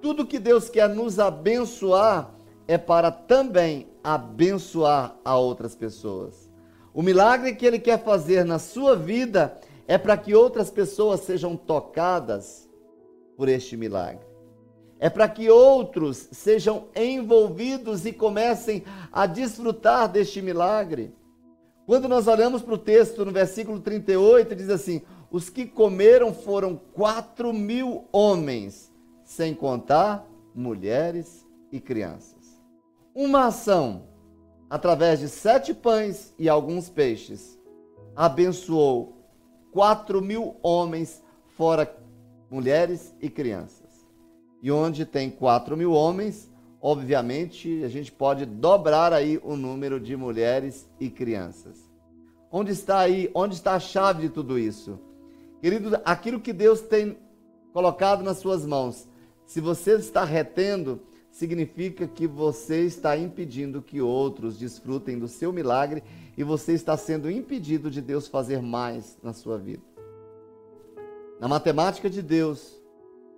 Tudo 0.00 0.26
que 0.26 0.38
Deus 0.38 0.70
quer 0.70 0.88
nos 0.88 1.18
abençoar 1.18 2.30
é 2.66 2.78
para 2.78 3.10
também 3.10 3.88
abençoar 4.02 5.16
a 5.24 5.36
outras 5.36 5.74
pessoas. 5.74 6.47
O 6.92 7.02
milagre 7.02 7.54
que 7.54 7.66
Ele 7.66 7.78
quer 7.78 8.02
fazer 8.02 8.44
na 8.44 8.58
sua 8.58 8.96
vida 8.96 9.58
é 9.86 9.96
para 9.96 10.16
que 10.16 10.34
outras 10.34 10.70
pessoas 10.70 11.20
sejam 11.20 11.56
tocadas 11.56 12.68
por 13.36 13.48
este 13.48 13.76
milagre. 13.76 14.26
É 15.00 15.08
para 15.08 15.28
que 15.28 15.48
outros 15.48 16.28
sejam 16.32 16.88
envolvidos 16.94 18.04
e 18.04 18.12
comecem 18.12 18.82
a 19.12 19.26
desfrutar 19.26 20.08
deste 20.08 20.42
milagre. 20.42 21.14
Quando 21.86 22.08
nós 22.08 22.26
olhamos 22.26 22.62
para 22.62 22.74
o 22.74 22.78
texto 22.78 23.24
no 23.24 23.30
versículo 23.30 23.78
38, 23.80 24.56
diz 24.56 24.68
assim: 24.68 25.00
Os 25.30 25.48
que 25.48 25.64
comeram 25.64 26.34
foram 26.34 26.78
quatro 26.92 27.52
mil 27.52 28.06
homens, 28.12 28.92
sem 29.24 29.54
contar 29.54 30.28
mulheres 30.54 31.46
e 31.70 31.80
crianças. 31.80 32.60
Uma 33.14 33.46
ação, 33.46 34.07
através 34.68 35.20
de 35.20 35.28
sete 35.28 35.72
pães 35.72 36.34
e 36.38 36.48
alguns 36.48 36.88
peixes, 36.88 37.58
abençoou 38.14 39.16
quatro 39.70 40.20
mil 40.20 40.56
homens, 40.62 41.22
fora 41.56 41.96
mulheres 42.50 43.14
e 43.20 43.30
crianças. 43.30 44.06
E 44.62 44.70
onde 44.70 45.04
tem 45.06 45.30
quatro 45.30 45.76
mil 45.76 45.92
homens, 45.92 46.50
obviamente 46.80 47.82
a 47.84 47.88
gente 47.88 48.10
pode 48.10 48.44
dobrar 48.44 49.12
aí 49.12 49.40
o 49.42 49.56
número 49.56 50.00
de 50.00 50.16
mulheres 50.16 50.88
e 50.98 51.08
crianças. 51.08 51.88
Onde 52.50 52.72
está 52.72 52.98
aí, 52.98 53.30
onde 53.34 53.54
está 53.54 53.74
a 53.74 53.80
chave 53.80 54.22
de 54.22 54.28
tudo 54.30 54.58
isso? 54.58 54.98
Querido, 55.60 56.00
aquilo 56.04 56.40
que 56.40 56.52
Deus 56.52 56.80
tem 56.80 57.18
colocado 57.72 58.22
nas 58.22 58.38
suas 58.38 58.64
mãos, 58.64 59.08
se 59.44 59.60
você 59.60 59.96
está 59.96 60.24
retendo, 60.24 61.00
significa 61.38 62.04
que 62.08 62.26
você 62.26 62.84
está 62.84 63.16
impedindo 63.16 63.80
que 63.80 64.00
outros 64.00 64.58
desfrutem 64.58 65.16
do 65.16 65.28
seu 65.28 65.52
milagre 65.52 66.02
e 66.36 66.42
você 66.42 66.72
está 66.72 66.96
sendo 66.96 67.30
impedido 67.30 67.92
de 67.92 68.02
Deus 68.02 68.26
fazer 68.26 68.60
mais 68.60 69.16
na 69.22 69.32
sua 69.32 69.56
vida. 69.56 69.84
Na 71.38 71.46
matemática 71.46 72.10
de 72.10 72.22
Deus, 72.22 72.82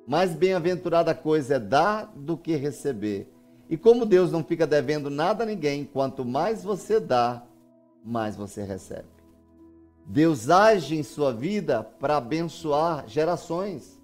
mais 0.07 0.34
bem-aventurada 0.34 1.14
coisa 1.14 1.57
é 1.57 1.59
dar 1.59 2.11
do 2.16 2.38
que 2.38 2.57
receber. 2.57 3.30
E 3.68 3.76
como 3.76 4.07
Deus 4.07 4.32
não 4.32 4.42
fica 4.42 4.66
devendo 4.66 5.11
nada 5.11 5.42
a 5.42 5.46
ninguém, 5.46 5.84
quanto 5.84 6.24
mais 6.24 6.64
você 6.64 6.98
dá, 6.98 7.42
mais 8.03 8.34
você 8.34 8.62
recebe. 8.62 9.11
Deus 10.07 10.48
age 10.48 10.96
em 10.96 11.03
sua 11.03 11.34
vida 11.34 11.82
para 11.82 12.16
abençoar 12.16 13.07
gerações. 13.07 14.01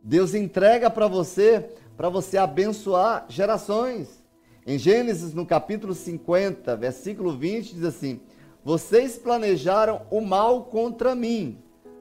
Deus 0.00 0.32
entrega 0.32 0.88
para 0.88 1.08
você 1.08 1.68
para 1.96 2.08
você 2.08 2.36
abençoar 2.36 3.24
gerações. 3.28 4.22
Em 4.66 4.78
Gênesis, 4.78 5.32
no 5.32 5.46
capítulo 5.46 5.94
50, 5.94 6.76
versículo 6.76 7.36
20, 7.36 7.74
diz 7.74 7.84
assim: 7.84 8.20
Vocês 8.64 9.16
planejaram 9.16 10.02
o 10.10 10.20
mal 10.20 10.64
contra 10.64 11.14
mim, 11.14 11.58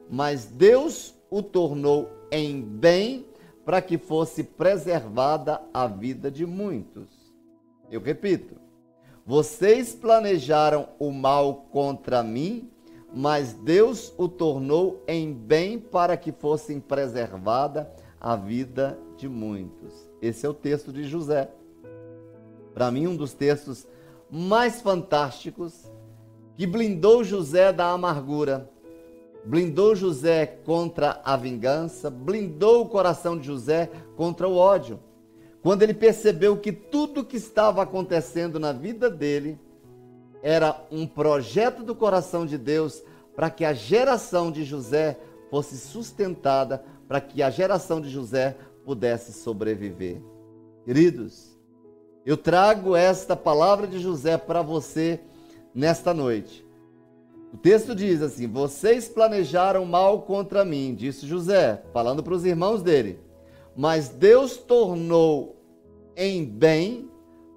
mas 0.10 0.46
Deus 0.46 1.14
o 1.30 1.42
tornou 1.42 2.10
em 2.32 2.62
bem 2.62 3.26
para 3.64 3.82
que 3.82 3.98
fosse 3.98 4.44
preservada 4.44 5.62
a 5.74 5.88
vida 5.88 6.30
de 6.30 6.46
muitos. 6.46 7.10
Eu 7.90 8.02
repito: 8.02 8.56
Vocês 9.26 9.94
planejaram 9.94 10.90
o 11.00 11.12
mal 11.12 11.68
contra 11.72 12.24
mim, 12.24 12.70
mas 13.14 13.54
Deus 13.54 14.12
o 14.18 14.28
tornou 14.28 15.04
em 15.08 15.32
bem 15.32 15.80
para 15.80 16.18
que 16.18 16.32
fosse 16.32 16.80
preservada 16.80 17.90
a 18.02 18.05
vida 18.36 18.98
de 19.18 19.28
muitos. 19.28 20.10
Esse 20.22 20.46
é 20.46 20.50
o 20.50 20.54
texto 20.54 20.92
de 20.92 21.04
José. 21.04 21.50
Para 22.74 22.92
mim, 22.92 23.08
um 23.08 23.16
dos 23.16 23.34
textos 23.34 23.88
mais 24.30 24.82
fantásticos 24.82 25.90
que 26.56 26.66
blindou 26.66 27.24
José 27.24 27.72
da 27.72 27.92
amargura, 27.92 28.70
blindou 29.46 29.96
José 29.96 30.46
contra 30.46 31.22
a 31.24 31.38
vingança, 31.38 32.10
blindou 32.10 32.82
o 32.82 32.90
coração 32.90 33.38
de 33.38 33.46
José 33.46 33.90
contra 34.16 34.48
o 34.48 34.56
ódio. 34.56 35.00
Quando 35.62 35.84
ele 35.84 35.94
percebeu 35.94 36.58
que 36.58 36.72
tudo 36.72 37.26
que 37.26 37.38
estava 37.38 37.82
acontecendo 37.82 38.60
na 38.60 38.72
vida 38.72 39.10
dele 39.10 39.60
era 40.44 40.80
um 40.92 41.08
projeto 41.08 41.84
do 41.84 41.96
coração 41.96 42.46
de 42.46 42.58
Deus 42.58 43.04
para 43.36 43.50
que 43.50 43.66
a 43.66 43.74
geração 43.74 44.52
de 44.52 44.64
José 44.64 45.20
fosse 45.50 45.78
sustentada, 45.78 46.84
para 47.08 47.22
que 47.22 47.42
a 47.42 47.50
geração 47.50 48.02
de 48.02 48.10
José 48.10 48.58
pudesse 48.84 49.34
sobreviver. 49.34 50.22
Queridos, 50.84 51.58
eu 52.26 52.38
trago 52.38 52.96
esta 52.96 53.36
palavra 53.36 53.88
de 53.88 54.00
José 54.00 54.38
para 54.38 54.62
você 54.62 55.20
nesta 55.74 56.14
noite. 56.14 56.66
O 57.54 57.58
texto 57.58 57.96
diz 57.96 58.22
assim: 58.22 58.48
Vocês 58.48 59.08
planejaram 59.08 59.86
mal 59.86 60.24
contra 60.24 60.66
mim, 60.66 60.94
disse 60.94 61.26
José, 61.26 61.84
falando 61.94 62.22
para 62.22 62.34
os 62.34 62.46
irmãos 62.46 62.82
dele. 62.82 63.20
Mas 63.76 64.10
Deus 64.10 64.58
tornou 64.58 65.56
em 66.16 66.46
bem 66.46 67.10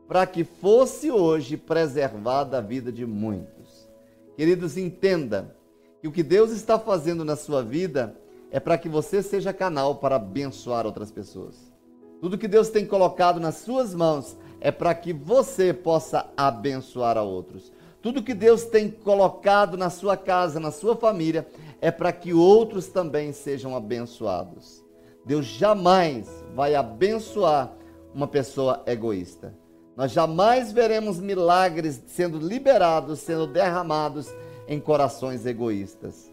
para 0.06 0.26
que 0.26 0.44
fosse 0.44 1.10
hoje 1.10 1.56
preservada 1.56 2.58
a 2.58 2.60
vida 2.60 2.90
de 2.90 3.04
muitos. 3.04 3.88
Queridos, 4.36 4.76
entenda 4.76 5.54
que 6.00 6.08
o 6.08 6.12
que 6.12 6.22
Deus 6.22 6.50
está 6.50 6.78
fazendo 6.78 7.24
na 7.24 7.36
sua 7.36 7.62
vida 7.62 8.16
é 8.50 8.58
para 8.58 8.78
que 8.78 8.88
você 8.88 9.22
seja 9.22 9.52
canal 9.52 9.96
para 9.96 10.16
abençoar 10.16 10.86
outras 10.86 11.10
pessoas. 11.10 11.72
Tudo 12.20 12.38
que 12.38 12.48
Deus 12.48 12.68
tem 12.68 12.84
colocado 12.86 13.38
nas 13.38 13.56
suas 13.56 13.94
mãos 13.94 14.36
é 14.60 14.70
para 14.70 14.94
que 14.94 15.12
você 15.12 15.72
possa 15.72 16.28
abençoar 16.36 17.16
a 17.16 17.22
outros. 17.22 17.72
Tudo 18.02 18.22
que 18.22 18.34
Deus 18.34 18.64
tem 18.64 18.90
colocado 18.90 19.76
na 19.76 19.90
sua 19.90 20.16
casa, 20.16 20.58
na 20.58 20.70
sua 20.70 20.96
família, 20.96 21.46
é 21.80 21.90
para 21.90 22.10
que 22.12 22.32
outros 22.32 22.88
também 22.88 23.32
sejam 23.32 23.76
abençoados. 23.76 24.84
Deus 25.24 25.46
jamais 25.46 26.26
vai 26.54 26.74
abençoar 26.74 27.72
uma 28.14 28.26
pessoa 28.26 28.82
egoísta. 28.86 29.54
Nós 29.96 30.10
jamais 30.10 30.72
veremos 30.72 31.20
milagres 31.20 32.02
sendo 32.06 32.38
liberados, 32.38 33.18
sendo 33.20 33.46
derramados 33.46 34.32
em 34.66 34.80
corações 34.80 35.44
egoístas 35.44 36.27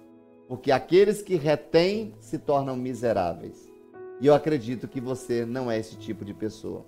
porque 0.47 0.71
aqueles 0.71 1.21
que 1.21 1.35
retêm 1.35 2.13
se 2.19 2.37
tornam 2.37 2.75
miseráveis. 2.75 3.69
E 4.21 4.27
eu 4.27 4.33
acredito 4.33 4.87
que 4.87 5.01
você 5.01 5.45
não 5.45 5.69
é 5.69 5.79
esse 5.79 5.95
tipo 5.95 6.23
de 6.23 6.33
pessoa. 6.33 6.85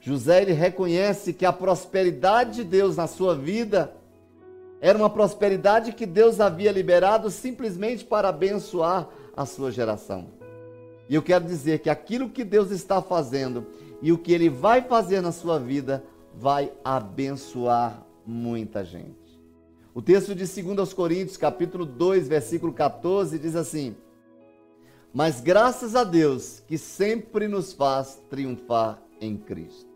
José 0.00 0.42
ele 0.42 0.52
reconhece 0.52 1.32
que 1.32 1.46
a 1.46 1.52
prosperidade 1.52 2.56
de 2.56 2.64
Deus 2.64 2.96
na 2.96 3.06
sua 3.06 3.34
vida 3.36 3.94
era 4.80 4.98
uma 4.98 5.08
prosperidade 5.08 5.92
que 5.92 6.04
Deus 6.04 6.40
havia 6.40 6.72
liberado 6.72 7.30
simplesmente 7.30 8.04
para 8.04 8.28
abençoar 8.28 9.08
a 9.36 9.46
sua 9.46 9.70
geração. 9.70 10.26
E 11.08 11.14
eu 11.14 11.22
quero 11.22 11.44
dizer 11.44 11.78
que 11.78 11.88
aquilo 11.88 12.28
que 12.28 12.42
Deus 12.42 12.70
está 12.70 13.00
fazendo 13.00 13.66
e 14.00 14.10
o 14.10 14.18
que 14.18 14.32
ele 14.32 14.48
vai 14.48 14.82
fazer 14.82 15.20
na 15.20 15.30
sua 15.30 15.58
vida 15.58 16.02
vai 16.34 16.72
abençoar 16.84 18.04
muita 18.26 18.84
gente. 18.84 19.21
O 19.94 20.00
texto 20.00 20.34
de 20.34 20.46
2 20.62 20.94
Coríntios, 20.94 21.36
capítulo 21.36 21.84
2, 21.84 22.26
versículo 22.26 22.72
14, 22.72 23.38
diz 23.38 23.54
assim: 23.54 23.94
Mas 25.12 25.38
graças 25.38 25.94
a 25.94 26.02
Deus 26.02 26.62
que 26.66 26.78
sempre 26.78 27.46
nos 27.46 27.74
faz 27.74 28.18
triunfar 28.30 29.02
em 29.20 29.36
Cristo. 29.36 29.92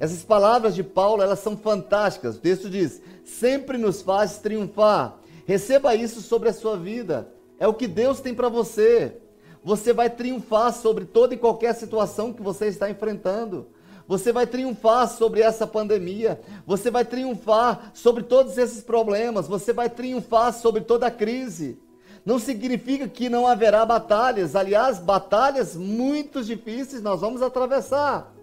Essas 0.00 0.24
palavras 0.24 0.74
de 0.74 0.82
Paulo, 0.82 1.22
elas 1.22 1.38
são 1.38 1.56
fantásticas. 1.56 2.36
O 2.36 2.40
texto 2.40 2.68
diz: 2.68 3.00
sempre 3.24 3.78
nos 3.78 4.02
faz 4.02 4.38
triunfar. 4.38 5.20
Receba 5.46 5.94
isso 5.94 6.20
sobre 6.20 6.48
a 6.48 6.52
sua 6.52 6.76
vida. 6.76 7.32
É 7.60 7.68
o 7.68 7.74
que 7.74 7.86
Deus 7.86 8.18
tem 8.18 8.34
para 8.34 8.48
você. 8.48 9.18
Você 9.62 9.92
vai 9.92 10.10
triunfar 10.10 10.72
sobre 10.72 11.04
toda 11.04 11.34
e 11.34 11.38
qualquer 11.38 11.74
situação 11.76 12.32
que 12.32 12.42
você 12.42 12.66
está 12.66 12.90
enfrentando. 12.90 13.68
Você 14.08 14.32
vai 14.32 14.46
triunfar 14.46 15.06
sobre 15.06 15.42
essa 15.42 15.66
pandemia. 15.66 16.40
Você 16.66 16.90
vai 16.90 17.04
triunfar 17.04 17.92
sobre 17.92 18.22
todos 18.22 18.56
esses 18.56 18.82
problemas. 18.82 19.46
Você 19.46 19.70
vai 19.70 19.90
triunfar 19.90 20.54
sobre 20.54 20.80
toda 20.80 21.08
a 21.08 21.10
crise. 21.10 21.78
Não 22.24 22.38
significa 22.38 23.06
que 23.06 23.28
não 23.28 23.46
haverá 23.46 23.84
batalhas. 23.84 24.56
Aliás, 24.56 24.98
batalhas 24.98 25.76
muito 25.76 26.42
difíceis 26.42 27.02
nós 27.02 27.20
vamos 27.20 27.42
atravessar. 27.42 28.34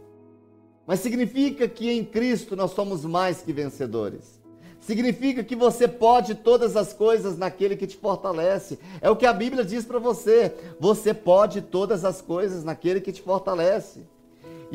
Mas 0.85 0.99
significa 0.99 1.67
que 1.67 1.89
em 1.89 2.05
Cristo 2.05 2.55
nós 2.55 2.69
somos 2.69 3.03
mais 3.03 3.41
que 3.41 3.51
vencedores. 3.51 4.39
Significa 4.79 5.43
que 5.43 5.55
você 5.55 5.87
pode 5.87 6.35
todas 6.35 6.77
as 6.77 6.93
coisas 6.93 7.39
naquele 7.39 7.75
que 7.75 7.87
te 7.87 7.97
fortalece. 7.97 8.77
É 9.01 9.09
o 9.09 9.15
que 9.15 9.25
a 9.25 9.33
Bíblia 9.33 9.65
diz 9.65 9.83
para 9.83 9.97
você. 9.97 10.53
Você 10.79 11.11
pode 11.11 11.59
todas 11.59 12.05
as 12.05 12.21
coisas 12.21 12.63
naquele 12.63 13.01
que 13.01 13.11
te 13.11 13.23
fortalece. 13.23 14.05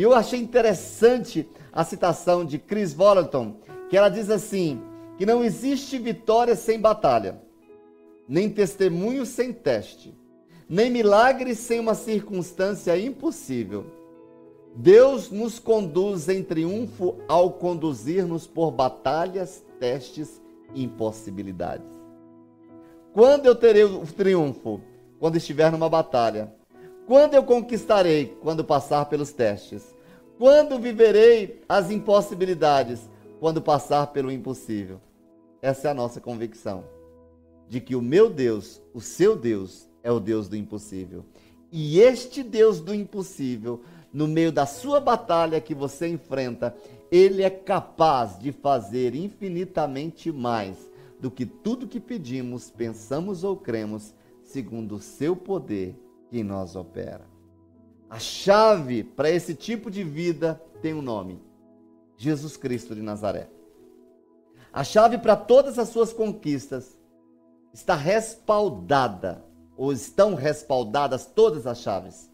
E 0.00 0.02
eu 0.02 0.14
achei 0.14 0.40
interessante 0.40 1.46
a 1.70 1.84
citação 1.84 2.42
de 2.42 2.58
Chris 2.58 2.94
Volaton, 2.94 3.56
que 3.90 3.98
ela 3.98 4.08
diz 4.08 4.30
assim: 4.30 4.80
que 5.18 5.26
não 5.26 5.44
existe 5.44 5.98
vitória 5.98 6.56
sem 6.56 6.80
batalha, 6.80 7.38
nem 8.26 8.48
testemunho 8.48 9.26
sem 9.26 9.52
teste, 9.52 10.18
nem 10.66 10.90
milagre 10.90 11.54
sem 11.54 11.78
uma 11.78 11.92
circunstância 11.94 12.98
impossível. 12.98 13.84
Deus 14.74 15.30
nos 15.30 15.58
conduz 15.58 16.30
em 16.30 16.42
triunfo 16.42 17.18
ao 17.28 17.52
conduzir-nos 17.52 18.46
por 18.46 18.70
batalhas, 18.70 19.62
testes 19.78 20.40
e 20.74 20.82
impossibilidades. 20.82 21.84
Quando 23.12 23.44
eu 23.44 23.54
terei 23.54 23.84
o 23.84 24.06
triunfo? 24.06 24.80
Quando 25.18 25.36
estiver 25.36 25.70
numa 25.70 25.90
batalha. 25.90 26.58
Quando 27.10 27.34
eu 27.34 27.42
conquistarei? 27.42 28.36
Quando 28.40 28.62
passar 28.62 29.06
pelos 29.06 29.32
testes. 29.32 29.82
Quando 30.38 30.78
viverei 30.78 31.60
as 31.68 31.90
impossibilidades? 31.90 33.00
Quando 33.40 33.60
passar 33.60 34.06
pelo 34.12 34.30
impossível. 34.30 35.00
Essa 35.60 35.88
é 35.88 35.90
a 35.90 35.94
nossa 35.94 36.20
convicção. 36.20 36.84
De 37.68 37.80
que 37.80 37.96
o 37.96 38.00
meu 38.00 38.30
Deus, 38.30 38.80
o 38.94 39.00
seu 39.00 39.34
Deus, 39.34 39.88
é 40.04 40.12
o 40.12 40.20
Deus 40.20 40.48
do 40.48 40.54
impossível. 40.54 41.24
E 41.72 41.98
este 41.98 42.44
Deus 42.44 42.80
do 42.80 42.94
impossível, 42.94 43.80
no 44.12 44.28
meio 44.28 44.52
da 44.52 44.64
sua 44.64 45.00
batalha 45.00 45.60
que 45.60 45.74
você 45.74 46.06
enfrenta, 46.06 46.76
ele 47.10 47.42
é 47.42 47.50
capaz 47.50 48.38
de 48.38 48.52
fazer 48.52 49.16
infinitamente 49.16 50.30
mais 50.30 50.76
do 51.18 51.28
que 51.28 51.44
tudo 51.44 51.88
que 51.88 51.98
pedimos, 51.98 52.70
pensamos 52.70 53.42
ou 53.42 53.56
cremos, 53.56 54.14
segundo 54.44 54.94
o 54.94 55.00
seu 55.00 55.34
poder 55.34 55.96
que 56.30 56.38
em 56.38 56.44
nós 56.44 56.76
opera. 56.76 57.28
A 58.08 58.18
chave 58.18 59.02
para 59.02 59.30
esse 59.30 59.54
tipo 59.54 59.90
de 59.90 60.04
vida 60.04 60.62
tem 60.80 60.94
um 60.94 61.02
nome: 61.02 61.42
Jesus 62.16 62.56
Cristo 62.56 62.94
de 62.94 63.02
Nazaré. 63.02 63.50
A 64.72 64.84
chave 64.84 65.18
para 65.18 65.34
todas 65.36 65.78
as 65.78 65.88
suas 65.88 66.12
conquistas 66.12 66.96
está 67.74 67.94
respaldada, 67.94 69.44
ou 69.76 69.92
estão 69.92 70.34
respaldadas 70.34 71.26
todas 71.26 71.66
as 71.66 71.80
chaves, 71.80 72.30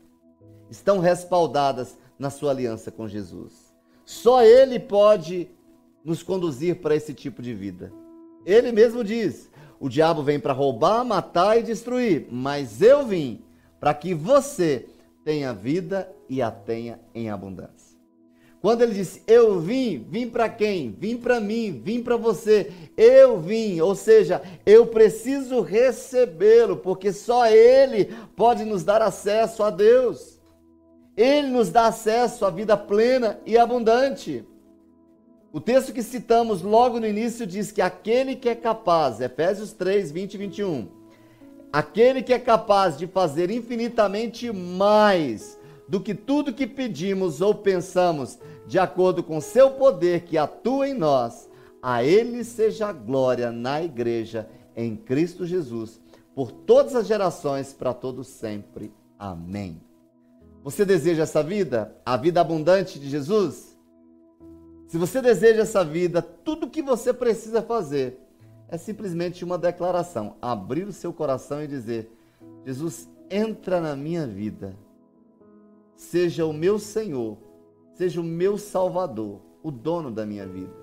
estão 0.71 0.99
respaldadas 0.99 1.97
na 2.19 2.29
sua 2.29 2.51
aliança 2.51 2.91
com 2.91 3.09
Jesus. 3.09 3.75
Só 4.05 4.43
Ele 4.43 4.79
pode 4.79 5.49
nos 6.05 6.23
conduzir 6.23 6.81
para 6.81 6.95
esse 6.95 7.15
tipo 7.15 7.43
de 7.43 7.55
vida. 7.55 7.93
Ele 8.45 8.71
mesmo 8.73 9.03
diz: 9.03 9.51
o 9.81 9.89
diabo 9.89 10.23
vem 10.23 10.39
para 10.39 10.53
roubar, 10.53 11.05
matar 11.05 11.59
e 11.59 11.63
destruir, 11.63 12.29
mas 12.31 12.83
eu 12.83 13.07
vim 13.07 13.46
para 13.81 13.95
que 13.95 14.15
você 14.15 14.87
tenha 15.25 15.53
vida 15.53 16.11
e 16.29 16.41
a 16.41 16.51
tenha 16.51 17.01
em 17.15 17.31
abundância. 17.31 17.97
Quando 18.61 18.83
ele 18.83 18.95
disse, 18.95 19.23
eu 19.27 19.61
vim, 19.61 20.05
vim 20.11 20.29
para 20.29 20.49
quem? 20.49 20.91
Vim 20.91 21.17
para 21.17 21.39
mim, 21.39 21.81
vim 21.85 22.03
para 22.03 22.17
você. 22.17 22.73
Eu 22.97 23.39
vim, 23.39 23.81
ou 23.81 23.95
seja, 23.95 24.43
eu 24.65 24.87
preciso 24.87 25.61
recebê-lo, 25.61 26.77
porque 26.77 27.13
só 27.13 27.47
ele 27.47 28.07
pode 28.35 28.65
nos 28.65 28.83
dar 28.83 29.03
acesso 29.03 29.63
a 29.63 29.71
Deus. 29.71 30.41
Ele 31.17 31.49
nos 31.49 31.71
dá 31.71 31.87
acesso 31.87 32.45
à 32.45 32.51
vida 32.51 32.77
plena 32.77 33.39
e 33.47 33.57
abundante. 33.57 34.45
O 35.53 35.61
texto 35.61 35.93
que 35.93 36.03
citamos 36.03 36.61
logo 36.61 36.99
no 36.99 37.07
início 37.07 37.47
diz 37.47 37.71
que 37.71 37.81
aquele 37.81 38.37
que 38.37 38.49
é 38.49 38.55
capaz, 38.55 39.21
Efésios 39.21 39.73
3, 39.73 40.11
20 40.11 40.35
e 40.35 40.39
21, 40.39 40.89
aquele 41.73 42.23
que 42.23 42.33
é 42.33 42.39
capaz 42.39 42.97
de 42.97 43.07
fazer 43.07 43.51
infinitamente 43.51 44.53
mais 44.53 45.59
do 45.89 46.01
que 46.01 46.15
tudo 46.15 46.53
que 46.53 46.67
pedimos 46.67 47.41
ou 47.41 47.55
pensamos, 47.55 48.39
de 48.67 48.79
acordo 48.79 49.23
com 49.23 49.41
seu 49.41 49.71
poder 49.71 50.23
que 50.23 50.37
atua 50.37 50.89
em 50.89 50.95
nós. 50.95 51.49
A 51.83 52.03
Ele 52.03 52.43
seja 52.43 52.89
a 52.89 52.93
glória 52.93 53.53
na 53.53 53.83
igreja, 53.83 54.49
em 54.75 54.97
Cristo 54.97 55.47
Jesus, 55.47 56.01
por 56.35 56.51
todas 56.51 56.95
as 56.95 57.07
gerações, 57.07 57.73
para 57.73 57.95
todos 57.95 58.27
sempre. 58.27 58.93
Amém. 59.19 59.81
Você 60.65 60.85
deseja 60.85 61.23
essa 61.23 61.43
vida? 61.43 61.97
A 62.05 62.17
vida 62.17 62.41
abundante 62.41 62.99
de 62.99 63.09
Jesus? 63.09 63.79
Se 64.89 64.99
você 64.99 65.23
deseja 65.23 65.63
essa 65.63 65.85
vida, 65.85 66.21
tudo 66.21 66.67
o 66.67 66.71
que 66.71 66.83
você 66.83 67.13
precisa 67.13 67.63
fazer 67.63 68.26
é 68.69 68.77
simplesmente 68.77 69.45
uma 69.45 69.59
declaração: 69.59 70.37
abrir 70.41 70.87
o 70.87 70.93
seu 70.93 71.13
coração 71.13 71.63
e 71.63 71.67
dizer: 71.67 72.11
Jesus, 72.65 73.09
entra 73.31 73.81
na 73.81 73.97
minha 73.97 74.27
vida, 74.27 74.77
seja 75.97 76.47
o 76.47 76.53
meu 76.53 76.79
Senhor 76.79 77.39
seja 77.97 78.21
o 78.21 78.25
meu 78.25 78.59
Salvador, 78.59 79.41
o 79.63 79.71
dono 79.71 80.11
da 80.11 80.27
minha 80.27 80.47
vida. 80.47 80.75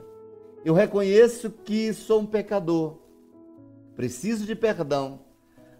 Eu 0.65 0.73
reconheço 0.73 1.51
que 1.51 1.93
sou 1.93 2.21
um 2.21 2.25
pecador, 2.25 2.97
preciso 3.95 4.45
de 4.45 4.55
perdão, 4.55 5.19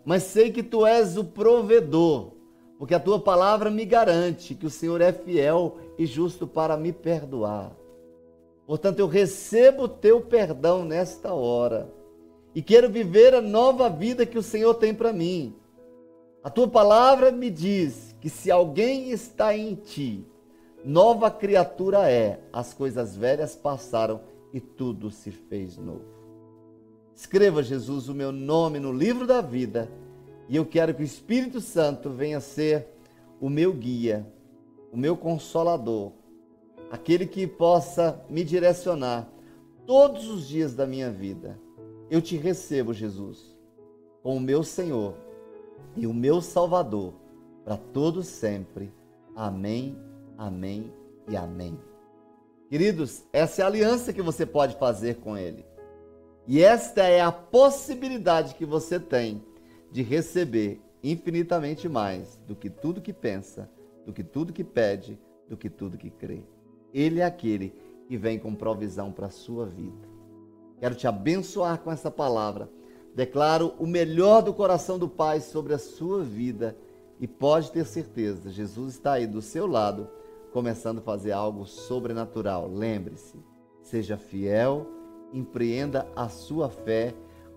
mas 0.06 0.24
sei 0.24 0.52
que 0.52 0.62
tu 0.62 0.86
és 0.86 1.18
o 1.18 1.24
provedor, 1.24 2.34
porque 2.78 2.94
a 2.94 3.00
tua 3.00 3.20
palavra 3.20 3.72
me 3.72 3.84
garante 3.84 4.54
que 4.54 4.66
o 4.66 4.70
Senhor 4.70 5.02
é 5.02 5.12
fiel 5.12 5.78
e 5.98 6.06
justo 6.06 6.46
para 6.46 6.78
me 6.78 6.94
perdoar. 6.94 7.76
Portanto, 8.66 9.00
eu 9.00 9.08
recebo 9.08 9.84
o 9.84 9.88
teu 9.88 10.22
perdão 10.22 10.86
nesta 10.86 11.34
hora 11.34 11.92
e 12.56 12.62
quero 12.62 12.90
viver 12.90 13.34
a 13.34 13.42
nova 13.42 13.90
vida 13.90 14.26
que 14.26 14.38
o 14.38 14.44
Senhor 14.44 14.76
tem 14.76 14.94
para 14.94 15.12
mim. 15.12 15.56
A 16.44 16.50
tua 16.50 16.68
palavra 16.68 17.32
me 17.32 17.50
diz 17.50 18.16
que 18.20 18.30
se 18.30 18.52
alguém 18.52 19.12
está 19.12 19.56
em 19.56 19.76
ti, 19.76 20.26
Nova 20.84 21.32
criatura 21.32 22.12
é, 22.12 22.42
as 22.52 22.74
coisas 22.74 23.16
velhas 23.16 23.56
passaram 23.56 24.20
e 24.54 24.60
tudo 24.60 25.10
se 25.10 25.32
fez 25.32 25.78
novo. 25.78 26.04
Escreva, 27.16 27.64
Jesus, 27.64 28.10
o 28.10 28.14
meu 28.14 28.34
nome 28.34 28.80
no 28.80 28.92
livro 28.92 29.26
da 29.26 29.40
vida 29.40 29.90
e 30.50 30.58
eu 30.58 30.66
quero 30.66 30.94
que 30.94 31.02
o 31.02 31.06
Espírito 31.06 31.62
Santo 31.62 32.10
venha 32.10 32.42
ser 32.42 32.86
o 33.40 33.50
meu 33.50 33.72
guia, 33.72 34.28
o 34.92 34.98
meu 34.98 35.16
consolador, 35.16 36.12
aquele 36.94 37.26
que 37.26 37.48
possa 37.48 38.24
me 38.30 38.44
direcionar 38.44 39.28
todos 39.86 40.30
os 40.30 40.48
dias 40.48 40.74
da 40.74 40.86
minha 40.86 41.10
vida. 41.10 41.60
Eu 42.10 42.22
te 42.22 42.38
recebo, 42.38 42.94
Jesus, 42.94 43.58
como 44.22 44.40
meu 44.40 44.64
Senhor 44.64 45.16
e 45.96 46.06
o 46.06 46.14
meu 46.14 46.40
Salvador 46.40 47.14
para 47.66 47.78
todos 47.78 48.28
sempre. 48.28 48.94
Amém 49.36 49.98
Amém 50.38 50.92
e 51.28 51.36
amém. 51.36 51.80
Queridos, 52.70 53.24
essa 53.32 53.62
é 53.62 53.64
a 53.64 53.68
aliança 53.68 54.12
que 54.12 54.22
você 54.22 54.46
pode 54.46 54.76
fazer 54.78 55.16
com 55.18 55.38
Ele. 55.38 55.66
E 56.48 56.62
esta 56.62 57.04
é 57.04 57.22
a 57.22 57.32
possibilidade 57.32 58.56
que 58.56 58.66
você 58.66 59.00
tem 59.00 59.44
de 59.92 60.02
receber 60.02 60.82
infinitamente 61.04 61.88
mais 61.88 62.38
do 62.48 62.56
que 62.56 62.70
tudo 62.70 63.02
que 63.02 63.14
pensa, 63.14 63.70
do 64.06 64.12
que 64.12 64.24
tudo 64.24 64.52
que 64.52 64.64
pede, 64.64 65.20
do 65.48 65.56
que 65.56 65.70
tudo 65.70 65.98
que 65.98 66.10
crê. 66.10 66.44
Ele 66.94 67.20
é 67.20 67.26
aquele 67.26 67.74
que 68.08 68.18
vem 68.18 68.38
com 68.38 68.54
provisão 68.54 69.12
para 69.12 69.28
a 69.28 69.32
sua 69.32 69.66
vida. 69.66 70.08
Quero 70.80 70.96
te 70.96 71.08
abençoar 71.08 71.80
com 71.80 71.92
essa 71.92 72.12
palavra. 72.12 72.70
Declaro 73.16 73.74
o 73.80 73.88
melhor 73.88 74.42
do 74.42 74.54
coração 74.54 75.00
do 75.00 75.08
Pai 75.08 75.40
sobre 75.40 75.74
a 75.74 75.78
sua 75.78 76.24
vida 76.24 76.76
e 77.20 77.28
pode 77.28 77.72
ter 77.72 77.86
certeza, 77.86 78.50
Jesus 78.50 78.96
está 78.96 79.14
aí 79.14 79.28
do 79.28 79.42
seu 79.42 79.66
lado 79.66 80.10
começando 80.52 80.98
a 80.98 81.02
fazer 81.02 81.32
algo 81.32 81.66
sobrenatural. 81.66 82.68
Lembre-se, 82.68 83.40
seja 83.82 84.18
fiel, 84.18 84.86
empreenda 85.34 86.08
a 86.16 86.28
sua 86.30 86.70
fé, 86.70 87.14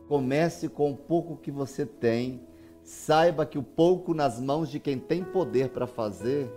comece 0.08 0.68
com 0.68 0.92
o 0.92 0.96
pouco 0.96 1.36
que 1.36 1.50
você 1.50 1.84
tem, 1.84 2.40
saiba 2.82 3.44
que 3.44 3.58
o 3.58 3.62
pouco 3.62 4.14
nas 4.14 4.40
mãos 4.40 4.70
de 4.70 4.78
quem 4.78 4.98
tem 4.98 5.24
poder 5.24 5.70
para 5.70 5.86
fazer 5.86 6.50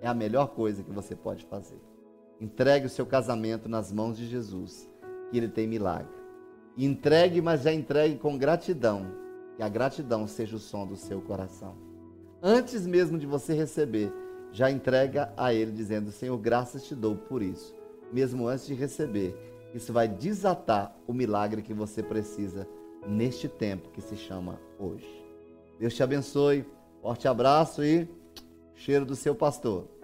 é 0.00 0.08
a 0.08 0.14
melhor 0.14 0.48
coisa 0.48 0.82
que 0.82 0.90
você 0.90 1.14
pode 1.14 1.44
fazer. 1.44 1.87
Entregue 2.40 2.86
o 2.86 2.90
seu 2.90 3.04
casamento 3.04 3.68
nas 3.68 3.92
mãos 3.92 4.16
de 4.16 4.26
Jesus, 4.26 4.88
que 5.30 5.36
ele 5.36 5.48
tem 5.48 5.66
milagre. 5.66 6.12
Entregue, 6.76 7.40
mas 7.42 7.62
já 7.62 7.72
entregue 7.72 8.16
com 8.16 8.38
gratidão, 8.38 9.06
que 9.56 9.62
a 9.62 9.68
gratidão 9.68 10.26
seja 10.26 10.54
o 10.54 10.60
som 10.60 10.86
do 10.86 10.96
seu 10.96 11.20
coração. 11.20 11.76
Antes 12.40 12.86
mesmo 12.86 13.18
de 13.18 13.26
você 13.26 13.52
receber, 13.52 14.12
já 14.52 14.70
entrega 14.70 15.32
a 15.36 15.52
Ele, 15.52 15.72
dizendo: 15.72 16.12
Senhor, 16.12 16.38
graças 16.38 16.84
te 16.84 16.94
dou 16.94 17.16
por 17.16 17.42
isso, 17.42 17.74
mesmo 18.12 18.46
antes 18.46 18.66
de 18.66 18.74
receber. 18.74 19.36
Isso 19.74 19.92
vai 19.92 20.08
desatar 20.08 20.96
o 21.06 21.12
milagre 21.12 21.60
que 21.60 21.74
você 21.74 22.02
precisa 22.02 22.66
neste 23.06 23.48
tempo 23.48 23.90
que 23.90 24.00
se 24.00 24.16
chama 24.16 24.58
hoje. 24.78 25.06
Deus 25.78 25.94
te 25.94 26.02
abençoe, 26.02 26.64
forte 27.02 27.28
abraço 27.28 27.84
e 27.84 28.08
cheiro 28.74 29.04
do 29.04 29.16
seu 29.16 29.34
pastor. 29.34 29.97